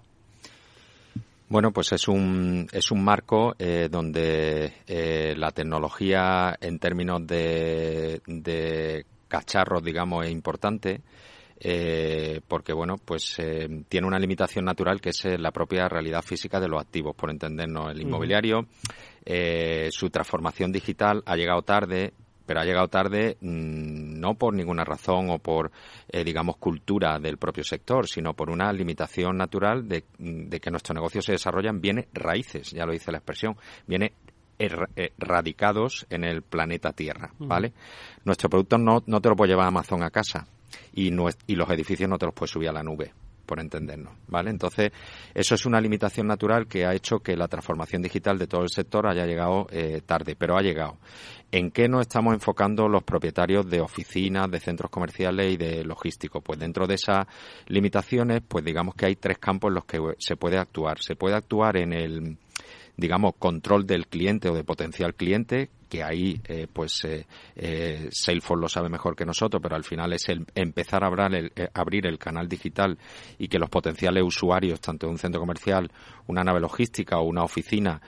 Bueno, 1.49 1.71
pues 1.71 1.93
es 1.93 2.09
un, 2.09 2.67
es 2.73 2.91
un 2.91 3.05
marco 3.05 3.55
eh, 3.59 3.89
donde 3.91 4.73
eh, 4.87 5.35
la 5.37 5.53
tecnología 5.53 6.57
en 6.61 6.79
términos 6.79 7.25
de, 7.27 8.21
de 8.27 9.07
cacharros, 9.29 9.83
digamos, 9.85 10.25
es 10.25 10.33
importante. 10.33 11.03
Eh, 11.59 12.43
porque 12.47 12.75
bueno 12.75 12.97
pues 13.03 13.39
eh, 13.39 13.67
tiene 13.89 14.07
una 14.07 14.19
limitación 14.19 14.67
natural 14.67 15.01
que 15.01 15.09
es 15.09 15.25
eh, 15.25 15.39
la 15.39 15.53
propia 15.53 15.89
realidad 15.89 16.21
física 16.21 16.61
de 16.61 16.69
los 16.69 16.79
activos 16.79 17.17
por 17.17 17.31
entendernos 17.31 17.93
el 17.93 18.03
inmobiliario 18.03 18.67
su 19.91 20.11
transformación 20.11 20.71
digital 20.71 21.23
ha 21.25 21.35
llegado 21.35 21.63
tarde 21.63 22.13
pero 22.47 22.61
ha 22.61 22.65
llegado 22.65 22.89
tarde 22.89 23.37
mm, 23.41 24.21
no 24.21 24.35
por 24.35 24.55
ninguna 24.55 24.85
razón 24.85 25.31
o 25.31 25.39
por, 25.39 25.71
digamos, 26.25 26.57
cultura 26.57 27.19
del 27.19 27.37
propio 27.37 27.65
sector, 27.65 28.07
sino 28.09 28.35
por 28.35 28.51
una 28.51 28.73
limitación 28.73 29.37
natural 29.37 29.89
de, 29.89 30.05
de, 30.19 30.61
que 30.61 30.71
nuestros 30.71 30.95
negocios 30.95 31.25
se 31.25 31.33
desarrollan 31.33 31.81
viene 31.81 32.09
raíces, 32.13 32.71
ya 32.71 32.87
lo 32.87 32.93
dice 32.93 33.13
la 33.13 33.19
expresión, 33.19 33.57
viene 33.87 34.13
radicados 35.19 36.07
en 36.09 36.25
el 36.25 36.43
planeta 36.43 36.93
Tierra, 36.93 37.31
¿vale? 37.39 37.73
Nuestro 38.25 38.49
producto 38.49 38.79
no, 38.79 39.03
no 39.07 39.21
te 39.21 39.29
lo 39.29 39.37
puede 39.37 39.51
llevar 39.51 39.67
a 39.67 39.69
Amazon 39.69 40.03
a 40.03 40.11
casa 40.11 40.47
y, 40.93 41.09
y 41.47 41.55
los 41.57 41.71
edificios 41.71 42.09
no 42.09 42.19
te 42.19 42.27
los 42.27 42.35
puedes 42.35 42.53
subir 42.53 42.71
a 42.71 42.73
la 42.73 42.83
nube 42.83 43.13
por 43.47 43.61
entendernos, 43.61 44.13
¿vale? 44.27 44.51
Entonces, 44.51 44.91
eso 45.35 45.55
es 45.55 45.65
una 45.65 45.81
limitación 45.81 46.27
natural 46.27 46.67
que 46.67 46.85
ha 46.85 46.95
hecho 46.95 47.21
que 47.21 47.37
la 47.37 47.49
transformación 47.49 48.03
digital 48.03 48.39
de 48.39 48.47
todo 48.47 48.63
el 48.63 48.69
sector 48.69 49.07
haya 49.07 49.25
llegado 49.25 49.67
eh, 49.71 50.03
tarde, 50.05 50.37
pero 50.37 50.57
ha 50.57 50.63
llegado. 50.63 50.99
¿En 51.53 51.71
qué 51.71 51.89
nos 51.89 52.03
estamos 52.03 52.35
enfocando 52.35 52.89
los 52.89 53.05
propietarios 53.05 53.71
de 53.71 53.81
oficinas, 53.81 54.51
de 54.51 54.61
centros 54.61 54.91
comerciales 54.91 55.55
y 55.55 55.57
de 55.57 55.85
logísticos? 55.85 56.43
Pues 56.45 56.59
dentro 56.59 56.87
de 56.87 56.95
esas 56.95 57.27
limitaciones, 57.69 58.43
pues 58.47 58.65
digamos 58.65 58.95
que 58.95 59.07
hay 59.07 59.17
tres 59.17 59.39
campos 59.39 59.69
en 59.71 59.75
los 59.77 59.85
que 59.85 60.01
se 60.19 60.37
puede 60.37 60.59
actuar. 60.59 61.01
Se 61.01 61.15
puede 61.15 61.37
actuar 61.37 61.77
en 61.77 61.93
el 61.93 62.37
digamos, 62.97 63.35
control 63.39 63.87
del 63.87 64.07
cliente 64.07 64.49
o 64.49 64.55
de 64.55 64.65
potencial 64.65 65.15
cliente, 65.15 65.69
que 65.89 66.03
ahí, 66.03 66.41
eh, 66.45 66.67
pues, 66.73 67.05
eh, 67.05 67.27
eh, 67.55 68.09
Salesforce 68.11 68.61
lo 68.61 68.69
sabe 68.69 68.89
mejor 68.89 69.15
que 69.15 69.25
nosotros, 69.25 69.61
pero 69.63 69.77
al 69.77 69.85
final 69.85 70.13
es 70.13 70.29
el 70.29 70.45
empezar 70.55 71.05
a 71.05 71.07
abrir 71.07 71.35
el, 71.35 71.53
eh, 71.57 71.69
abrir 71.75 72.07
el 72.07 72.19
canal 72.19 72.49
digital 72.49 72.99
y 73.39 73.49
que 73.49 73.59
los 73.59 73.71
potenciales 73.71 74.23
usuarios, 74.25 74.81
tanto 74.81 75.07
de 75.07 75.13
un 75.13 75.19
centro 75.19 75.41
comercial, 75.41 75.91
una 76.27 76.43
nave 76.43 76.61
logística 76.61 77.19
o 77.19 77.25
una 77.25 77.45
oficina, 77.45 78.01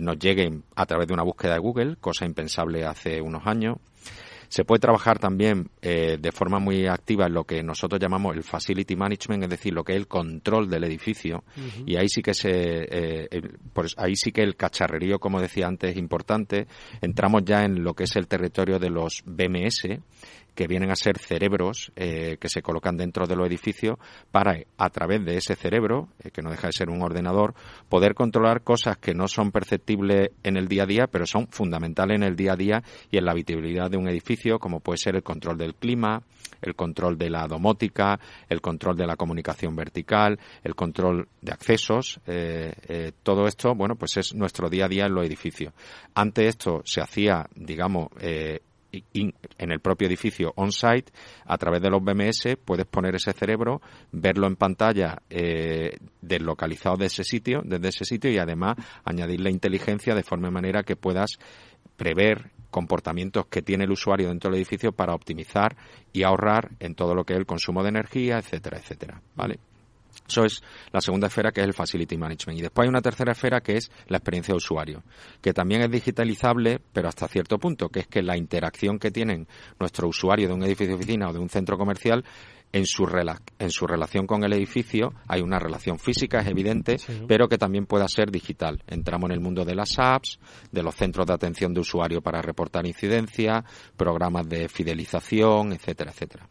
nos 0.00 0.18
lleguen 0.18 0.64
a 0.74 0.86
través 0.86 1.06
de 1.06 1.14
una 1.14 1.22
búsqueda 1.22 1.54
de 1.54 1.58
Google, 1.58 1.96
cosa 1.96 2.24
impensable 2.24 2.84
hace 2.84 3.20
unos 3.20 3.46
años. 3.46 3.76
Se 4.48 4.64
puede 4.64 4.80
trabajar 4.80 5.18
también 5.18 5.70
eh, 5.82 6.18
de 6.20 6.32
forma 6.32 6.58
muy 6.58 6.86
activa 6.86 7.26
en 7.26 7.34
lo 7.34 7.44
que 7.44 7.62
nosotros 7.62 8.00
llamamos 8.00 8.36
el 8.36 8.42
facility 8.42 8.96
management, 8.96 9.44
es 9.44 9.50
decir, 9.50 9.72
lo 9.72 9.84
que 9.84 9.92
es 9.92 9.98
el 9.98 10.08
control 10.08 10.68
del 10.68 10.84
edificio. 10.84 11.44
Y 11.84 11.96
ahí 11.96 12.08
sí 12.08 12.22
que 12.22 12.34
se, 12.34 12.50
eh, 12.52 13.28
ahí 13.96 14.16
sí 14.16 14.32
que 14.32 14.42
el 14.42 14.56
cacharrerío, 14.56 15.18
como 15.18 15.40
decía 15.40 15.66
antes, 15.66 15.90
es 15.90 15.96
importante. 15.96 16.66
Entramos 17.00 17.42
ya 17.44 17.64
en 17.64 17.82
lo 17.82 17.94
que 17.94 18.04
es 18.04 18.16
el 18.16 18.26
territorio 18.26 18.78
de 18.78 18.90
los 18.90 19.22
BMS 19.24 20.00
que 20.56 20.66
vienen 20.66 20.90
a 20.90 20.96
ser 20.96 21.18
cerebros 21.18 21.92
eh, 21.94 22.38
que 22.40 22.48
se 22.48 22.62
colocan 22.62 22.96
dentro 22.96 23.26
de 23.26 23.36
los 23.36 23.46
edificios 23.46 23.98
para, 24.32 24.58
a 24.78 24.90
través 24.90 25.24
de 25.24 25.36
ese 25.36 25.54
cerebro, 25.54 26.08
eh, 26.18 26.30
que 26.30 26.42
no 26.42 26.50
deja 26.50 26.68
de 26.68 26.72
ser 26.72 26.88
un 26.88 27.02
ordenador, 27.02 27.54
poder 27.88 28.14
controlar 28.14 28.62
cosas 28.62 28.96
que 28.96 29.14
no 29.14 29.28
son 29.28 29.52
perceptibles 29.52 30.30
en 30.42 30.56
el 30.56 30.66
día 30.66 30.84
a 30.84 30.86
día, 30.86 31.06
pero 31.06 31.26
son 31.26 31.46
fundamentales 31.48 32.16
en 32.16 32.22
el 32.24 32.34
día 32.34 32.54
a 32.54 32.56
día 32.56 32.82
y 33.10 33.18
en 33.18 33.26
la 33.26 33.32
habitabilidad 33.32 33.90
de 33.90 33.98
un 33.98 34.08
edificio, 34.08 34.58
como 34.58 34.80
puede 34.80 34.96
ser 34.96 35.14
el 35.14 35.22
control 35.22 35.58
del 35.58 35.74
clima, 35.74 36.22
el 36.62 36.74
control 36.74 37.18
de 37.18 37.28
la 37.28 37.46
domótica, 37.46 38.18
el 38.48 38.62
control 38.62 38.96
de 38.96 39.06
la 39.06 39.16
comunicación 39.16 39.76
vertical, 39.76 40.38
el 40.64 40.74
control 40.74 41.28
de 41.42 41.52
accesos, 41.52 42.18
eh, 42.26 43.12
todo 43.22 43.46
esto, 43.46 43.74
bueno, 43.74 43.96
pues 43.96 44.16
es 44.16 44.34
nuestro 44.34 44.70
día 44.70 44.86
a 44.86 44.88
día 44.88 45.04
en 45.04 45.14
los 45.14 45.26
edificios. 45.26 45.74
Antes 46.14 46.46
esto 46.46 46.80
se 46.84 47.02
hacía, 47.02 47.46
digamos, 47.54 48.08
en 48.92 49.70
el 49.70 49.80
propio 49.80 50.08
edificio 50.08 50.52
on-site, 50.56 51.12
a 51.44 51.58
través 51.58 51.82
de 51.82 51.90
los 51.90 52.02
BMS, 52.02 52.56
puedes 52.64 52.86
poner 52.86 53.14
ese 53.14 53.32
cerebro, 53.32 53.80
verlo 54.12 54.46
en 54.46 54.56
pantalla 54.56 55.22
eh, 55.28 55.96
deslocalizado 56.20 56.96
de 56.96 57.06
ese 57.06 57.24
sitio, 57.24 57.62
desde 57.64 57.88
ese 57.88 58.04
sitio 58.04 58.30
y 58.30 58.38
además 58.38 58.76
añadir 59.04 59.40
la 59.40 59.50
inteligencia 59.50 60.14
de 60.14 60.22
forma 60.22 60.50
manera 60.50 60.82
que 60.82 60.96
puedas 60.96 61.30
prever 61.96 62.50
comportamientos 62.70 63.46
que 63.46 63.62
tiene 63.62 63.84
el 63.84 63.92
usuario 63.92 64.28
dentro 64.28 64.50
del 64.50 64.58
edificio 64.58 64.92
para 64.92 65.14
optimizar 65.14 65.76
y 66.12 66.24
ahorrar 66.24 66.72
en 66.80 66.94
todo 66.94 67.14
lo 67.14 67.24
que 67.24 67.32
es 67.32 67.38
el 67.38 67.46
consumo 67.46 67.82
de 67.82 67.88
energía, 67.88 68.38
etcétera, 68.38 68.78
etcétera, 68.78 69.22
¿vale? 69.34 69.58
Eso 70.28 70.44
es 70.44 70.62
la 70.92 71.00
segunda 71.00 71.28
esfera 71.28 71.52
que 71.52 71.60
es 71.60 71.66
el 71.66 71.74
Facility 71.74 72.16
Management. 72.16 72.58
Y 72.58 72.62
después 72.62 72.84
hay 72.84 72.88
una 72.88 73.00
tercera 73.00 73.32
esfera 73.32 73.60
que 73.60 73.76
es 73.76 73.90
la 74.08 74.18
experiencia 74.18 74.52
de 74.52 74.56
usuario, 74.56 75.02
que 75.40 75.52
también 75.52 75.82
es 75.82 75.90
digitalizable, 75.90 76.80
pero 76.92 77.08
hasta 77.08 77.28
cierto 77.28 77.58
punto, 77.58 77.88
que 77.88 78.00
es 78.00 78.06
que 78.06 78.22
la 78.22 78.36
interacción 78.36 78.98
que 78.98 79.10
tienen 79.10 79.46
nuestro 79.78 80.08
usuario 80.08 80.48
de 80.48 80.54
un 80.54 80.62
edificio 80.64 80.88
de 80.88 80.94
oficina 80.94 81.28
o 81.28 81.32
de 81.32 81.38
un 81.38 81.48
centro 81.48 81.76
comercial 81.76 82.24
en 82.72 82.84
su, 82.84 83.06
en 83.58 83.70
su 83.70 83.86
relación 83.86 84.26
con 84.26 84.44
el 84.44 84.52
edificio 84.52 85.12
hay 85.28 85.40
una 85.40 85.58
relación 85.58 85.98
física, 85.98 86.40
es 86.40 86.48
evidente, 86.48 86.96
pero 87.26 87.48
que 87.48 87.58
también 87.58 87.86
pueda 87.86 88.08
ser 88.08 88.30
digital. 88.30 88.82
Entramos 88.86 89.30
en 89.30 89.34
el 89.34 89.40
mundo 89.40 89.64
de 89.64 89.74
las 89.74 89.98
apps, 89.98 90.38
de 90.70 90.82
los 90.82 90.94
centros 90.94 91.26
de 91.26 91.34
atención 91.34 91.72
de 91.72 91.80
usuario 91.80 92.20
para 92.20 92.42
reportar 92.42 92.86
incidencias, 92.86 93.64
programas 93.96 94.48
de 94.48 94.68
fidelización, 94.68 95.72
etcétera, 95.72 96.10
etcétera. 96.10 96.48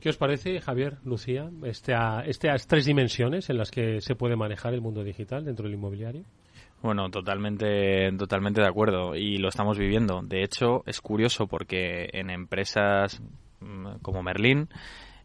¿Qué 0.00 0.08
os 0.08 0.16
parece, 0.16 0.60
Javier, 0.60 0.96
Lucía, 1.04 1.50
estas 1.62 2.66
tres 2.66 2.86
dimensiones 2.86 3.50
en 3.50 3.58
las 3.58 3.70
que 3.70 4.00
se 4.00 4.14
puede 4.14 4.34
manejar 4.34 4.72
el 4.72 4.80
mundo 4.80 5.04
digital 5.04 5.44
dentro 5.44 5.64
del 5.64 5.74
inmobiliario? 5.74 6.24
Bueno, 6.82 7.10
totalmente, 7.10 8.10
totalmente 8.16 8.62
de 8.62 8.66
acuerdo 8.66 9.14
y 9.14 9.36
lo 9.36 9.48
estamos 9.50 9.78
viviendo. 9.78 10.22
De 10.22 10.42
hecho, 10.42 10.82
es 10.86 11.02
curioso 11.02 11.46
porque 11.46 12.08
en 12.14 12.30
empresas 12.30 13.20
mm, 13.60 13.98
como 14.00 14.22
Merlin 14.22 14.70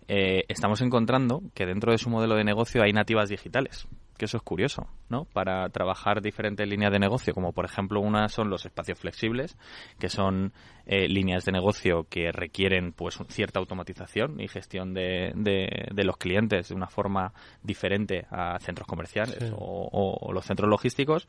eh, 0.09 0.43
estamos 0.49 0.81
encontrando 0.81 1.41
que 1.53 1.65
dentro 1.65 1.93
de 1.93 1.97
su 1.97 2.09
modelo 2.09 2.35
de 2.35 2.43
negocio 2.43 2.83
hay 2.83 2.91
nativas 2.91 3.29
digitales. 3.29 3.87
Que 4.17 4.25
eso 4.25 4.37
es 4.37 4.43
curioso, 4.43 4.87
¿no? 5.09 5.25
Para 5.25 5.67
trabajar 5.69 6.21
diferentes 6.21 6.67
líneas 6.67 6.91
de 6.91 6.99
negocio, 6.99 7.33
como 7.33 7.51
por 7.51 7.65
ejemplo 7.65 7.99
una 7.99 8.29
son 8.29 8.49
los 8.49 8.65
espacios 8.65 8.99
flexibles, 8.99 9.57
que 9.99 10.09
son 10.09 10.53
eh, 10.85 11.07
líneas 11.07 11.45
de 11.45 11.51
negocio 11.51 12.05
que 12.09 12.31
requieren 12.31 12.93
pues 12.93 13.17
cierta 13.29 13.59
automatización 13.59 14.39
y 14.39 14.47
gestión 14.47 14.93
de, 14.93 15.31
de, 15.35 16.03
los 16.03 16.17
clientes 16.17 16.69
de 16.69 16.75
una 16.75 16.87
forma 16.87 17.33
diferente 17.63 18.25
a 18.29 18.59
centros 18.59 18.87
comerciales 18.87 19.51
o, 19.57 20.31
los 20.33 20.45
centros 20.45 20.69
logísticos. 20.69 21.27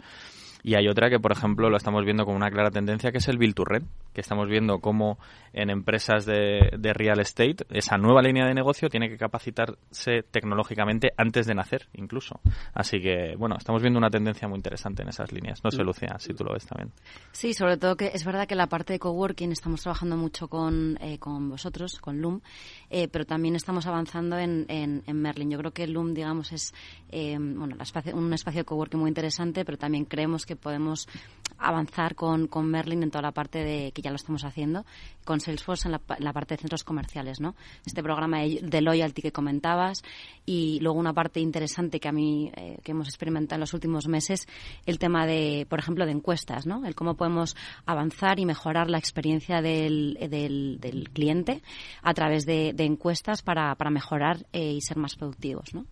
Y 0.63 0.75
hay 0.75 0.89
otra 0.89 1.09
que, 1.09 1.21
por 1.21 1.33
ejemplo, 1.33 1.71
lo 1.71 1.77
estamos 1.77 2.05
viendo 2.05 2.25
como 2.25 2.37
una 2.37 2.51
clara 2.51 2.71
tendencia, 2.71 3.13
que 3.13 3.19
es 3.19 3.29
el 3.29 3.39
Build 3.39 3.55
to 3.55 3.65
Rent, 3.65 3.87
que 4.17 4.23
estamos 4.23 4.49
viendo 4.49 4.81
cómo 4.81 5.19
en 5.53 5.69
empresas 5.69 6.25
de, 6.25 6.71
de, 6.79 6.93
real 6.95 7.21
estate 7.21 7.67
esa 7.69 7.99
nueva 7.99 8.23
línea 8.23 8.47
de 8.47 8.55
negocio 8.55 8.89
tiene 8.89 9.11
que 9.11 9.19
capacitarse 9.19 10.23
tecnológicamente 10.31 11.13
antes 11.19 11.47
de 11.47 11.55
nacer, 11.55 11.87
incluso. 11.93 12.41
Así 12.73 12.99
que, 12.99 13.37
bueno, 13.37 13.57
estamos 13.59 13.83
viendo 13.83 13.99
una 13.99 14.09
tendencia 14.09 14.49
muy 14.49 14.57
interesante 14.57 15.03
en 15.03 15.11
esas 15.11 15.33
líneas. 15.33 15.63
No 15.63 15.71
sé, 15.71 15.83
mm. 15.83 15.87
Lucia, 15.87 16.17
si 16.19 16.33
tú 16.33 16.45
lo 16.45 16.55
ves 16.55 16.65
también. 16.65 16.93
Sí, 17.33 17.53
sobre 17.53 17.77
todo 17.77 17.95
que 17.95 18.11
es 18.15 18.25
verdad 18.25 18.49
que 18.49 18.55
la 18.55 18.69
parte 18.69 18.95
de 18.95 18.99
coworking 18.99 19.53
estamos 19.53 19.83
trabajando 19.83 20.17
mucho 20.17 20.49
con, 20.49 20.97
eh, 21.03 21.19
con 21.19 21.51
vosotros, 21.51 22.01
con 22.01 22.23
Loom, 22.23 22.41
eh, 22.89 23.09
pero 23.09 23.27
también 23.27 23.55
estamos 23.55 23.87
avanzando 23.87 24.39
en, 24.39 24.65
en, 24.69 25.03
en, 25.07 25.21
Merlin. 25.21 25.51
Yo 25.51 25.59
creo 25.59 25.73
que 25.73 25.87
Loom, 25.87 26.15
digamos, 26.15 26.53
es 26.53 26.73
eh, 27.11 27.37
bueno, 27.39 27.77
un 28.15 28.33
espacio 28.33 28.61
de 28.63 28.65
coworking 28.65 28.99
muy 28.99 29.09
interesante, 29.09 29.63
pero 29.67 29.77
también 29.77 30.07
creemos 30.07 30.47
que 30.47 30.57
podemos 30.57 31.07
avanzar 31.59 32.15
con, 32.15 32.47
con 32.47 32.67
Merlin 32.71 33.03
en 33.03 33.11
toda 33.11 33.23
la 33.23 33.33
parte 33.33 33.63
de 33.63 33.93
que 33.93 34.06
ya 34.07 34.11
lo 34.11 34.17
estamos 34.17 34.45
haciendo, 34.45 34.87
con 35.25 35.41
Salesforce 35.41 35.89
en 35.89 35.93
la, 35.93 36.33
parte 36.33 36.55
de 36.55 36.61
centros 36.61 36.85
comerciales, 36.85 37.41
¿no? 37.41 37.57
Este 37.85 38.03
programa 38.05 38.41
de, 38.41 38.81
loyalty 38.81 39.21
que 39.21 39.33
comentabas 39.33 40.03
y 40.45 40.79
luego 40.81 40.99
una 40.99 41.13
parte 41.13 41.41
interesante 41.41 41.99
que 41.99 42.09
a 42.09 42.13
mí 42.13 42.53
eh, 42.55 42.79
que 42.85 42.93
hemos 42.93 43.09
experimentado 43.09 43.57
en 43.57 43.61
los 43.61 43.75
últimos 43.75 44.07
meses, 44.07 44.47
el 44.87 45.01
tema 45.01 45.27
de, 45.27 45.67
por 45.69 45.81
ejemplo, 45.81 46.07
de 46.07 46.13
encuestas, 46.13 46.67
¿no? 46.67 46.87
El 46.87 46.95
cómo 46.95 47.17
podemos 47.17 47.57
avanzar 47.85 48.39
y 48.39 48.47
mejorar 48.47 48.89
la 48.89 48.99
experiencia 48.99 49.61
del, 49.61 50.17
del, 50.31 51.11
cliente 51.13 51.63
a 52.03 52.15
través 52.15 52.47
de, 52.47 52.75
encuestas 52.79 53.43
para, 53.43 53.75
para 53.75 53.91
mejorar 53.91 54.47
eh, 54.53 54.75
y 54.75 54.81
ser 54.81 54.99
más 54.99 55.17
productivos, 55.17 55.75
¿no? 55.75 55.87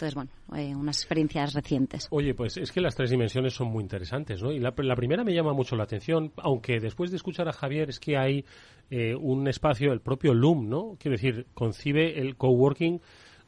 Entonces, 0.00 0.14
bueno, 0.14 0.30
eh, 0.56 0.74
unas 0.74 0.96
experiencias 0.96 1.52
recientes. 1.52 2.08
Oye, 2.10 2.32
pues 2.32 2.56
es 2.56 2.72
que 2.72 2.80
las 2.80 2.94
tres 2.94 3.10
dimensiones 3.10 3.52
son 3.52 3.68
muy 3.68 3.82
interesantes, 3.82 4.42
¿no? 4.42 4.50
Y 4.50 4.58
la, 4.58 4.72
primera 4.72 5.24
me 5.24 5.34
llama 5.34 5.52
mucho 5.52 5.76
la 5.76 5.84
atención, 5.84 6.32
aunque 6.38 6.80
después 6.80 7.10
de 7.10 7.18
escuchar 7.18 7.48
a 7.48 7.52
Javier 7.52 7.90
es 7.90 8.00
que 8.00 8.16
hay 8.16 8.46
eh, 8.90 9.14
un 9.14 9.46
espacio, 9.46 9.92
el 9.92 10.00
propio 10.00 10.32
Loom, 10.32 10.70
¿no? 10.70 10.96
Quiero 10.98 11.18
decir, 11.18 11.48
concibe 11.52 12.18
el 12.18 12.36
coworking 12.36 13.02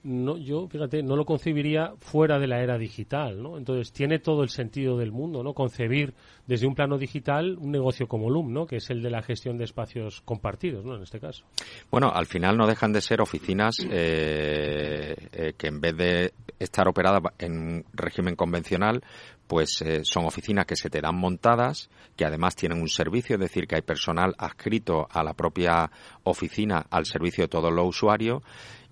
no, 0.04 0.36
yo, 0.36 0.66
fíjate, 0.66 1.02
no 1.02 1.14
lo 1.14 1.24
concebiría 1.24 1.92
fuera 1.98 2.38
de 2.38 2.48
la 2.48 2.60
era 2.60 2.76
digital, 2.76 3.40
¿no? 3.40 3.56
Entonces, 3.56 3.92
tiene 3.92 4.18
todo 4.18 4.42
el 4.42 4.48
sentido 4.48 4.98
del 4.98 5.12
mundo, 5.12 5.44
¿no? 5.44 5.54
Concebir 5.54 6.14
desde 6.46 6.66
un 6.66 6.74
plano 6.74 6.98
digital 6.98 7.56
un 7.58 7.70
negocio 7.70 8.08
como 8.08 8.28
Loom, 8.28 8.52
¿no? 8.52 8.66
Que 8.66 8.76
es 8.76 8.90
el 8.90 9.00
de 9.00 9.10
la 9.10 9.22
gestión 9.22 9.58
de 9.58 9.64
espacios 9.64 10.20
compartidos, 10.22 10.84
¿no? 10.84 10.96
En 10.96 11.02
este 11.02 11.20
caso. 11.20 11.44
Bueno, 11.90 12.10
al 12.12 12.26
final 12.26 12.56
no 12.56 12.66
dejan 12.66 12.92
de 12.92 13.00
ser 13.00 13.20
oficinas 13.20 13.76
eh, 13.88 15.14
eh, 15.32 15.52
que 15.56 15.68
en 15.68 15.80
vez 15.80 15.96
de 15.96 16.32
estar 16.58 16.88
operadas 16.88 17.22
en 17.38 17.84
régimen 17.92 18.34
convencional, 18.34 19.02
pues 19.46 19.82
eh, 19.82 20.00
son 20.02 20.24
oficinas 20.24 20.66
que 20.66 20.76
se 20.76 20.90
te 20.90 21.00
dan 21.00 21.14
montadas, 21.14 21.90
que 22.16 22.24
además 22.24 22.56
tienen 22.56 22.80
un 22.80 22.88
servicio, 22.88 23.36
es 23.36 23.40
decir, 23.40 23.66
que 23.66 23.76
hay 23.76 23.82
personal 23.82 24.34
adscrito 24.38 25.06
a 25.10 25.22
la 25.22 25.34
propia 25.34 25.90
oficina 26.24 26.86
al 26.90 27.06
servicio 27.06 27.44
de 27.44 27.48
todos 27.48 27.72
los 27.72 27.86
usuarios 27.86 28.42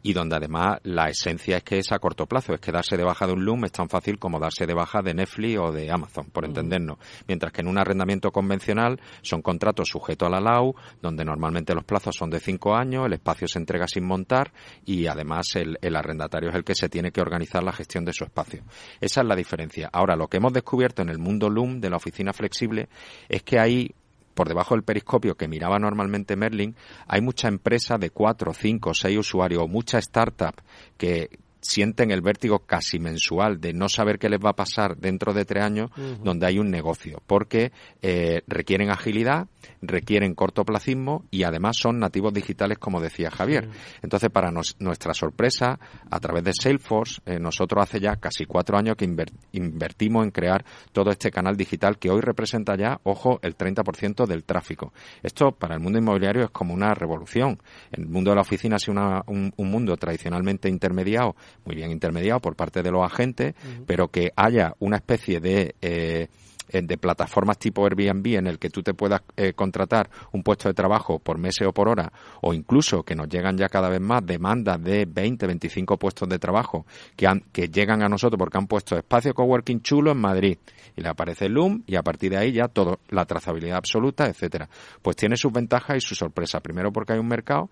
y 0.02 0.12
donde 0.12 0.36
además 0.36 0.78
la 0.84 1.08
esencia 1.08 1.58
es 1.58 1.62
que 1.62 1.78
es 1.78 1.92
a 1.92 1.98
corto 1.98 2.26
plazo, 2.26 2.54
es 2.54 2.60
que 2.60 2.72
darse 2.72 2.96
de 2.96 3.04
baja 3.04 3.26
de 3.26 3.32
un 3.32 3.44
Loom 3.44 3.64
es 3.64 3.72
tan 3.72 3.88
fácil 3.88 4.18
como 4.18 4.38
darse 4.38 4.66
de 4.66 4.74
baja 4.74 5.02
de 5.02 5.14
Netflix 5.14 5.58
o 5.58 5.72
de 5.72 5.90
Amazon, 5.90 6.26
por 6.30 6.44
entendernos. 6.44 6.98
Mientras 7.26 7.52
que 7.52 7.60
en 7.60 7.68
un 7.68 7.78
arrendamiento 7.78 8.30
convencional 8.30 9.00
son 9.22 9.42
contratos 9.42 9.88
sujetos 9.88 10.26
a 10.26 10.30
la 10.30 10.40
LAU, 10.40 10.74
donde 11.02 11.24
normalmente 11.24 11.74
los 11.74 11.84
plazos 11.84 12.16
son 12.16 12.30
de 12.30 12.40
cinco 12.40 12.74
años, 12.74 13.06
el 13.06 13.14
espacio 13.14 13.46
se 13.46 13.58
entrega 13.58 13.86
sin 13.86 14.04
montar 14.04 14.52
y 14.84 15.06
además 15.06 15.54
el, 15.56 15.78
el 15.80 15.96
arrendatario 15.96 16.50
es 16.50 16.56
el 16.56 16.64
que 16.64 16.74
se 16.74 16.88
tiene 16.88 17.12
que 17.12 17.20
organizar 17.20 17.62
la 17.62 17.72
gestión 17.72 18.04
de 18.04 18.12
su 18.12 18.24
espacio. 18.24 18.62
Esa 19.00 19.20
es 19.20 19.26
la 19.26 19.36
diferencia. 19.36 19.90
Ahora, 19.92 20.16
lo 20.16 20.28
que 20.28 20.38
hemos 20.38 20.52
descubierto 20.52 21.02
en 21.02 21.10
el 21.10 21.18
mundo 21.18 21.50
Loom 21.50 21.80
de 21.80 21.90
la 21.90 21.96
oficina 21.96 22.32
flexible 22.32 22.88
es 23.28 23.42
que 23.42 23.58
hay 23.58 23.94
por 24.40 24.48
debajo 24.48 24.74
del 24.74 24.84
periscopio 24.84 25.36
que 25.36 25.48
miraba 25.48 25.78
normalmente 25.78 26.34
Merlin, 26.34 26.74
hay 27.06 27.20
mucha 27.20 27.46
empresa 27.46 27.98
de 27.98 28.08
cuatro, 28.08 28.54
cinco, 28.54 28.94
seis 28.94 29.18
usuarios, 29.18 29.68
mucha 29.68 29.98
startup 29.98 30.54
que 30.96 31.28
sienten 31.60 32.10
el 32.10 32.22
vértigo 32.22 32.60
casi 32.60 32.98
mensual 32.98 33.60
de 33.60 33.72
no 33.72 33.88
saber 33.88 34.18
qué 34.18 34.28
les 34.28 34.40
va 34.40 34.50
a 34.50 34.56
pasar 34.56 34.96
dentro 34.96 35.32
de 35.32 35.44
tres 35.44 35.64
años, 35.64 35.90
donde 36.22 36.46
hay 36.46 36.58
un 36.58 36.70
negocio, 36.70 37.22
porque 37.26 37.72
eh, 38.02 38.42
requieren 38.46 38.90
agilidad, 38.90 39.48
requieren 39.82 40.34
cortoplacismo 40.34 41.24
y 41.30 41.42
además 41.44 41.76
son 41.78 41.98
nativos 41.98 42.32
digitales, 42.32 42.78
como 42.78 43.00
decía 43.00 43.30
Javier. 43.30 43.68
Entonces, 44.02 44.30
para 44.30 44.50
nuestra 44.50 45.14
sorpresa, 45.14 45.78
a 46.10 46.20
través 46.20 46.44
de 46.44 46.52
Salesforce, 46.52 47.20
eh, 47.26 47.38
nosotros 47.38 47.82
hace 47.82 48.00
ya 48.00 48.16
casi 48.16 48.46
cuatro 48.46 48.78
años 48.78 48.96
que 48.96 49.08
invertimos 49.52 50.24
en 50.24 50.30
crear 50.30 50.64
todo 50.92 51.10
este 51.10 51.30
canal 51.30 51.56
digital 51.56 51.98
que 51.98 52.10
hoy 52.10 52.20
representa 52.20 52.76
ya, 52.76 53.00
ojo, 53.04 53.38
el 53.42 53.56
30% 53.56 54.26
del 54.26 54.44
tráfico. 54.44 54.92
Esto 55.22 55.52
para 55.52 55.74
el 55.74 55.80
mundo 55.80 55.98
inmobiliario 55.98 56.44
es 56.44 56.50
como 56.50 56.74
una 56.74 56.94
revolución. 56.94 57.60
El 57.92 58.06
mundo 58.06 58.30
de 58.30 58.36
la 58.36 58.42
oficina 58.42 58.76
ha 58.76 58.78
sido 58.78 58.94
un, 59.26 59.52
un 59.56 59.70
mundo 59.70 59.96
tradicionalmente 59.96 60.68
intermediado 60.68 61.36
muy 61.64 61.76
bien 61.76 61.90
intermediado 61.90 62.40
por 62.40 62.56
parte 62.56 62.82
de 62.82 62.90
los 62.90 63.04
agentes, 63.04 63.54
pero 63.86 64.08
que 64.08 64.32
haya 64.36 64.74
una 64.78 64.96
especie 64.96 65.40
de 65.40 65.74
eh, 65.80 66.28
de 66.72 66.98
plataformas 66.98 67.58
tipo 67.58 67.84
Airbnb 67.84 68.38
en 68.38 68.46
el 68.46 68.58
que 68.58 68.70
tú 68.70 68.82
te 68.82 68.94
puedas 68.94 69.22
eh, 69.36 69.52
contratar 69.54 70.08
un 70.32 70.42
puesto 70.42 70.68
de 70.68 70.74
trabajo 70.74 71.18
por 71.18 71.38
meses 71.38 71.66
o 71.66 71.72
por 71.72 71.88
hora, 71.88 72.12
o 72.42 72.54
incluso 72.54 73.02
que 73.02 73.14
nos 73.14 73.28
llegan 73.28 73.56
ya 73.56 73.68
cada 73.68 73.88
vez 73.88 74.00
más 74.00 74.24
demandas 74.24 74.82
de 74.82 75.04
20, 75.06 75.46
25 75.46 75.98
puestos 75.98 76.28
de 76.28 76.38
trabajo 76.38 76.86
que, 77.16 77.26
han, 77.26 77.40
que 77.52 77.68
llegan 77.68 78.02
a 78.02 78.08
nosotros 78.08 78.38
porque 78.38 78.58
han 78.58 78.66
puesto 78.66 78.96
espacio 78.96 79.34
coworking 79.34 79.82
chulo 79.82 80.12
en 80.12 80.18
Madrid 80.18 80.58
y 80.96 81.00
le 81.00 81.08
aparece 81.08 81.46
el 81.46 81.54
Loom 81.54 81.82
y 81.86 81.96
a 81.96 82.02
partir 82.02 82.30
de 82.30 82.38
ahí 82.38 82.52
ya 82.52 82.68
todo, 82.68 83.00
la 83.08 83.24
trazabilidad 83.24 83.76
absoluta, 83.76 84.26
etcétera. 84.26 84.68
Pues 85.02 85.16
tiene 85.16 85.36
sus 85.36 85.52
ventajas 85.52 85.96
y 85.96 86.00
su 86.00 86.14
sorpresa. 86.14 86.60
Primero 86.60 86.92
porque 86.92 87.14
hay 87.14 87.18
un 87.18 87.28
mercado 87.28 87.70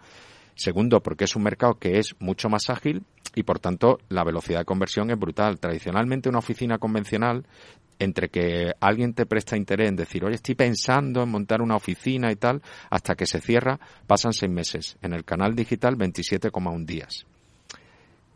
Segundo, 0.59 1.01
porque 1.01 1.25
es 1.25 1.37
un 1.37 1.45
mercado 1.45 1.75
que 1.75 2.01
es 2.01 2.17
mucho 2.19 2.49
más 2.49 2.69
ágil 2.69 3.05
y, 3.37 3.45
por 3.45 3.61
tanto, 3.61 4.01
la 4.09 4.25
velocidad 4.25 4.59
de 4.59 4.65
conversión 4.65 5.09
es 5.13 5.17
brutal. 5.17 5.61
Tradicionalmente, 5.61 6.29
una 6.29 6.41
oficina 6.41 6.79
convencional, 6.79 7.47
entre 8.01 8.29
que 8.29 8.73
alguien 8.81 9.15
te 9.15 9.25
presta 9.25 9.57
interés 9.57 9.89
en 9.89 9.95
decir, 9.95 10.25
oye, 10.25 10.35
estoy 10.35 10.57
pensando 10.57 11.23
en 11.23 11.29
montar 11.29 11.63
una 11.63 11.77
oficina 11.77 12.33
y 12.33 12.35
tal, 12.35 12.61
hasta 12.91 13.15
que 13.15 13.25
se 13.25 13.41
cierra, 13.41 13.79
pasan 14.09 14.33
seis 14.33 14.51
meses. 14.51 14.97
En 15.01 15.13
el 15.13 15.25
canal 15.25 15.55
digital, 15.55 15.97
27,1 15.97 16.85
días. 16.85 17.25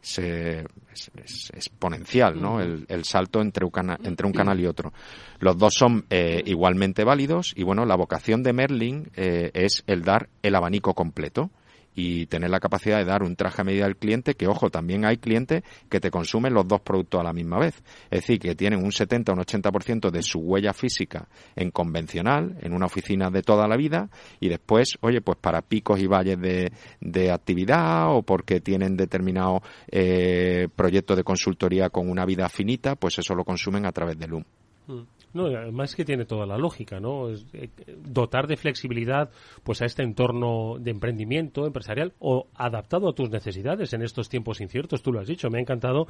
es, 0.00 1.50
exponencial, 1.54 2.40
¿no? 2.40 2.60
El, 2.60 3.04
salto 3.04 3.40
entre 3.40 3.64
un, 3.64 3.72
entre 4.04 4.28
un 4.28 4.32
canal 4.32 4.60
y 4.60 4.66
otro. 4.66 4.92
Los 5.40 5.58
dos 5.58 5.74
son 5.74 6.06
eh, 6.08 6.40
igualmente 6.46 7.02
válidos 7.02 7.52
y, 7.56 7.64
bueno, 7.64 7.84
la 7.84 7.96
vocación 7.96 8.44
de 8.44 8.52
Merlin 8.52 9.10
eh, 9.16 9.50
es 9.54 9.82
el 9.88 10.02
dar 10.02 10.28
el 10.44 10.54
abanico 10.54 10.94
completo 10.94 11.50
y 11.94 12.26
tener 12.26 12.50
la 12.50 12.60
capacidad 12.60 12.98
de 12.98 13.04
dar 13.04 13.22
un 13.22 13.36
traje 13.36 13.60
a 13.60 13.64
medida 13.64 13.84
al 13.84 13.96
cliente, 13.96 14.34
que 14.34 14.46
ojo, 14.46 14.70
también 14.70 15.04
hay 15.04 15.18
clientes 15.18 15.62
que 15.88 16.00
te 16.00 16.10
consumen 16.10 16.54
los 16.54 16.66
dos 16.66 16.80
productos 16.80 17.20
a 17.20 17.24
la 17.24 17.32
misma 17.32 17.58
vez. 17.58 17.82
Es 18.10 18.20
decir, 18.20 18.38
que 18.38 18.54
tienen 18.54 18.82
un 18.82 18.92
70 18.92 19.32
o 19.32 19.34
un 19.34 19.42
80% 19.42 20.10
de 20.10 20.22
su 20.22 20.40
huella 20.40 20.72
física 20.72 21.28
en 21.54 21.70
convencional, 21.70 22.56
en 22.60 22.72
una 22.72 22.86
oficina 22.86 23.30
de 23.30 23.42
toda 23.42 23.68
la 23.68 23.76
vida, 23.76 24.08
y 24.40 24.48
después, 24.48 24.96
oye, 25.00 25.20
pues 25.20 25.38
para 25.38 25.62
picos 25.62 26.00
y 26.00 26.06
valles 26.06 26.40
de, 26.40 26.72
de 27.00 27.30
actividad 27.30 28.14
o 28.14 28.22
porque 28.22 28.60
tienen 28.60 28.96
determinado 28.96 29.62
eh, 29.88 30.68
proyecto 30.74 31.14
de 31.16 31.24
consultoría 31.24 31.90
con 31.90 32.08
una 32.08 32.24
vida 32.24 32.48
finita, 32.48 32.96
pues 32.96 33.18
eso 33.18 33.34
lo 33.34 33.44
consumen 33.44 33.86
a 33.86 33.92
través 33.92 34.18
de 34.18 34.26
Loom. 34.28 34.44
Mm. 34.86 35.21
No, 35.34 35.46
además 35.46 35.94
que 35.94 36.04
tiene 36.04 36.26
toda 36.26 36.44
la 36.46 36.58
lógica, 36.58 37.00
¿no? 37.00 37.30
Eh, 37.30 37.70
dotar 38.04 38.46
de 38.46 38.56
flexibilidad 38.56 39.30
pues 39.62 39.80
a 39.80 39.86
este 39.86 40.02
entorno 40.02 40.76
de 40.78 40.90
emprendimiento 40.90 41.66
empresarial 41.66 42.12
o 42.18 42.48
adaptado 42.54 43.08
a 43.08 43.14
tus 43.14 43.30
necesidades 43.30 43.92
en 43.94 44.02
estos 44.02 44.28
tiempos 44.28 44.60
inciertos, 44.60 45.02
tú 45.02 45.12
lo 45.12 45.20
has 45.20 45.28
dicho, 45.28 45.48
me 45.48 45.58
ha 45.58 45.62
encantado 45.62 46.06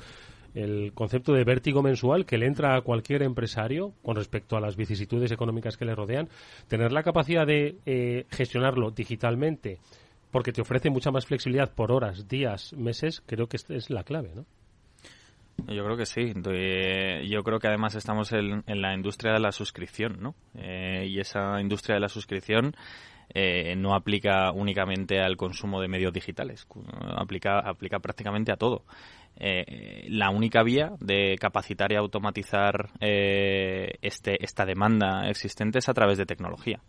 el 0.54 0.92
concepto 0.92 1.32
de 1.32 1.44
vértigo 1.44 1.82
mensual 1.82 2.26
que 2.26 2.36
le 2.36 2.46
entra 2.46 2.76
a 2.76 2.80
cualquier 2.80 3.22
empresario 3.22 3.92
con 4.02 4.16
respecto 4.16 4.56
a 4.56 4.60
las 4.60 4.76
vicisitudes 4.76 5.30
económicas 5.30 5.76
que 5.76 5.84
le 5.84 5.94
rodean, 5.94 6.28
tener 6.68 6.92
la 6.92 7.02
capacidad 7.02 7.46
de 7.46 7.76
eh, 7.86 8.26
gestionarlo 8.30 8.90
digitalmente 8.90 9.78
porque 10.32 10.52
te 10.52 10.62
ofrece 10.62 10.90
mucha 10.90 11.10
más 11.10 11.26
flexibilidad 11.26 11.72
por 11.72 11.92
horas, 11.92 12.26
días, 12.26 12.72
meses, 12.72 13.22
creo 13.26 13.48
que 13.48 13.58
es 13.68 13.90
la 13.90 14.02
clave, 14.02 14.32
¿no? 14.34 14.46
Yo 15.68 15.84
creo 15.84 15.96
que 15.96 16.06
sí. 16.06 16.32
Yo 17.28 17.42
creo 17.42 17.58
que 17.58 17.68
además 17.68 17.94
estamos 17.94 18.32
en, 18.32 18.62
la 18.66 18.94
industria 18.94 19.32
de 19.32 19.40
la 19.40 19.52
suscripción, 19.52 20.18
¿no? 20.20 20.34
Eh, 20.54 21.06
y 21.08 21.20
esa 21.20 21.60
industria 21.60 21.94
de 21.94 22.00
la 22.00 22.08
suscripción 22.08 22.74
eh, 23.34 23.74
no 23.76 23.94
aplica 23.94 24.52
únicamente 24.52 25.20
al 25.20 25.38
consumo 25.38 25.80
de 25.80 25.88
medios 25.88 26.12
digitales, 26.12 26.66
aplica, 27.16 27.60
aplica 27.60 27.98
prácticamente 27.98 28.52
a 28.52 28.56
todo. 28.56 28.84
eh, 29.36 30.06
la 30.10 30.28
única 30.28 30.62
vía 30.62 30.92
de 31.00 31.36
capacitar 31.40 31.90
y 31.92 31.96
automatizar 31.96 32.90
eh, 33.00 33.94
este, 34.02 34.44
esta 34.44 34.66
demanda 34.66 35.28
existente 35.30 35.78
es 35.78 35.88
a 35.88 35.94
través 35.94 36.18
de 36.18 36.26
tecnología. 36.26 36.80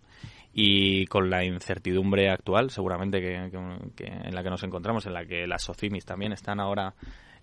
Y 0.54 1.06
con 1.08 1.30
la 1.30 1.46
incertidumbre 1.46 2.30
actual, 2.30 2.70
seguramente 2.70 3.22
que, 3.22 3.36
en 3.36 4.36
la 4.36 4.44
que 4.44 4.50
nos 4.50 4.64
encontramos, 4.64 5.06
en 5.08 5.14
la 5.14 5.26
que 5.26 5.48
las 5.48 5.64
SOCIMIS 5.64 6.06
también 6.06 6.34
están 6.34 6.60
ahora 6.60 6.94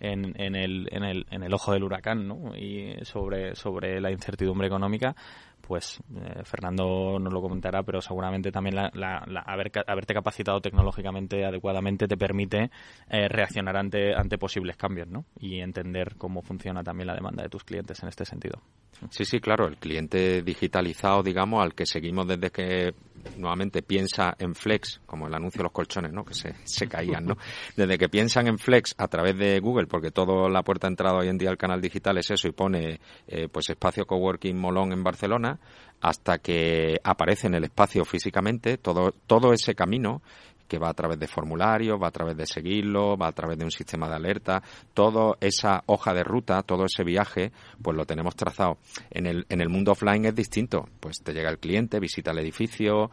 en, 0.01 0.35
en, 0.41 0.57
el, 0.57 0.89
en, 0.91 1.05
el, 1.05 1.27
en 1.31 1.43
el 1.43 1.55
ojo 1.55 1.73
del 1.73 1.85
huracán, 1.85 2.27
¿no? 2.27 2.57
Y 2.57 2.97
sobre, 3.05 3.55
sobre 3.55 4.01
la 4.01 4.11
incertidumbre 4.11 4.67
económica, 4.67 5.15
pues 5.61 6.03
eh, 6.17 6.43
Fernando 6.43 7.19
nos 7.21 7.33
lo 7.33 7.41
comentará, 7.41 7.85
pero 7.85 8.01
seguramente 8.01 8.51
también 8.51 8.75
la, 8.75 8.91
la, 8.93 9.19
haber, 9.47 9.71
haberte 9.87 10.15
capacitado 10.15 10.61
tecnológicamente 10.61 11.45
adecuadamente 11.45 12.09
te 12.09 12.17
permite 12.17 12.71
eh, 13.09 13.29
reaccionar 13.29 13.77
ante, 13.77 14.15
ante 14.15 14.37
posibles 14.37 14.77
cambios 14.77 15.07
¿no? 15.07 15.27
y 15.39 15.61
entender 15.61 16.17
cómo 16.17 16.43
funciona 16.43 16.83
también 16.83 17.07
la 17.07 17.15
demanda 17.15 17.45
de 17.45 17.49
tus 17.49 17.63
clientes 17.63 18.03
en 18.03 18.09
este 18.09 18.25
sentido. 18.25 18.61
Sí, 19.09 19.25
sí, 19.25 19.41
claro, 19.41 19.67
el 19.67 19.77
cliente 19.79 20.43
digitalizado, 20.43 21.23
digamos, 21.23 21.63
al 21.63 21.75
que 21.75 21.87
seguimos 21.87 22.29
desde 22.29 22.51
que 22.51 22.95
nuevamente 23.37 23.83
piensa 23.83 24.35
en 24.39 24.55
Flex, 24.55 25.01
como 25.07 25.27
el 25.27 25.35
anuncio 25.35 25.59
de 25.59 25.65
los 25.65 25.73
colchones, 25.73 26.13
¿no? 26.13 26.25
Que 26.25 26.35
se, 26.35 26.55
se 26.65 26.87
caían, 26.87 27.27
¿no? 27.27 27.37
Desde 27.77 27.99
que 27.99 28.09
piensan 28.09 28.47
en 28.47 28.59
Flex 28.59 28.95
a 28.99 29.09
través 29.09 29.37
de 29.37 29.61
Google, 29.61 29.87
porque 29.87 30.11
toda 30.11 30.49
la 30.49 30.63
puerta 30.63 30.87
de 30.87 30.93
entrada 30.93 31.19
hoy 31.19 31.29
en 31.29 31.39
día 31.39 31.51
al 31.51 31.59
canal 31.59 31.81
digital 31.81 32.19
es 32.19 32.31
eso 32.31 32.49
y 32.49 32.53
pone, 32.53 33.01
eh, 33.27 33.49
pues, 33.51 33.71
espacio 33.71 34.07
coworking 34.07 34.57
Molón 34.57 34.93
en 34.93 35.03
Barcelona, 35.03 35.59
hasta 36.01 36.39
que 36.39 36.99
aparece 37.05 37.47
en 37.47 37.55
el 37.55 37.65
espacio 37.65 38.05
físicamente, 38.05 38.79
todo, 38.79 39.13
todo 39.27 39.53
ese 39.53 39.75
camino 39.75 40.23
que 40.71 40.79
va 40.79 40.91
a 40.91 40.95
través 40.95 41.19
de 41.19 41.27
formularios, 41.27 42.01
va 42.01 42.07
a 42.07 42.13
través 42.13 42.37
de 42.37 42.47
seguirlo, 42.47 43.17
va 43.17 43.27
a 43.27 43.33
través 43.33 43.59
de 43.59 43.65
un 43.65 43.73
sistema 43.73 44.09
de 44.09 44.15
alerta, 44.15 44.63
toda 44.95 45.37
esa 45.41 45.83
hoja 45.87 46.15
de 46.15 46.23
ruta, 46.23 46.63
todo 46.63 46.85
ese 46.85 47.03
viaje, 47.03 47.51
pues 47.83 47.97
lo 47.97 48.07
tenemos 48.07 48.37
trazado. 48.37 48.79
En 49.11 49.27
el, 49.27 49.47
en 49.49 49.61
el 49.61 49.69
mundo 49.69 49.91
offline 49.91 50.27
es 50.27 50.35
distinto, 50.37 50.89
pues 51.01 51.17
te 51.25 51.33
llega 51.33 51.51
el 51.51 51.59
cliente, 51.59 51.99
visita 51.99 52.31
el 52.31 52.39
edificio, 52.39 53.11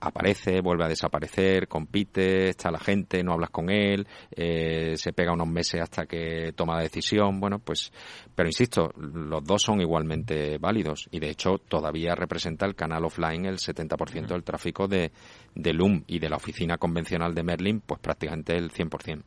aparece, 0.00 0.60
vuelve 0.60 0.84
a 0.84 0.88
desaparecer, 0.88 1.68
compite, 1.68 2.48
está 2.48 2.70
la 2.70 2.78
gente, 2.78 3.22
no 3.22 3.32
hablas 3.32 3.50
con 3.50 3.70
él, 3.70 4.06
eh, 4.30 4.94
se 4.96 5.12
pega 5.12 5.32
unos 5.32 5.48
meses 5.48 5.80
hasta 5.80 6.06
que 6.06 6.52
toma 6.54 6.76
la 6.76 6.82
decisión, 6.82 7.40
bueno, 7.40 7.58
pues, 7.58 7.92
pero 8.34 8.48
insisto, 8.48 8.90
los 8.96 9.44
dos 9.44 9.62
son 9.62 9.80
igualmente 9.80 10.58
válidos 10.58 11.08
y 11.10 11.20
de 11.20 11.30
hecho 11.30 11.58
todavía 11.58 12.14
representa 12.14 12.66
el 12.66 12.74
canal 12.74 13.04
offline 13.04 13.46
el 13.46 13.58
70% 13.58 14.28
del 14.28 14.44
tráfico 14.44 14.86
de, 14.86 15.12
de 15.54 15.72
Loom 15.72 16.04
y 16.06 16.18
de 16.18 16.28
la 16.28 16.36
oficina 16.36 16.78
convencional 16.78 17.34
de 17.34 17.42
Merlin, 17.42 17.80
pues 17.80 18.00
prácticamente 18.00 18.56
el 18.56 18.70
100%. 18.70 19.22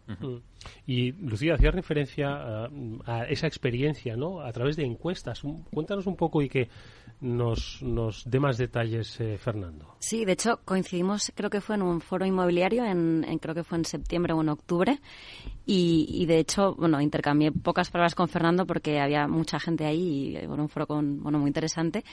Y 0.86 1.12
Lucía, 1.14 1.54
hacía 1.54 1.72
referencia 1.72 2.68
a, 3.06 3.24
esa 3.30 3.48
experiencia, 3.48 4.16
¿no? 4.16 4.42
A 4.42 4.52
través 4.52 4.76
de 4.76 4.86
encuestas. 4.86 5.42
Cuéntanos 5.72 6.08
un 6.08 6.16
poco 6.16 6.42
y 6.42 6.50
que 6.50 6.70
nos, 7.20 7.82
nos 7.82 8.24
dé 8.30 8.40
más 8.40 8.58
detalles, 8.58 9.20
eh, 9.20 9.38
Fernando. 9.38 9.96
Sí, 10.00 10.26
de 10.26 10.34
hecho 10.34 10.60
coincidimos, 10.64 11.32
creo 11.36 11.50
que 11.50 11.62
fue 11.62 11.76
en 11.76 11.82
un 11.82 12.02
foro 12.02 12.26
inmobiliario, 12.26 12.86
en, 12.86 13.26
creo 13.40 13.56
que 13.56 13.64
fue 13.64 13.78
en 13.78 13.86
septiembre 13.86 14.34
o 14.34 14.42
en 14.42 14.50
octubre, 14.50 15.00
y, 15.66 16.26
de 16.28 16.40
hecho, 16.40 16.76
bueno, 16.76 17.02
intercambié 17.02 17.52
pocas 17.52 17.90
palabras 17.90 18.16
con 18.16 18.30
Fernando 18.30 18.66
porque 18.66 19.02
había 19.02 19.28
mucha 19.28 19.60
gente 19.60 19.86
ahí 19.86 20.38
y 20.38 20.48
bueno, 20.48 20.64
un 20.64 20.70
foro 20.70 20.88
con, 20.88 21.22
bueno, 21.22 21.40
muy 21.40 21.50
interesante. 21.50 22.06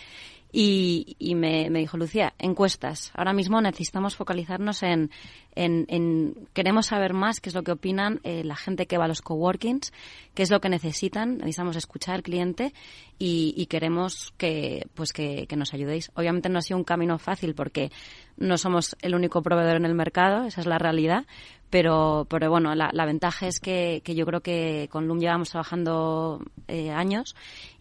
Y, 0.57 1.17
y 1.19 1.35
me, 1.35 1.69
me, 1.69 1.81
dijo, 1.81 1.97
Lucía, 1.97 2.33
encuestas. 2.39 3.11
Ahora 3.17 3.33
mismo 3.33 3.61
necesitamos 3.61 4.15
focalizarnos 4.15 4.85
en, 4.85 5.11
en, 5.57 5.85
en, 5.89 6.49
queremos 6.53 6.87
saber 6.87 7.13
más 7.13 7.41
qué 7.41 7.49
es 7.49 7.57
lo 7.57 7.65
que 7.65 7.73
opinan 7.73 8.21
eh, 8.23 8.45
la 8.45 8.55
gente 8.55 8.87
que 8.87 8.97
va 8.97 9.07
a 9.07 9.09
los 9.09 9.21
coworkings, 9.21 9.93
qué 10.33 10.45
es 10.45 10.53
lo 10.53 10.61
que 10.61 10.69
necesitan, 10.69 11.39
necesitamos 11.39 11.75
escuchar 11.75 12.15
al 12.15 12.23
cliente 12.23 12.73
y, 13.19 13.53
y 13.57 13.67
queremos 13.67 14.33
que, 14.37 14.87
pues 14.95 15.13
que, 15.13 15.49
que, 15.49 15.57
nos 15.57 15.75
ayudéis. 15.75 16.13
Obviamente 16.15 16.49
no 16.49 16.61
ha 16.61 16.63
sido 16.63 16.79
un 16.79 16.85
camino 16.85 17.19
fácil 17.19 17.57
porque 17.57 17.91
no 18.37 18.59
somos 18.59 18.97
el 19.01 19.15
único 19.15 19.43
proveedor 19.43 19.77
en 19.77 19.85
el 19.85 19.95
mercado, 19.95 20.45
esa 20.45 20.61
es 20.61 20.67
la 20.67 20.79
realidad, 20.79 21.27
pero, 21.71 22.27
pero 22.29 22.51
bueno, 22.51 22.75
la, 22.75 23.05
ventaja 23.05 23.47
es 23.47 23.59
que, 23.59 24.01
que, 24.05 24.15
yo 24.15 24.27
creo 24.27 24.41
que 24.41 24.89
con 24.93 25.09
Loom 25.09 25.19
llevamos 25.19 25.51
trabajando 25.51 26.41
eh, 26.69 26.91
años 26.91 27.35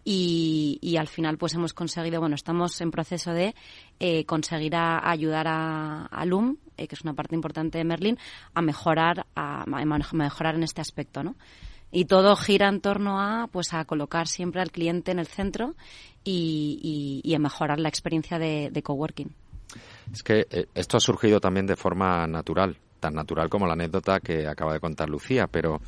y, 0.04 0.78
y, 0.82 0.96
al 0.96 1.06
final 1.06 1.38
pues 1.38 1.54
hemos 1.54 1.74
conseguido, 1.74 2.20
bueno, 2.20 2.34
estamos 2.34 2.80
en 2.80 2.90
proceso 2.90 3.32
de 3.32 3.54
eh, 4.00 4.24
conseguir 4.24 4.74
a, 4.74 5.08
ayudar 5.08 5.46
a, 5.46 6.06
a 6.06 6.24
Loom, 6.26 6.56
eh, 6.76 6.88
que 6.88 6.96
es 6.96 7.02
una 7.02 7.14
parte 7.14 7.36
importante 7.36 7.78
de 7.78 7.84
Merlin, 7.84 8.18
a 8.52 8.62
mejorar, 8.62 9.26
a, 9.36 9.62
a 9.62 9.84
mejorar 10.12 10.56
en 10.56 10.64
este 10.64 10.80
aspecto, 10.80 11.22
¿no? 11.22 11.36
y 11.94 12.06
todo 12.06 12.34
gira 12.34 12.68
en 12.68 12.80
torno 12.80 13.20
a 13.20 13.46
pues 13.46 13.72
a 13.72 13.84
colocar 13.84 14.26
siempre 14.26 14.60
al 14.60 14.72
cliente 14.72 15.12
en 15.12 15.20
el 15.20 15.28
centro 15.28 15.76
y, 16.24 17.22
y, 17.22 17.30
y 17.30 17.34
a 17.36 17.38
mejorar 17.38 17.78
la 17.78 17.88
experiencia 17.88 18.40
de, 18.40 18.70
de, 18.72 18.82
coworking. 18.82 19.30
Es 20.12 20.22
que 20.22 20.46
eh, 20.50 20.66
esto 20.74 20.96
ha 20.96 21.00
surgido 21.00 21.40
también 21.40 21.66
de 21.66 21.76
forma 21.76 22.26
natural 22.26 22.76
tan 23.04 23.14
natural 23.14 23.50
como 23.50 23.66
la 23.66 23.74
anécdota 23.74 24.18
que 24.18 24.46
acaba 24.48 24.72
de 24.72 24.80
contar 24.80 25.10
Lucía, 25.10 25.46
pero 25.46 25.78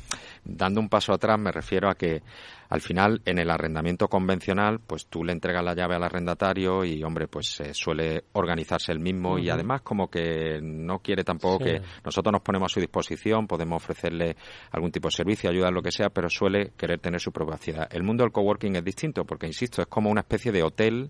dando 0.45 0.79
un 0.79 0.87
paso 0.87 1.13
atrás 1.13 1.39
me 1.39 1.51
refiero 1.51 1.89
a 1.89 1.95
que 1.95 2.21
al 2.69 2.79
final 2.79 3.23
en 3.25 3.39
el 3.39 3.49
arrendamiento 3.49 4.07
convencional 4.07 4.79
pues 4.85 5.07
tú 5.07 5.23
le 5.23 5.31
entregas 5.31 5.63
la 5.63 5.73
llave 5.73 5.95
al 5.95 6.03
arrendatario 6.03 6.85
y 6.85 7.03
hombre 7.03 7.27
pues 7.27 7.59
suele 7.71 8.25
organizarse 8.33 8.91
el 8.91 8.99
mismo 8.99 9.39
y 9.39 9.49
además 9.49 9.81
como 9.81 10.11
que 10.11 10.59
no 10.61 10.99
quiere 10.99 11.23
tampoco 11.23 11.65
que 11.65 11.81
nosotros 12.05 12.31
nos 12.31 12.41
ponemos 12.41 12.71
a 12.71 12.73
su 12.73 12.79
disposición 12.79 13.47
podemos 13.47 13.81
ofrecerle 13.81 14.35
algún 14.71 14.91
tipo 14.91 15.07
de 15.07 15.15
servicio 15.15 15.49
ayuda 15.49 15.71
lo 15.71 15.81
que 15.81 15.91
sea 15.91 16.09
pero 16.09 16.29
suele 16.29 16.73
querer 16.77 16.99
tener 16.99 17.19
su 17.19 17.31
privacidad 17.31 17.87
el 17.91 18.03
mundo 18.03 18.23
del 18.23 18.31
coworking 18.31 18.75
es 18.75 18.83
distinto 18.83 19.25
porque 19.25 19.47
insisto 19.47 19.81
es 19.81 19.87
como 19.87 20.11
una 20.11 20.21
especie 20.21 20.51
de 20.51 20.61
hotel 20.61 21.09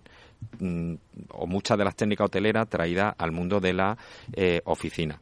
mm, 0.60 0.94
o 1.32 1.46
muchas 1.46 1.76
de 1.76 1.84
las 1.84 1.96
técnicas 1.96 2.26
hoteleras 2.26 2.66
traídas 2.68 3.14
al 3.18 3.32
mundo 3.32 3.60
de 3.60 3.74
la 3.74 3.98
eh, 4.32 4.62
oficina 4.64 5.20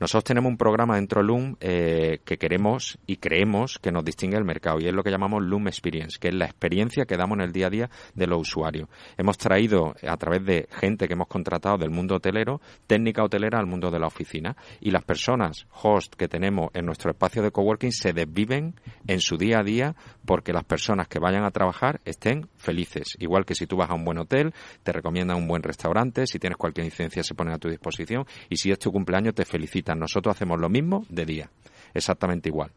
nosotros 0.00 0.24
tenemos 0.24 0.50
un 0.50 0.56
programa 0.56 0.94
dentro 0.94 1.20
de 1.20 1.26
Loom 1.26 1.56
eh, 1.60 2.20
que 2.24 2.38
queremos 2.38 2.98
y 3.06 3.16
creemos 3.16 3.78
que 3.80 3.90
nos 3.90 4.04
distingue 4.04 4.36
el 4.36 4.44
mercado 4.44 4.78
y 4.78 4.86
es 4.86 4.94
lo 4.94 5.02
que 5.02 5.10
llamamos 5.10 5.42
Loom 5.42 5.66
Experience, 5.66 6.18
que 6.20 6.28
es 6.28 6.34
la 6.34 6.44
experiencia 6.44 7.04
que 7.04 7.16
damos 7.16 7.38
en 7.38 7.44
el 7.44 7.52
día 7.52 7.66
a 7.66 7.70
día 7.70 7.90
de 8.14 8.26
los 8.28 8.42
usuarios. 8.42 8.88
Hemos 9.16 9.38
traído 9.38 9.94
a 10.06 10.16
través 10.16 10.44
de 10.44 10.68
gente 10.70 11.08
que 11.08 11.14
hemos 11.14 11.26
contratado 11.26 11.78
del 11.78 11.90
mundo 11.90 12.14
hotelero, 12.14 12.60
técnica 12.86 13.24
hotelera 13.24 13.58
al 13.58 13.66
mundo 13.66 13.90
de 13.90 13.98
la 13.98 14.06
oficina 14.06 14.56
y 14.80 14.92
las 14.92 15.02
personas, 15.02 15.66
host 15.82 16.14
que 16.14 16.28
tenemos 16.28 16.70
en 16.74 16.86
nuestro 16.86 17.10
espacio 17.10 17.42
de 17.42 17.50
coworking 17.50 17.92
se 17.92 18.12
desviven 18.12 18.74
en 19.08 19.20
su 19.20 19.36
día 19.36 19.60
a 19.60 19.64
día 19.64 19.96
porque 20.24 20.52
las 20.52 20.64
personas 20.64 21.08
que 21.08 21.18
vayan 21.18 21.44
a 21.44 21.50
trabajar 21.50 22.00
estén 22.04 22.48
felices. 22.56 23.16
Igual 23.18 23.44
que 23.44 23.54
si 23.54 23.66
tú 23.66 23.76
vas 23.76 23.90
a 23.90 23.94
un 23.94 24.04
buen 24.04 24.18
hotel, 24.18 24.52
te 24.84 24.92
recomiendan 24.92 25.38
un 25.38 25.48
buen 25.48 25.62
restaurante, 25.62 26.26
si 26.26 26.38
tienes 26.38 26.56
cualquier 26.56 26.84
incidencia 26.84 27.24
se 27.24 27.34
ponen 27.34 27.54
a 27.54 27.58
tu 27.58 27.68
disposición 27.68 28.26
y 28.48 28.56
si 28.56 28.70
es 28.70 28.78
tu 28.78 28.92
cumpleaños 28.92 29.34
te 29.34 29.44
felicitan. 29.44 29.87
Nosotros 29.94 30.34
hacemos 30.36 30.60
lo 30.60 30.68
mismo 30.68 31.04
de 31.08 31.24
día, 31.24 31.50
exactamente 31.94 32.48
igual. 32.48 32.72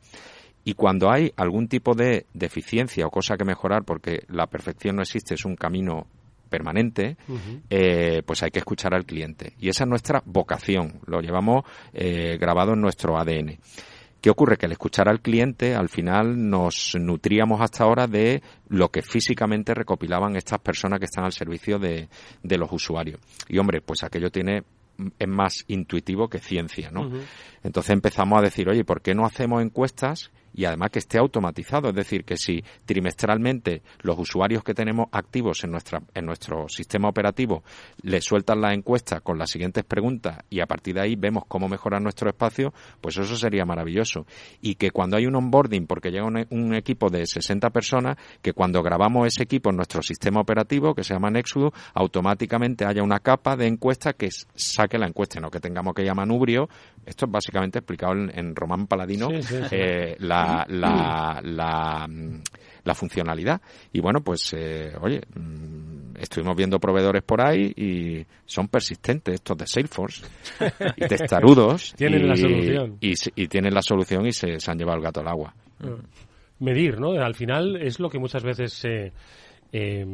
Y 0.63 0.73
cuando 0.75 1.11
hay 1.11 1.33
algún 1.37 1.67
tipo 1.67 1.95
de 1.95 2.27
deficiencia 2.33 3.07
o 3.07 3.09
cosa 3.09 3.35
que 3.35 3.45
mejorar, 3.45 3.83
porque 3.83 4.23
la 4.27 4.47
perfección 4.47 4.97
no 4.97 5.01
existe, 5.01 5.33
es 5.33 5.45
un 5.45 5.55
camino 5.55 6.05
permanente, 6.49 7.17
eh, 7.69 8.21
pues 8.25 8.43
hay 8.43 8.51
que 8.51 8.59
escuchar 8.59 8.93
al 8.93 9.05
cliente. 9.05 9.53
Y 9.59 9.69
esa 9.69 9.85
es 9.85 9.89
nuestra 9.89 10.21
vocación, 10.25 10.99
lo 11.07 11.21
llevamos 11.21 11.63
eh, 11.93 12.37
grabado 12.37 12.73
en 12.73 12.81
nuestro 12.81 13.17
ADN. 13.17 13.57
¿Qué 14.19 14.29
ocurre? 14.29 14.57
Que 14.57 14.67
al 14.67 14.73
escuchar 14.73 15.09
al 15.09 15.21
cliente, 15.21 15.73
al 15.73 15.89
final 15.89 16.47
nos 16.47 16.95
nutríamos 16.99 17.59
hasta 17.59 17.85
ahora 17.85 18.05
de 18.05 18.43
lo 18.67 18.89
que 18.89 19.01
físicamente 19.01 19.73
recopilaban 19.73 20.35
estas 20.35 20.59
personas 20.59 20.99
que 20.99 21.05
están 21.05 21.23
al 21.23 21.31
servicio 21.31 21.79
de, 21.79 22.07
de 22.43 22.57
los 22.57 22.71
usuarios. 22.71 23.19
Y 23.47 23.57
hombre, 23.57 23.81
pues 23.81 24.03
aquello 24.03 24.29
tiene 24.29 24.61
es 25.19 25.27
más 25.27 25.63
intuitivo 25.67 26.29
que 26.29 26.39
ciencia, 26.39 26.91
¿no? 26.91 27.09
Entonces 27.63 27.91
empezamos 27.91 28.39
a 28.39 28.41
decir, 28.41 28.69
oye, 28.69 28.83
¿por 28.83 29.01
qué 29.01 29.13
no 29.13 29.25
hacemos 29.25 29.61
encuestas 29.61 30.31
y 30.53 30.65
además 30.65 30.89
que 30.91 30.99
esté 30.99 31.17
automatizado, 31.17 31.89
es 31.89 31.95
decir, 31.95 32.25
que 32.25 32.37
si 32.37 32.63
trimestralmente 32.85 33.81
los 34.01 34.17
usuarios 34.17 34.63
que 34.63 34.73
tenemos 34.73 35.07
activos 35.11 35.63
en 35.63 35.71
nuestra 35.71 36.01
en 36.13 36.25
nuestro 36.25 36.67
sistema 36.69 37.09
operativo 37.09 37.63
le 38.01 38.21
sueltan 38.21 38.61
la 38.61 38.73
encuesta 38.73 39.21
con 39.21 39.37
las 39.37 39.49
siguientes 39.49 39.83
preguntas 39.83 40.39
y 40.49 40.59
a 40.59 40.65
partir 40.65 40.95
de 40.95 41.01
ahí 41.01 41.15
vemos 41.15 41.43
cómo 41.47 41.67
mejorar 41.67 42.01
nuestro 42.01 42.29
espacio, 42.29 42.73
pues 42.99 43.17
eso 43.17 43.35
sería 43.35 43.65
maravilloso. 43.65 44.25
Y 44.61 44.75
que 44.75 44.91
cuando 44.91 45.17
hay 45.17 45.25
un 45.25 45.35
onboarding, 45.35 45.87
porque 45.87 46.11
llega 46.11 46.25
un, 46.25 46.71
equipo 46.73 47.09
de 47.09 47.25
60 47.25 47.69
personas, 47.69 48.17
que 48.41 48.53
cuando 48.53 48.81
grabamos 48.81 49.27
ese 49.27 49.43
equipo 49.43 49.69
en 49.69 49.75
nuestro 49.75 50.01
sistema 50.01 50.39
operativo, 50.39 50.93
que 50.93 51.03
se 51.03 51.13
llama 51.13 51.29
Nexus, 51.29 51.71
automáticamente 51.93 52.85
haya 52.85 53.03
una 53.03 53.19
capa 53.19 53.55
de 53.55 53.67
encuesta 53.67 54.13
que 54.13 54.29
saque 54.55 54.97
la 54.97 55.07
encuesta, 55.07 55.39
no 55.39 55.49
que 55.51 55.59
tengamos 55.59 55.93
que 55.93 56.03
llamar 56.03 56.27
Nubrio. 56.27 56.69
Esto 57.05 57.25
es 57.25 57.31
básicamente 57.31 57.79
explicado 57.79 58.13
en, 58.13 58.55
Román 58.55 58.87
Paladino, 58.87 59.29
eh, 59.71 60.15
la 60.19 60.40
la, 60.67 61.41
la, 61.43 62.07
la, 62.83 62.95
funcionalidad. 62.95 63.61
Y 63.93 64.01
bueno, 64.01 64.21
pues, 64.21 64.53
eh, 64.53 64.93
oye, 65.01 65.21
mm, 65.35 66.17
estuvimos 66.17 66.55
viendo 66.55 66.79
proveedores 66.79 67.23
por 67.23 67.41
ahí 67.41 67.73
y 67.75 68.25
son 68.45 68.67
persistentes 68.67 69.35
estos 69.35 69.57
de 69.57 69.67
Salesforce 69.67 70.25
y 70.97 71.07
testarudos. 71.07 71.93
tienen 71.95 72.27
la 72.27 72.35
solución. 72.35 72.97
Y, 72.99 73.47
tienen 73.47 73.73
la 73.73 73.81
solución 73.81 74.25
y 74.25 74.31
se, 74.31 74.57
han 74.67 74.77
llevado 74.77 74.97
el 74.97 75.03
gato 75.03 75.19
al 75.21 75.27
agua. 75.27 75.53
Mm. 75.79 76.63
medir, 76.63 76.99
¿no? 76.99 77.11
Al 77.11 77.33
final 77.35 77.77
es 77.81 77.99
lo 77.99 78.09
que 78.09 78.19
muchas 78.19 78.43
veces 78.43 78.85
eh, 78.85 79.11
eh, 79.71 80.05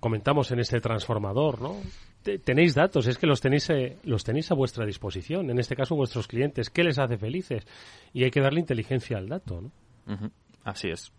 comentamos 0.00 0.50
en 0.52 0.60
este 0.60 0.80
transformador, 0.80 1.60
¿no? 1.60 1.76
Tenéis 2.22 2.74
datos, 2.74 3.06
es 3.06 3.18
que 3.18 3.26
los 3.26 3.40
tenéis, 3.40 3.70
eh, 3.70 3.98
los 4.04 4.24
tenéis 4.24 4.50
a 4.50 4.54
vuestra 4.54 4.84
disposición, 4.84 5.50
en 5.50 5.58
este 5.58 5.76
caso 5.76 5.94
vuestros 5.94 6.28
clientes, 6.28 6.70
¿qué 6.70 6.84
les 6.84 6.98
hace 6.98 7.16
felices? 7.16 7.66
Y 8.12 8.24
hay 8.24 8.30
que 8.30 8.40
darle 8.40 8.60
inteligencia 8.60 9.18
al 9.18 9.28
dato, 9.28 9.60
¿no? 9.60 9.72
Así 10.64 10.88
es. 10.88 11.12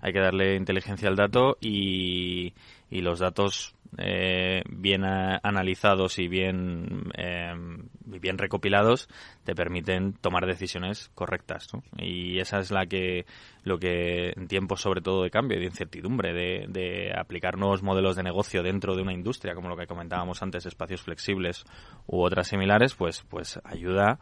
Hay 0.00 0.12
que 0.12 0.20
darle 0.20 0.56
inteligencia 0.56 1.08
al 1.08 1.16
dato 1.16 1.56
y, 1.60 2.54
y 2.90 3.00
los 3.00 3.18
datos 3.18 3.74
eh, 3.98 4.62
bien 4.68 5.04
analizados 5.04 6.18
y 6.18 6.28
bien, 6.28 7.10
eh, 7.16 7.52
bien 8.04 8.38
recopilados 8.38 9.08
te 9.44 9.54
permiten 9.54 10.12
tomar 10.14 10.46
decisiones 10.46 11.10
correctas. 11.14 11.68
Y 11.98 12.38
esa 12.38 12.60
es 12.60 12.70
la 12.70 12.86
que, 12.86 13.26
lo 13.64 13.78
que 13.78 14.32
en 14.36 14.48
tiempos 14.48 14.80
sobre 14.80 15.00
todo 15.00 15.22
de 15.22 15.30
cambio 15.30 15.58
y 15.58 15.60
de 15.60 15.66
incertidumbre, 15.66 16.32
de, 16.32 16.66
de 16.68 17.12
aplicar 17.16 17.58
nuevos 17.58 17.82
modelos 17.82 18.16
de 18.16 18.22
negocio 18.22 18.62
dentro 18.62 18.94
de 18.94 19.02
una 19.02 19.12
industria, 19.12 19.54
como 19.54 19.68
lo 19.68 19.76
que 19.76 19.86
comentábamos 19.86 20.42
antes, 20.42 20.66
espacios 20.66 21.02
flexibles 21.02 21.64
u 22.06 22.22
otras 22.22 22.48
similares, 22.48 22.94
pues, 22.94 23.24
pues 23.28 23.60
ayuda 23.64 24.18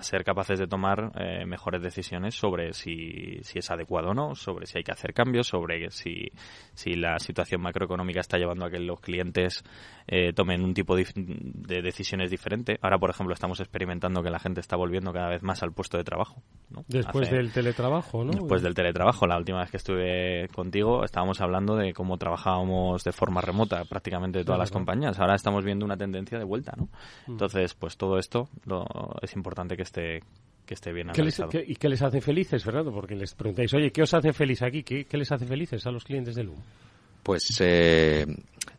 ser 0.00 0.24
capaces 0.24 0.58
de 0.58 0.66
tomar 0.66 1.12
eh, 1.18 1.44
mejores 1.46 1.82
decisiones 1.82 2.34
sobre 2.34 2.72
si, 2.72 3.38
si, 3.42 3.58
es 3.58 3.70
adecuado 3.70 4.10
o 4.10 4.14
no, 4.14 4.34
sobre 4.34 4.66
si 4.66 4.78
hay 4.78 4.84
que 4.84 4.92
hacer 4.92 5.14
cambios, 5.14 5.46
sobre 5.48 5.90
si, 5.90 6.30
si 6.74 6.94
la 6.94 7.18
situación 7.18 7.62
macroeconómica 7.62 8.20
está 8.20 8.38
llevando 8.38 8.66
a 8.66 8.70
que 8.70 8.78
los 8.78 9.00
clientes 9.00 9.64
eh, 10.06 10.32
tomen 10.32 10.62
un 10.64 10.74
tipo 10.74 10.96
de, 10.96 11.04
decisiones 11.82 12.30
diferente. 12.30 12.78
Ahora, 12.82 12.98
por 12.98 13.10
ejemplo, 13.10 13.32
estamos 13.32 13.60
experimentando 13.60 14.22
que 14.22 14.30
la 14.30 14.38
gente 14.38 14.60
está 14.60 14.76
volviendo 14.76 15.12
cada 15.12 15.28
vez 15.28 15.42
más 15.42 15.62
al 15.62 15.72
puesto 15.72 15.96
de 15.96 16.04
trabajo. 16.04 16.42
Después 16.88 17.30
del 17.30 17.52
teletrabajo, 17.52 18.24
¿no? 18.24 18.32
Después 18.32 18.62
del 18.62 18.74
teletrabajo. 18.74 19.26
La 19.26 19.38
última 19.38 19.60
vez 19.60 19.70
que 19.70 19.76
estuve 19.76 20.48
contigo 20.48 21.04
estábamos 21.04 21.40
hablando 21.40 21.76
de 21.76 21.92
cómo 21.92 22.18
trabajábamos 22.18 23.04
de 23.04 23.12
forma 23.12 23.40
remota 23.40 23.84
prácticamente 23.84 24.44
todas 24.44 24.58
las 24.58 24.70
compañías. 24.70 25.18
Ahora 25.18 25.34
estamos 25.34 25.64
viendo 25.64 25.84
una 25.84 25.96
tendencia 25.96 26.38
de 26.38 26.44
vuelta, 26.44 26.74
¿no? 26.76 26.84
Mm. 27.26 27.32
Entonces, 27.32 27.74
pues 27.74 27.96
todo 27.96 28.18
esto 28.18 28.48
lo, 28.64 28.86
es 29.30 29.36
importante 29.36 29.76
que 29.76 29.82
esté 29.82 30.20
que 30.66 30.74
esté 30.74 30.92
bien 30.92 31.10
analizado. 31.10 31.50
¿Y 31.66 31.74
qué 31.74 31.88
les 31.88 32.00
hace 32.00 32.20
felices, 32.20 32.62
Fernando? 32.62 32.92
Porque 32.92 33.16
les 33.16 33.34
preguntáis, 33.34 33.74
oye, 33.74 33.90
¿qué 33.90 34.02
os 34.02 34.14
hace 34.14 34.32
feliz 34.32 34.62
aquí? 34.62 34.84
¿Qué, 34.84 35.06
les 35.10 35.32
hace 35.32 35.44
felices 35.44 35.84
a 35.84 35.90
los 35.90 36.04
clientes 36.04 36.36
de 36.36 36.44
LUM? 36.44 36.58
Pues 37.24 37.42
eh, 37.58 38.24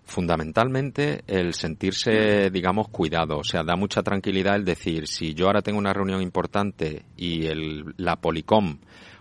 fundamentalmente 0.05 1.21
el 1.27 1.53
sentirse, 1.53 2.49
digamos, 2.49 2.87
cuidado. 2.87 3.39
O 3.39 3.43
sea, 3.43 3.63
da 3.63 3.75
mucha 3.75 4.03
tranquilidad 4.03 4.55
el 4.55 4.63
decir, 4.63 5.05
si 5.05 5.33
yo 5.33 5.47
ahora 5.47 5.61
tengo 5.61 5.79
una 5.79 5.91
reunión 5.91 6.21
importante 6.21 7.03
y 7.17 7.47
el, 7.47 7.93
la 7.97 8.15
Policom 8.15 8.77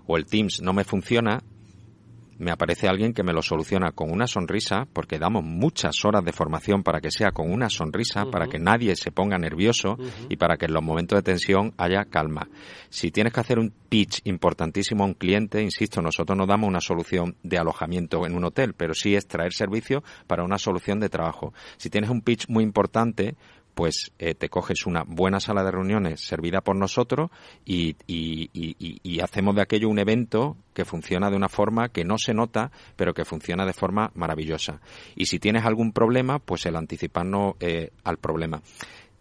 o 0.07 0.17
el 0.17 0.27
Teams 0.27 0.63
no 0.63 0.73
me 0.73 0.85
funciona, 0.85 1.43
me 2.41 2.51
aparece 2.51 2.89
alguien 2.89 3.13
que 3.13 3.23
me 3.23 3.35
lo 3.35 3.43
soluciona 3.43 3.93
con 3.93 4.11
una 4.11 4.27
sonrisa, 4.27 4.87
porque 4.93 5.19
damos 5.19 5.45
muchas 5.45 6.05
horas 6.05 6.25
de 6.25 6.33
formación 6.33 6.83
para 6.83 7.01
que 7.01 7.11
sea 7.11 7.33
con 7.33 7.53
una 7.53 7.69
sonrisa, 7.69 8.25
para 8.31 8.47
que 8.47 8.59
nadie 8.59 8.97
se 8.97 9.13
ponga 9.13 9.39
nervioso 9.39 9.99
y 10.29 10.37
para 10.37 10.57
que 10.57 10.65
en 10.65 10.73
los 10.73 10.83
momentos 10.83 11.19
de 11.19 11.23
tensión 11.23 11.75
haya 11.77 12.07
calma. 12.07 12.49
Si 12.89 13.11
tienes 13.11 13.35
que 13.35 13.41
hacer 13.41 13.59
un 13.59 13.73
pitch 13.91 14.23
importantísimo 14.25 15.05
a 15.05 15.07
un 15.07 15.15
cliente, 15.15 15.63
insisto, 15.63 16.01
nosotros 16.01 16.37
no 16.37 16.47
damos 16.47 16.69
una 16.69 16.81
solución 16.81 17.37
de 17.43 17.59
alojamiento 17.59 18.25
en 18.25 18.35
un 18.35 18.45
hotel, 18.45 18.73
pero 18.75 18.95
sí 18.95 19.15
es 19.15 19.27
traer 19.27 19.53
servicio 19.53 20.03
para 20.27 20.43
una 20.43 20.57
solución 20.57 20.99
de 20.99 21.11
trabajo. 21.11 21.53
Si 21.77 21.91
tienes 21.91 22.09
un 22.09 22.23
pitch 22.23 22.49
muy 22.49 22.65
importante, 22.65 23.37
pues 23.75 24.13
eh, 24.19 24.35
te 24.35 24.49
coges 24.49 24.87
una 24.87 25.05
buena 25.07 25.41
sala 25.41 25.65
de 25.65 25.71
reuniones 25.71 26.21
servida 26.21 26.61
por 26.61 26.77
nosotros 26.77 27.31
y, 27.65 27.97
hacemos 29.23 29.55
de 29.55 29.63
aquello 29.63 29.89
un 29.89 29.99
evento 29.99 30.57
que 30.73 30.85
funciona 30.85 31.31
de 31.31 31.37
una 31.37 31.49
forma 31.49 31.91
que 31.91 32.05
no 32.05 32.19
se 32.19 32.35
nota, 32.35 32.71
pero 32.97 33.13
que 33.15 33.25
funciona 33.25 33.67
de 33.67 33.73
forma 33.73 34.11
maravillosa. 34.15 34.81
Y 35.15 35.27
si 35.27 35.39
tienes 35.39 35.65
algún 35.65 35.93
problema, 35.93 36.39
pues 36.39 36.67
el 36.67 36.77
anticiparnos 36.77 37.55
eh, 37.61 37.91
al 38.05 38.17
problema. 38.17 38.63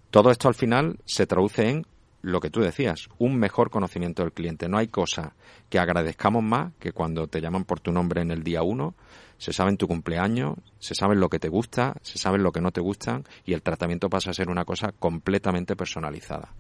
Todo 0.10 0.32
esto 0.32 0.48
al 0.48 0.56
final 0.56 1.00
se 1.06 1.28
traduce 1.28 1.70
en 1.70 1.86
lo 2.22 2.40
que 2.40 2.50
tú 2.50 2.62
decías, 2.62 3.08
un 3.18 3.38
mejor 3.38 3.70
conocimiento 3.70 4.24
del 4.24 4.34
cliente. 4.34 4.68
No 4.68 4.78
hay 4.78 4.88
cosa 4.88 5.36
que 5.70 5.80
agradezcamos 5.80 6.44
más 6.44 6.74
que 6.80 6.92
cuando 6.92 7.28
te 7.28 7.42
llaman 7.42 7.64
por 7.64 7.80
tu 7.80 7.92
nombre 7.92 8.22
en 8.22 8.32
el 8.32 8.44
día 8.44 8.62
uno, 8.62 8.96
se 9.40 9.54
sabe 9.54 9.76
tu 9.78 9.88
cumpleaños, 9.88 10.56
se 10.78 10.94
sabe 10.94 11.16
lo 11.16 11.30
que 11.30 11.40
te 11.40 11.50
gusta, 11.50 11.96
se 12.04 12.20
sabe 12.20 12.38
lo 12.38 12.52
que 12.52 12.62
no 12.62 12.72
te 12.72 12.82
gustan 12.82 13.24
y 13.46 13.54
el 13.54 13.64
tratamiento 13.64 14.10
pasa 14.10 14.30
a 14.30 14.34
ser 14.34 14.50
una 14.50 14.66
cosa 14.66 14.92
completamente 14.92 15.76
personalizada. 15.76 16.54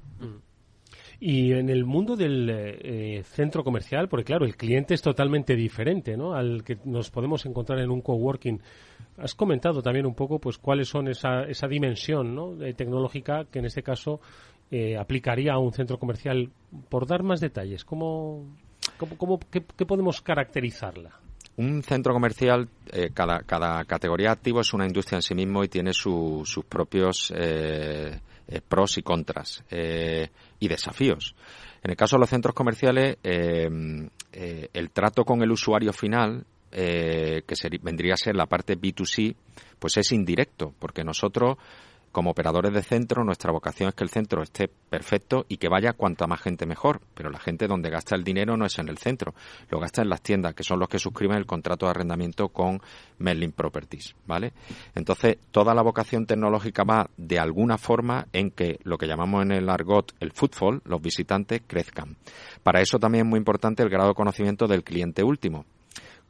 Y 1.20 1.52
en 1.52 1.70
el 1.70 1.84
mundo 1.84 2.16
del 2.16 2.50
eh, 2.50 3.24
centro 3.26 3.64
comercial, 3.64 4.08
porque 4.08 4.24
claro, 4.24 4.46
el 4.46 4.56
cliente 4.56 4.94
es 4.94 5.02
totalmente 5.02 5.54
diferente, 5.54 6.16
¿no? 6.16 6.34
Al 6.34 6.64
que 6.64 6.78
nos 6.86 7.12
podemos 7.12 7.46
encontrar 7.46 7.80
en 7.80 7.92
un 7.92 8.02
coworking. 8.02 8.62
Has 9.18 9.36
comentado 9.36 9.82
también 9.82 10.06
un 10.06 10.16
poco, 10.16 10.40
pues, 10.40 10.58
cuáles 10.58 10.88
son 10.88 11.10
esa, 11.10 11.44
esa 11.44 11.68
dimensión, 11.68 12.34
¿no? 12.34 12.56
tecnológica 12.74 13.46
que 13.52 13.60
en 13.60 13.66
este 13.66 13.84
caso 13.84 14.22
eh, 14.72 14.96
aplicaría 14.98 15.54
a 15.54 15.60
un 15.60 15.74
centro 15.74 16.00
comercial. 16.00 16.52
Por 16.88 17.06
dar 17.06 17.24
más 17.24 17.42
detalles, 17.42 17.84
¿cómo, 17.84 18.56
cómo, 19.18 19.40
qué, 19.52 19.62
podemos 19.62 20.22
caracterizarla? 20.22 21.20
Un 21.60 21.84
centro 21.84 22.14
comercial, 22.14 22.70
eh, 22.90 23.10
cada, 23.14 23.84
categoría 23.84 24.32
activo 24.32 24.62
es 24.62 24.74
una 24.74 24.86
industria 24.86 25.18
en 25.18 25.22
sí 25.22 25.36
mismo 25.36 25.62
y 25.62 25.68
tiene 25.68 25.92
sus 25.92 26.58
propios 26.70 27.34
eh, 27.36 28.18
eh, 28.48 28.62
pros 28.66 28.98
y 28.98 29.02
contras 29.02 29.62
y 29.70 30.68
desafíos. 30.70 31.36
En 31.84 31.92
el 31.92 31.98
caso 31.98 32.16
de 32.16 32.22
los 32.22 32.30
centros 32.30 32.56
comerciales, 32.56 33.18
el 33.22 34.90
trato 34.94 35.26
con 35.26 35.42
el 35.44 35.52
usuario 35.52 35.92
final, 35.92 36.46
que 36.72 37.44
vendría 37.82 38.14
a 38.14 38.18
ser 38.18 38.38
la 38.38 38.46
parte 38.46 38.78
B2C, 38.78 39.36
pues 39.80 39.98
es 39.98 40.14
indirecto, 40.14 40.74
porque 40.80 41.04
nosotros 41.04 41.58
como 42.12 42.32
operadores 42.32 42.74
de 42.74 42.82
centro, 42.82 43.24
nuestra 43.24 43.52
vocación 43.52 43.90
es 43.90 43.96
que 43.96 44.04
el 44.04 44.10
centro 44.10 44.42
esté 44.42 44.68
perfecto 44.68 45.46
y 45.48 45.58
que 45.58 45.70
vaya 45.70 45.94
cuanta 45.94 46.28
más 46.28 46.42
gente 46.42 46.66
mejor. 46.66 47.02
Pero 47.14 47.30
la 47.30 47.40
gente 47.40 47.68
donde 47.68 47.90
gasta 47.90 48.16
el 48.16 48.24
dinero 48.24 48.58
no 48.58 48.66
es 48.66 48.78
en 48.80 48.90
el 48.90 48.98
centro, 48.98 49.34
lo 49.70 49.80
gasta 49.80 50.02
en 50.02 50.10
las 50.10 50.22
tiendas, 50.22 50.54
que 50.54 50.64
son 50.64 50.80
los 50.80 50.90
que 50.90 51.00
suscriben 51.00 51.38
el 51.38 51.46
contrato 51.46 51.86
de 51.86 51.92
arrendamiento 51.92 52.50
con 52.50 52.82
Merlin 53.18 53.52
Properties, 53.52 54.16
¿vale? 54.26 54.54
Entonces, 54.96 55.38
toda 55.52 55.74
la 55.74 55.82
vocación 55.82 56.26
tecnológica 56.26 56.84
va 56.84 57.10
de 57.18 57.40
alguna 57.40 57.78
forma 57.78 58.28
en 58.34 58.52
que 58.52 58.80
lo 58.84 58.98
que 58.98 59.08
llamamos 59.08 59.44
en 59.44 59.52
el 59.52 59.70
argot 59.70 60.14
el 60.20 60.32
footfall, 60.32 60.82
los 60.86 61.02
visitantes, 61.02 61.62
crezcan. 61.66 62.18
Para 62.64 62.82
eso 62.82 63.00
también 63.00 63.26
es 63.26 63.30
muy 63.30 63.38
importante 63.38 63.84
el 63.84 63.90
grado 63.90 64.10
de 64.10 64.16
conocimiento 64.16 64.68
del 64.68 64.84
cliente 64.84 65.24
último. 65.24 65.66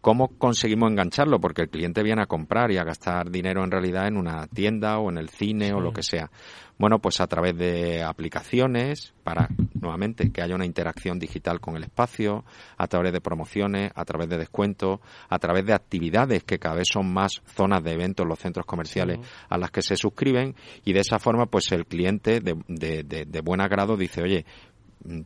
¿Cómo 0.01 0.29
conseguimos 0.37 0.89
engancharlo? 0.89 1.41
Porque 1.41 1.63
el 1.63 1.69
cliente 1.69 2.03
viene 2.03 2.21
a 2.21 2.25
comprar 2.25 2.71
y 2.71 2.77
a 2.77 2.85
gastar 2.85 3.29
dinero 3.29 3.65
en 3.65 3.71
realidad 3.71 4.07
en 4.07 4.15
una 4.15 4.47
tienda 4.47 4.97
o 4.97 5.09
en 5.09 5.17
el 5.17 5.27
cine 5.27 5.73
o 5.73 5.81
lo 5.81 5.91
que 5.91 6.03
sea. 6.03 6.31
Bueno, 6.77 6.99
pues 6.99 7.19
a 7.19 7.27
través 7.27 7.57
de 7.57 8.01
aplicaciones 8.01 9.13
para, 9.25 9.49
nuevamente, 9.73 10.31
que 10.31 10.41
haya 10.41 10.55
una 10.55 10.65
interacción 10.65 11.19
digital 11.19 11.59
con 11.59 11.75
el 11.75 11.83
espacio, 11.83 12.45
a 12.77 12.87
través 12.87 13.11
de 13.11 13.19
promociones, 13.19 13.91
a 13.93 14.05
través 14.05 14.29
de 14.29 14.37
descuentos, 14.37 15.01
a 15.27 15.37
través 15.37 15.65
de 15.65 15.73
actividades 15.73 16.45
que 16.45 16.59
cada 16.59 16.75
vez 16.75 16.87
son 16.89 17.11
más 17.11 17.41
zonas 17.53 17.83
de 17.83 17.91
eventos 17.91 18.23
en 18.23 18.29
los 18.29 18.39
centros 18.39 18.65
comerciales 18.65 19.19
a 19.49 19.57
las 19.57 19.71
que 19.71 19.81
se 19.81 19.97
suscriben 19.97 20.55
y 20.85 20.93
de 20.93 21.01
esa 21.01 21.19
forma, 21.19 21.47
pues 21.47 21.69
el 21.73 21.85
cliente 21.85 22.39
de, 22.39 22.55
de, 22.69 23.03
de, 23.03 23.25
de 23.25 23.41
buen 23.41 23.59
agrado 23.59 23.97
dice, 23.97 24.21
oye, 24.21 24.45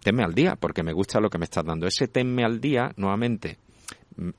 tenme 0.02 0.24
al 0.24 0.34
día 0.34 0.56
porque 0.56 0.82
me 0.82 0.94
gusta 0.94 1.20
lo 1.20 1.30
que 1.30 1.38
me 1.38 1.46
estás 1.46 1.64
dando. 1.64 1.86
Ese 1.86 2.08
tenme 2.08 2.44
al 2.44 2.60
día, 2.60 2.92
nuevamente, 2.98 3.60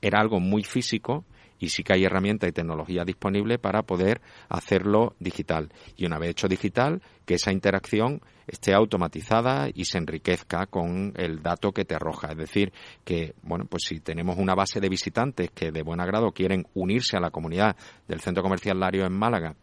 era 0.01 0.19
algo 0.19 0.39
muy 0.39 0.63
físico 0.63 1.25
y 1.59 1.69
sí 1.69 1.83
que 1.83 1.93
hay 1.93 2.03
herramientas 2.03 2.49
y 2.49 2.53
tecnología 2.53 3.03
disponible 3.05 3.57
para 3.57 3.83
poder 3.83 4.21
hacerlo 4.49 5.15
digital. 5.19 5.71
Y 5.95 6.05
una 6.05 6.19
vez 6.19 6.31
hecho 6.31 6.47
digital, 6.47 7.01
que 7.25 7.35
esa 7.35 7.51
interacción 7.51 8.21
esté 8.47 8.73
automatizada 8.73 9.69
y 9.73 9.85
se 9.85 9.97
enriquezca 9.97 10.65
con 10.67 11.13
el 11.15 11.41
dato 11.41 11.71
que 11.71 11.85
te 11.85 11.95
arroja. 11.95 12.31
Es 12.31 12.37
decir, 12.37 12.73
que, 13.03 13.33
bueno, 13.41 13.65
pues 13.65 13.83
si 13.87 13.99
tenemos 13.99 14.37
una 14.37 14.53
base 14.53 14.79
de 14.79 14.89
visitantes 14.89 15.49
que 15.51 15.71
de 15.71 15.81
buen 15.81 16.01
agrado 16.01 16.31
quieren 16.31 16.67
unirse 16.73 17.17
a 17.17 17.21
la 17.21 17.31
comunidad 17.31 17.75
del 18.07 18.21
Centro 18.21 18.43
Comercial 18.43 18.79
Lario 18.79 19.05
en 19.05 19.13
Málaga 19.13 19.55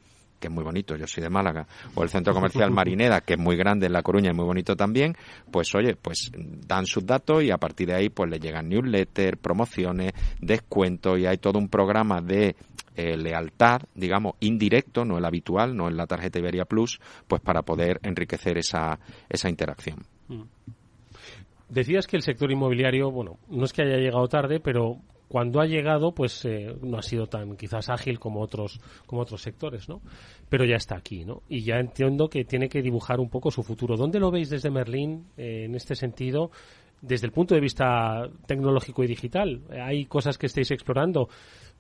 que 0.43 0.49
es 0.49 0.53
muy 0.53 0.65
bonito, 0.65 0.97
yo 0.97 1.07
soy 1.07 1.23
de 1.23 1.31
Málaga, 1.31 1.69
o 1.95 2.03
el 2.03 2.09
centro 2.09 2.35
comercial 2.35 2.73
Marineda, 2.73 3.21
que 3.21 3.35
es 3.35 3.39
muy 3.39 3.57
grande 3.57 3.87
en 3.87 3.93
La 3.93 4.03
Coruña 4.03 4.31
y 4.33 4.35
muy 4.35 4.45
bonito 4.45 4.75
también, 4.75 5.15
pues 5.53 5.73
oye, 5.77 5.95
pues 5.95 6.33
dan 6.67 6.85
sus 6.85 7.07
datos 7.07 7.45
y 7.45 7.53
a 7.53 7.59
partir 7.59 7.87
de 7.87 7.95
ahí 7.95 8.09
pues 8.09 8.29
le 8.29 8.41
llegan 8.41 8.69
newsletters, 8.69 9.39
promociones, 9.39 10.13
descuentos 10.41 11.21
y 11.21 11.27
hay 11.27 11.39
todo 11.39 11.61
un 11.61 11.69
programa 11.69 12.21
de 12.21 12.57
eh, 12.97 13.17
lealtad, 13.17 13.83
digamos, 13.95 14.35
indirecto, 14.41 15.05
no 15.05 15.17
el 15.17 15.25
habitual, 15.25 15.77
no 15.77 15.89
en 15.89 15.97
la 15.97 16.09
tarjeta 16.09 16.41
Iberia 16.41 16.65
Plus, 16.65 17.01
pues 17.29 17.41
para 17.41 17.63
poder 17.63 18.01
enriquecer 18.03 18.59
esa, 18.59 18.99
esa 19.29 19.49
interacción. 19.49 19.99
Mm. 20.27 20.43
Decías 21.69 22.09
que 22.09 22.17
el 22.17 22.23
sector 22.23 22.51
inmobiliario, 22.51 23.13
bueno, 23.13 23.39
no 23.49 23.65
es 23.65 23.73
que 23.73 23.83
haya 23.83 23.97
llegado 23.97 24.27
tarde, 24.29 24.59
pero 24.59 24.99
cuando 25.33 25.63
ha 25.63 25.67
llegado, 25.67 26.13
pues 26.13 26.45
eh, 26.45 26.77
no 26.83 26.99
ha 26.99 27.03
sido 27.03 27.27
tan 27.27 27.57
quizás 27.57 27.89
ágil 27.89 28.21
como 28.21 28.43
otros, 28.43 28.79
como 29.07 29.23
otros 29.23 29.41
sectores, 29.41 29.89
¿no? 29.89 30.03
Pero 30.51 30.67
ya 30.67 30.77
está 30.77 30.95
aquí, 30.95 31.25
¿no? 31.25 31.43
Y 31.49 31.63
ya 31.63 31.77
entiendo 31.77 32.29
que 32.29 32.45
tiene 32.45 32.69
que 32.69 32.83
dibujar 32.83 33.19
un 33.19 33.31
poco 33.31 33.51
su 33.51 33.63
futuro. 33.63 33.97
¿Dónde 33.97 34.21
lo 34.21 34.31
veis 34.31 34.51
desde 34.51 34.71
Merlín 34.71 35.29
eh, 35.39 35.65
en 35.65 35.75
este 35.75 35.95
sentido? 35.95 36.51
Desde 37.03 37.27
el 37.27 37.33
punto 37.33 37.55
de 37.55 37.61
vista 37.61 38.29
tecnológico 38.47 39.05
y 39.05 39.09
digital? 39.09 39.61
¿Hay 39.71 40.07
cosas 40.07 40.39
que 40.39 40.47
estéis 40.47 40.71
explorando? 40.71 41.29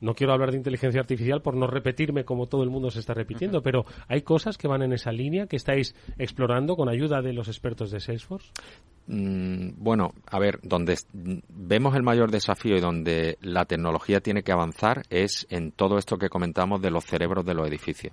No 0.00 0.14
quiero 0.14 0.32
hablar 0.32 0.50
de 0.50 0.56
inteligencia 0.56 1.00
artificial 1.00 1.42
por 1.42 1.54
no 1.54 1.68
repetirme 1.68 2.24
como 2.24 2.48
todo 2.48 2.64
el 2.64 2.70
mundo 2.70 2.90
se 2.90 2.98
está 2.98 3.14
repitiendo, 3.14 3.62
pero 3.62 3.84
¿hay 4.08 4.22
cosas 4.22 4.58
que 4.58 4.66
van 4.66 4.82
en 4.82 4.92
esa 4.92 5.12
línea 5.12 5.46
que 5.46 5.54
estáis 5.54 5.94
explorando 6.18 6.74
con 6.74 6.88
ayuda 6.88 7.22
de 7.22 7.32
los 7.32 7.46
expertos 7.46 7.92
de 7.92 8.00
Salesforce? 8.00 8.50
Mm, 9.06 9.74
bueno, 9.76 10.12
a 10.26 10.40
ver, 10.40 10.58
donde 10.64 10.96
vemos 11.12 11.94
el 11.94 12.02
mayor 12.02 12.32
desafío 12.32 12.76
y 12.76 12.80
donde 12.80 13.38
la 13.42 13.64
tecnología 13.64 14.20
tiene 14.20 14.42
que 14.42 14.50
avanzar 14.50 15.02
es 15.08 15.46
en 15.50 15.70
todo 15.70 15.98
esto 15.98 16.18
que 16.18 16.28
comentamos 16.28 16.82
de 16.82 16.90
los 16.90 17.04
cerebros 17.04 17.46
de 17.46 17.54
los 17.54 17.68
edificios. 17.68 18.12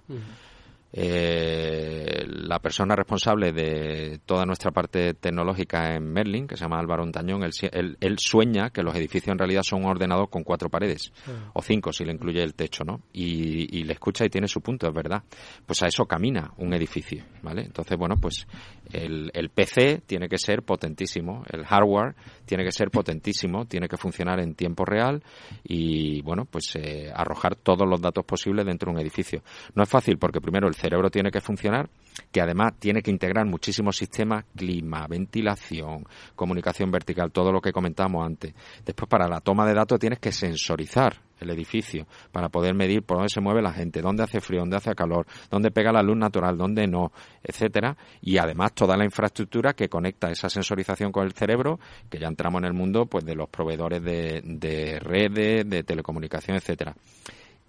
Eh, 0.91 2.25
la 2.27 2.59
persona 2.59 2.95
responsable 2.95 3.51
de 3.51 4.19
toda 4.25 4.45
nuestra 4.45 4.71
parte 4.71 5.13
tecnológica 5.13 5.95
en 5.95 6.11
Merlin, 6.11 6.47
que 6.47 6.57
se 6.57 6.63
llama 6.63 6.79
Álvaro 6.79 7.03
Ontañón, 7.03 7.43
él, 7.43 8.17
sueña 8.17 8.71
que 8.71 8.81
los 8.81 8.95
edificios 8.95 9.31
en 9.31 9.37
realidad 9.37 9.61
son 9.63 9.85
ordenados 9.85 10.29
con 10.29 10.43
cuatro 10.43 10.69
paredes, 10.69 11.11
o 11.53 11.61
cinco 11.61 11.93
si 11.93 12.05
le 12.05 12.13
incluye 12.13 12.41
el 12.41 12.55
techo, 12.55 12.83
¿no? 12.83 13.01
Y, 13.13 13.83
le 13.83 13.93
escucha 13.93 14.25
y 14.25 14.29
tiene 14.29 14.47
su 14.47 14.61
punto, 14.61 14.87
es 14.87 14.93
verdad. 14.93 15.23
Pues 15.65 15.81
a 15.83 15.87
eso 15.87 16.05
camina 16.05 16.51
un 16.57 16.73
edificio, 16.73 17.23
¿vale? 17.41 17.63
Entonces, 17.63 17.97
bueno, 17.97 18.15
pues 18.19 18.45
el, 18.91 19.31
el 19.33 19.49
PC 19.49 20.01
tiene 20.05 20.27
que 20.27 20.37
ser 20.37 20.63
potentísimo, 20.63 21.43
el 21.49 21.65
hardware 21.65 22.15
tiene 22.45 22.63
que 22.63 22.71
ser 22.71 22.89
potentísimo, 22.89 23.65
tiene 23.65 23.87
que 23.87 23.97
funcionar 23.97 24.39
en 24.39 24.55
tiempo 24.55 24.85
real 24.85 25.23
y, 25.63 26.21
bueno, 26.21 26.45
pues 26.45 26.75
eh, 26.75 27.11
arrojar 27.13 27.55
todos 27.55 27.87
los 27.87 28.01
datos 28.01 28.25
posibles 28.25 28.65
dentro 28.65 28.91
de 28.91 28.95
un 28.97 29.01
edificio. 29.01 29.43
No 29.75 29.83
es 29.83 29.89
fácil 29.89 30.17
porque 30.17 30.41
primero 30.41 30.67
el 30.67 30.75
cerebro 30.79 31.09
tiene 31.09 31.31
que 31.31 31.41
funcionar, 31.41 31.89
que 32.31 32.41
además 32.41 32.73
tiene 32.79 33.01
que 33.01 33.11
integrar 33.11 33.45
muchísimos 33.45 33.97
sistemas, 33.97 34.45
clima, 34.55 35.05
ventilación, 35.07 36.05
comunicación 36.35 36.91
vertical, 36.91 37.31
todo 37.31 37.51
lo 37.51 37.61
que 37.61 37.71
comentamos 37.71 38.25
antes. 38.25 38.53
Después, 38.85 39.09
para 39.09 39.27
la 39.27 39.41
toma 39.41 39.67
de 39.67 39.73
datos 39.73 39.99
tienes 39.99 40.19
que 40.19 40.31
sensorizar 40.31 41.21
el 41.39 41.49
edificio 41.51 42.05
para 42.31 42.49
poder 42.49 42.75
medir 42.75 43.03
por 43.03 43.17
dónde 43.17 43.29
se 43.29 43.39
mueve 43.39 43.61
la 43.61 43.71
gente, 43.71 44.01
dónde 44.01 44.23
hace 44.23 44.41
frío, 44.41 44.59
dónde 44.59 44.75
hace 44.75 44.93
calor, 44.93 45.25
dónde 45.49 45.71
pega 45.71 45.91
la 45.91 46.03
luz 46.03 46.17
natural, 46.17 46.57
dónde 46.57 46.85
no, 46.87 47.11
etcétera, 47.41 47.95
y 48.21 48.37
además 48.37 48.73
toda 48.73 48.97
la 48.97 49.05
infraestructura 49.05 49.73
que 49.73 49.87
conecta 49.87 50.29
esa 50.29 50.49
sensorización 50.49 51.11
con 51.11 51.25
el 51.25 51.33
cerebro, 51.33 51.79
que 52.09 52.19
ya 52.19 52.27
entramos 52.27 52.59
en 52.59 52.65
el 52.65 52.73
mundo 52.73 53.05
pues 53.05 53.25
de 53.25 53.35
los 53.35 53.49
proveedores 53.49 54.03
de, 54.03 54.41
de 54.43 54.99
redes, 54.99 55.69
de 55.69 55.83
telecomunicación, 55.83 56.57
etcétera. 56.57 56.93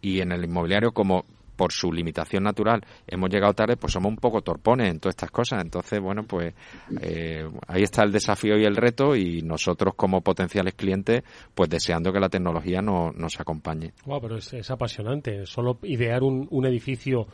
Y 0.03 0.21
en 0.21 0.33
el 0.33 0.45
inmobiliario, 0.45 0.93
como 0.93 1.25
por 1.61 1.73
su 1.73 1.93
limitación 1.93 2.45
natural 2.45 2.81
hemos 3.07 3.29
llegado 3.29 3.53
tarde, 3.53 3.77
pues 3.77 3.93
somos 3.93 4.09
un 4.09 4.17
poco 4.17 4.41
torpones 4.41 4.91
en 4.91 4.99
todas 4.99 5.13
estas 5.13 5.31
cosas. 5.31 5.63
Entonces, 5.63 6.01
bueno, 6.01 6.23
pues 6.23 6.55
eh, 7.03 7.47
ahí 7.69 7.83
está 7.83 8.03
el 8.03 8.13
desafío 8.13 8.57
y 8.57 8.65
el 8.65 8.77
reto 8.77 9.15
y 9.15 9.43
nosotros 9.43 9.93
como 9.95 10.23
potenciales 10.23 10.73
clientes, 10.73 11.23
pues 11.55 11.69
deseando 11.69 12.15
que 12.15 12.19
la 12.19 12.31
tecnología 12.31 12.81
nos 12.81 13.39
acompañe. 13.39 13.93
Wow, 14.07 14.23
pero 14.23 14.37
es, 14.39 14.71
apasionante. 14.71 15.45
Solo 15.45 15.79
idear 15.83 16.23
un, 16.23 16.49
un 16.51 16.65
edificio 16.65 17.27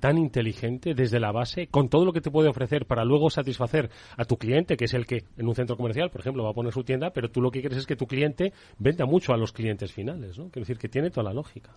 tan 0.00 0.18
inteligente 0.18 0.94
desde 0.94 1.20
la 1.20 1.32
base, 1.32 1.68
con 1.68 1.88
todo 1.88 2.04
lo 2.04 2.12
que 2.12 2.20
te 2.20 2.30
puede 2.30 2.48
ofrecer 2.48 2.86
para 2.86 3.04
luego 3.04 3.30
satisfacer 3.30 3.90
a 4.16 4.24
tu 4.24 4.36
cliente, 4.36 4.76
que 4.76 4.84
es 4.84 4.94
el 4.94 5.06
que 5.06 5.24
en 5.36 5.48
un 5.48 5.54
centro 5.54 5.76
comercial, 5.76 6.10
por 6.10 6.20
ejemplo, 6.20 6.44
va 6.44 6.50
a 6.50 6.54
poner 6.54 6.72
su 6.72 6.84
tienda, 6.84 7.10
pero 7.10 7.30
tú 7.30 7.40
lo 7.40 7.50
que 7.50 7.60
quieres 7.60 7.78
es 7.78 7.86
que 7.86 7.96
tu 7.96 8.06
cliente 8.06 8.52
venda 8.78 9.06
mucho 9.06 9.32
a 9.32 9.36
los 9.36 9.52
clientes 9.52 9.92
finales, 9.92 10.38
¿no? 10.38 10.48
Quiero 10.50 10.66
decir 10.66 10.78
que 10.78 10.88
tiene 10.88 11.10
toda 11.10 11.24
la 11.24 11.32
lógica. 11.32 11.70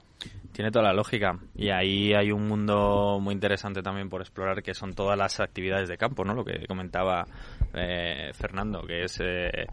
Tiene 0.51 0.71
toda 0.71 0.85
la 0.85 0.93
lógica. 0.93 1.39
Y 1.55 1.69
ahí 1.69 2.13
hay 2.13 2.31
un 2.31 2.47
mundo 2.47 3.19
muy 3.21 3.33
interesante 3.33 3.81
también 3.81 4.09
por 4.09 4.21
explorar, 4.21 4.61
que 4.63 4.73
son 4.73 4.93
todas 4.93 5.17
las 5.17 5.39
actividades 5.39 5.89
de 5.89 5.97
campo, 5.97 6.23
¿no? 6.23 6.33
Lo 6.33 6.43
que 6.43 6.65
comentaba 6.67 7.25
eh, 7.73 8.31
Fernando, 8.33 8.81
que 8.81 9.03
es 9.03 9.19
eh, 9.19 9.65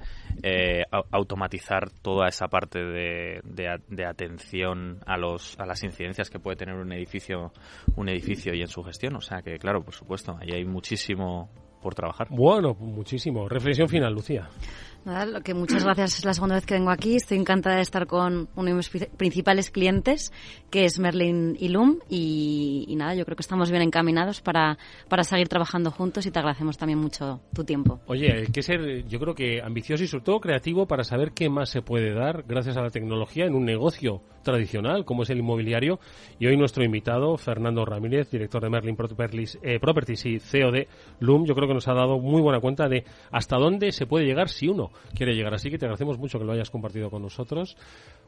eh, 0.43 0.83
automatizar 1.11 1.91
toda 1.91 2.29
esa 2.29 2.49
parte 2.49 2.81
de, 2.81 3.41
de, 3.45 4.05
atención 4.07 4.99
a 5.07 5.17
los 5.17 5.59
a 5.59 5.67
las 5.67 5.83
incidencias 5.83 6.31
que 6.31 6.39
puede 6.39 6.57
tener 6.57 6.75
un 6.75 6.93
edificio 6.93 7.53
un 7.97 8.09
edificio 8.09 8.55
y 8.55 8.61
en 8.61 8.69
su 8.69 8.83
gestión. 8.83 9.17
O 9.17 9.21
sea 9.21 9.43
que 9.43 9.59
claro 9.59 9.83
por 9.83 9.95
supuesto 9.95 10.37
ahí 10.41 10.51
hay 10.53 10.65
muchísimo 10.65 11.51
por 11.83 11.95
trabajar. 11.95 12.29
Bueno 12.31 12.75
muchísimo. 12.75 13.49
Reflexión 13.49 13.89
final 13.89 14.13
Lucía 14.13 14.49
Nada, 15.05 15.43
que 15.43 15.53
muchas 15.53 15.85
gracias, 15.85 16.19
es 16.19 16.25
la 16.25 16.33
segunda 16.33 16.55
vez 16.55 16.65
que 16.65 16.73
vengo 16.75 16.91
aquí. 16.91 17.17
Estoy 17.17 17.37
encantada 17.37 17.77
de 17.77 17.83
estar 17.83 18.07
con 18.07 18.49
uno 18.57 18.69
de 18.69 18.75
mis 18.75 18.89
principales 18.89 19.71
clientes, 19.71 20.33
que 20.71 20.87
es 20.87 20.99
Merlin 20.99 21.57
y 21.61 21.69
Loom. 21.69 21.99
Y, 22.09 22.95
nada, 22.97 23.15
yo 23.15 23.27
creo 23.27 23.37
que 23.37 23.43
estamos 23.43 23.71
bien 23.71 23.83
encaminados 23.83 24.41
para, 24.41 24.79
para 25.09 25.23
seguir 25.23 25.49
trabajando 25.49 25.91
juntos 25.91 26.25
y 26.25 26.31
te 26.31 26.39
agradecemos 26.39 26.79
también 26.79 26.99
mucho 26.99 27.41
tu 27.53 27.65
tiempo. 27.65 28.01
Oye, 28.07 28.33
hay 28.33 28.47
que 28.47 28.63
ser, 28.63 29.07
yo 29.07 29.19
creo 29.21 29.35
que 29.35 29.61
ambicioso 29.61 30.05
y 30.05 30.07
sobre 30.07 30.25
todo 30.25 30.41
creativo 30.41 30.87
para 30.87 31.05
saber 31.05 31.33
qué 31.33 31.51
más 31.51 31.69
se 31.69 31.83
puede 31.83 32.15
dar 32.15 32.45
gracias 32.49 32.79
a 32.79 32.83
la 32.83 32.89
tecnología 32.89 33.45
en 33.45 33.55
un 33.55 33.67
negocio 33.67 34.23
tradicional 34.43 35.05
como 35.05 35.25
es 35.25 35.31
el 35.31 35.39
inmobiliario. 35.39 35.99
Y 36.39 36.47
hoy 36.47 36.57
nuestro 36.57 36.83
invitado, 36.83 37.37
Fernando 37.37 37.85
Ramírez, 37.85 38.31
director 38.31 38.63
de 38.63 38.71
Merlin 38.71 38.97
eh, 39.63 39.79
Properties 39.81 40.27
y 40.27 40.39
CEO 40.39 40.71
de 40.71 40.89
Loom, 41.21 41.45
yo 41.45 41.55
creo 41.55 41.69
que 41.69 41.75
nos 41.75 41.89
ha 41.89 41.95
dado 41.95 42.19
muy 42.19 42.41
buena 42.41 42.61
cuenta 42.61 42.89
de 42.89 43.05
hasta 43.31 43.57
dónde 43.57 43.93
se 43.93 44.07
puede 44.07 44.25
llegar 44.25 44.49
si 44.49 44.69
uno 44.69 44.93
quiere 45.15 45.35
llegar. 45.35 45.55
Así 45.55 45.71
que 45.71 45.79
te 45.79 45.87
agradecemos 45.87 46.19
mucho 46.19 46.39
que 46.39 46.45
lo 46.45 46.53
hayas 46.53 46.71
compartido 46.71 47.11
con 47.11 47.23
nosotros. 47.23 47.77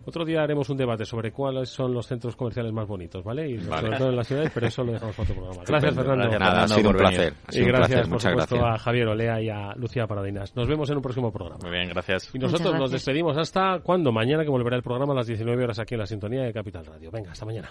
Otro 0.04 0.24
día 0.24 0.42
haremos 0.42 0.68
un 0.70 0.76
debate 0.76 1.04
sobre 1.04 1.32
cuáles 1.32 1.68
son 1.68 1.92
los 1.92 2.06
centros 2.06 2.36
comerciales 2.36 2.72
más 2.72 2.86
bonitos, 2.86 3.24
¿vale? 3.24 3.48
Y 3.50 3.58
sobre 3.58 3.96
todo 3.96 4.10
en 4.10 4.16
las 4.16 4.26
ciudades, 4.26 4.50
pero 4.54 4.66
eso 4.66 4.84
lo 4.84 4.92
dejamos 4.92 5.16
para 5.16 5.30
otro 5.30 5.42
programa. 5.42 5.64
Gracias, 5.66 5.94
Fernando. 5.94 6.38
Nada, 6.38 6.62
ha 6.62 6.68
sido 6.68 6.90
un 6.90 6.96
placer. 6.96 7.34
y 7.52 7.64
gracias, 7.64 8.08
por 8.08 8.20
supuesto, 8.20 8.64
a 8.64 8.78
Javier 8.78 9.08
Olea 9.08 9.40
y 9.40 9.48
a 9.48 9.74
Lucía 9.76 10.06
Paradinas. 10.06 10.54
Nos 10.54 10.68
vemos 10.68 10.88
en 10.90 10.96
un 10.96 11.02
próximo 11.02 11.32
programa. 11.32 11.60
Muy 11.62 11.70
bien, 11.70 11.88
gracias. 11.88 12.30
Y 12.34 12.38
nosotros 12.38 12.74
nos 12.78 12.90
despedimos 12.90 13.36
hasta 13.36 13.80
cuando 13.80 14.12
mañana 14.12 14.44
que 14.44 14.50
volverá 14.50 14.76
el 14.76 14.82
programa 14.82 15.12
a 15.12 15.16
las 15.16 15.26
19 15.26 15.64
horas 15.64 15.78
aquí 15.78 15.94
en 15.94 16.00
la 16.00 16.06
sintonía 16.06 16.42
de 16.42 16.52
Capital 16.52 16.84
Radio. 16.84 17.10
Venga, 17.10 17.32
hasta 17.32 17.44
mañana. 17.44 17.70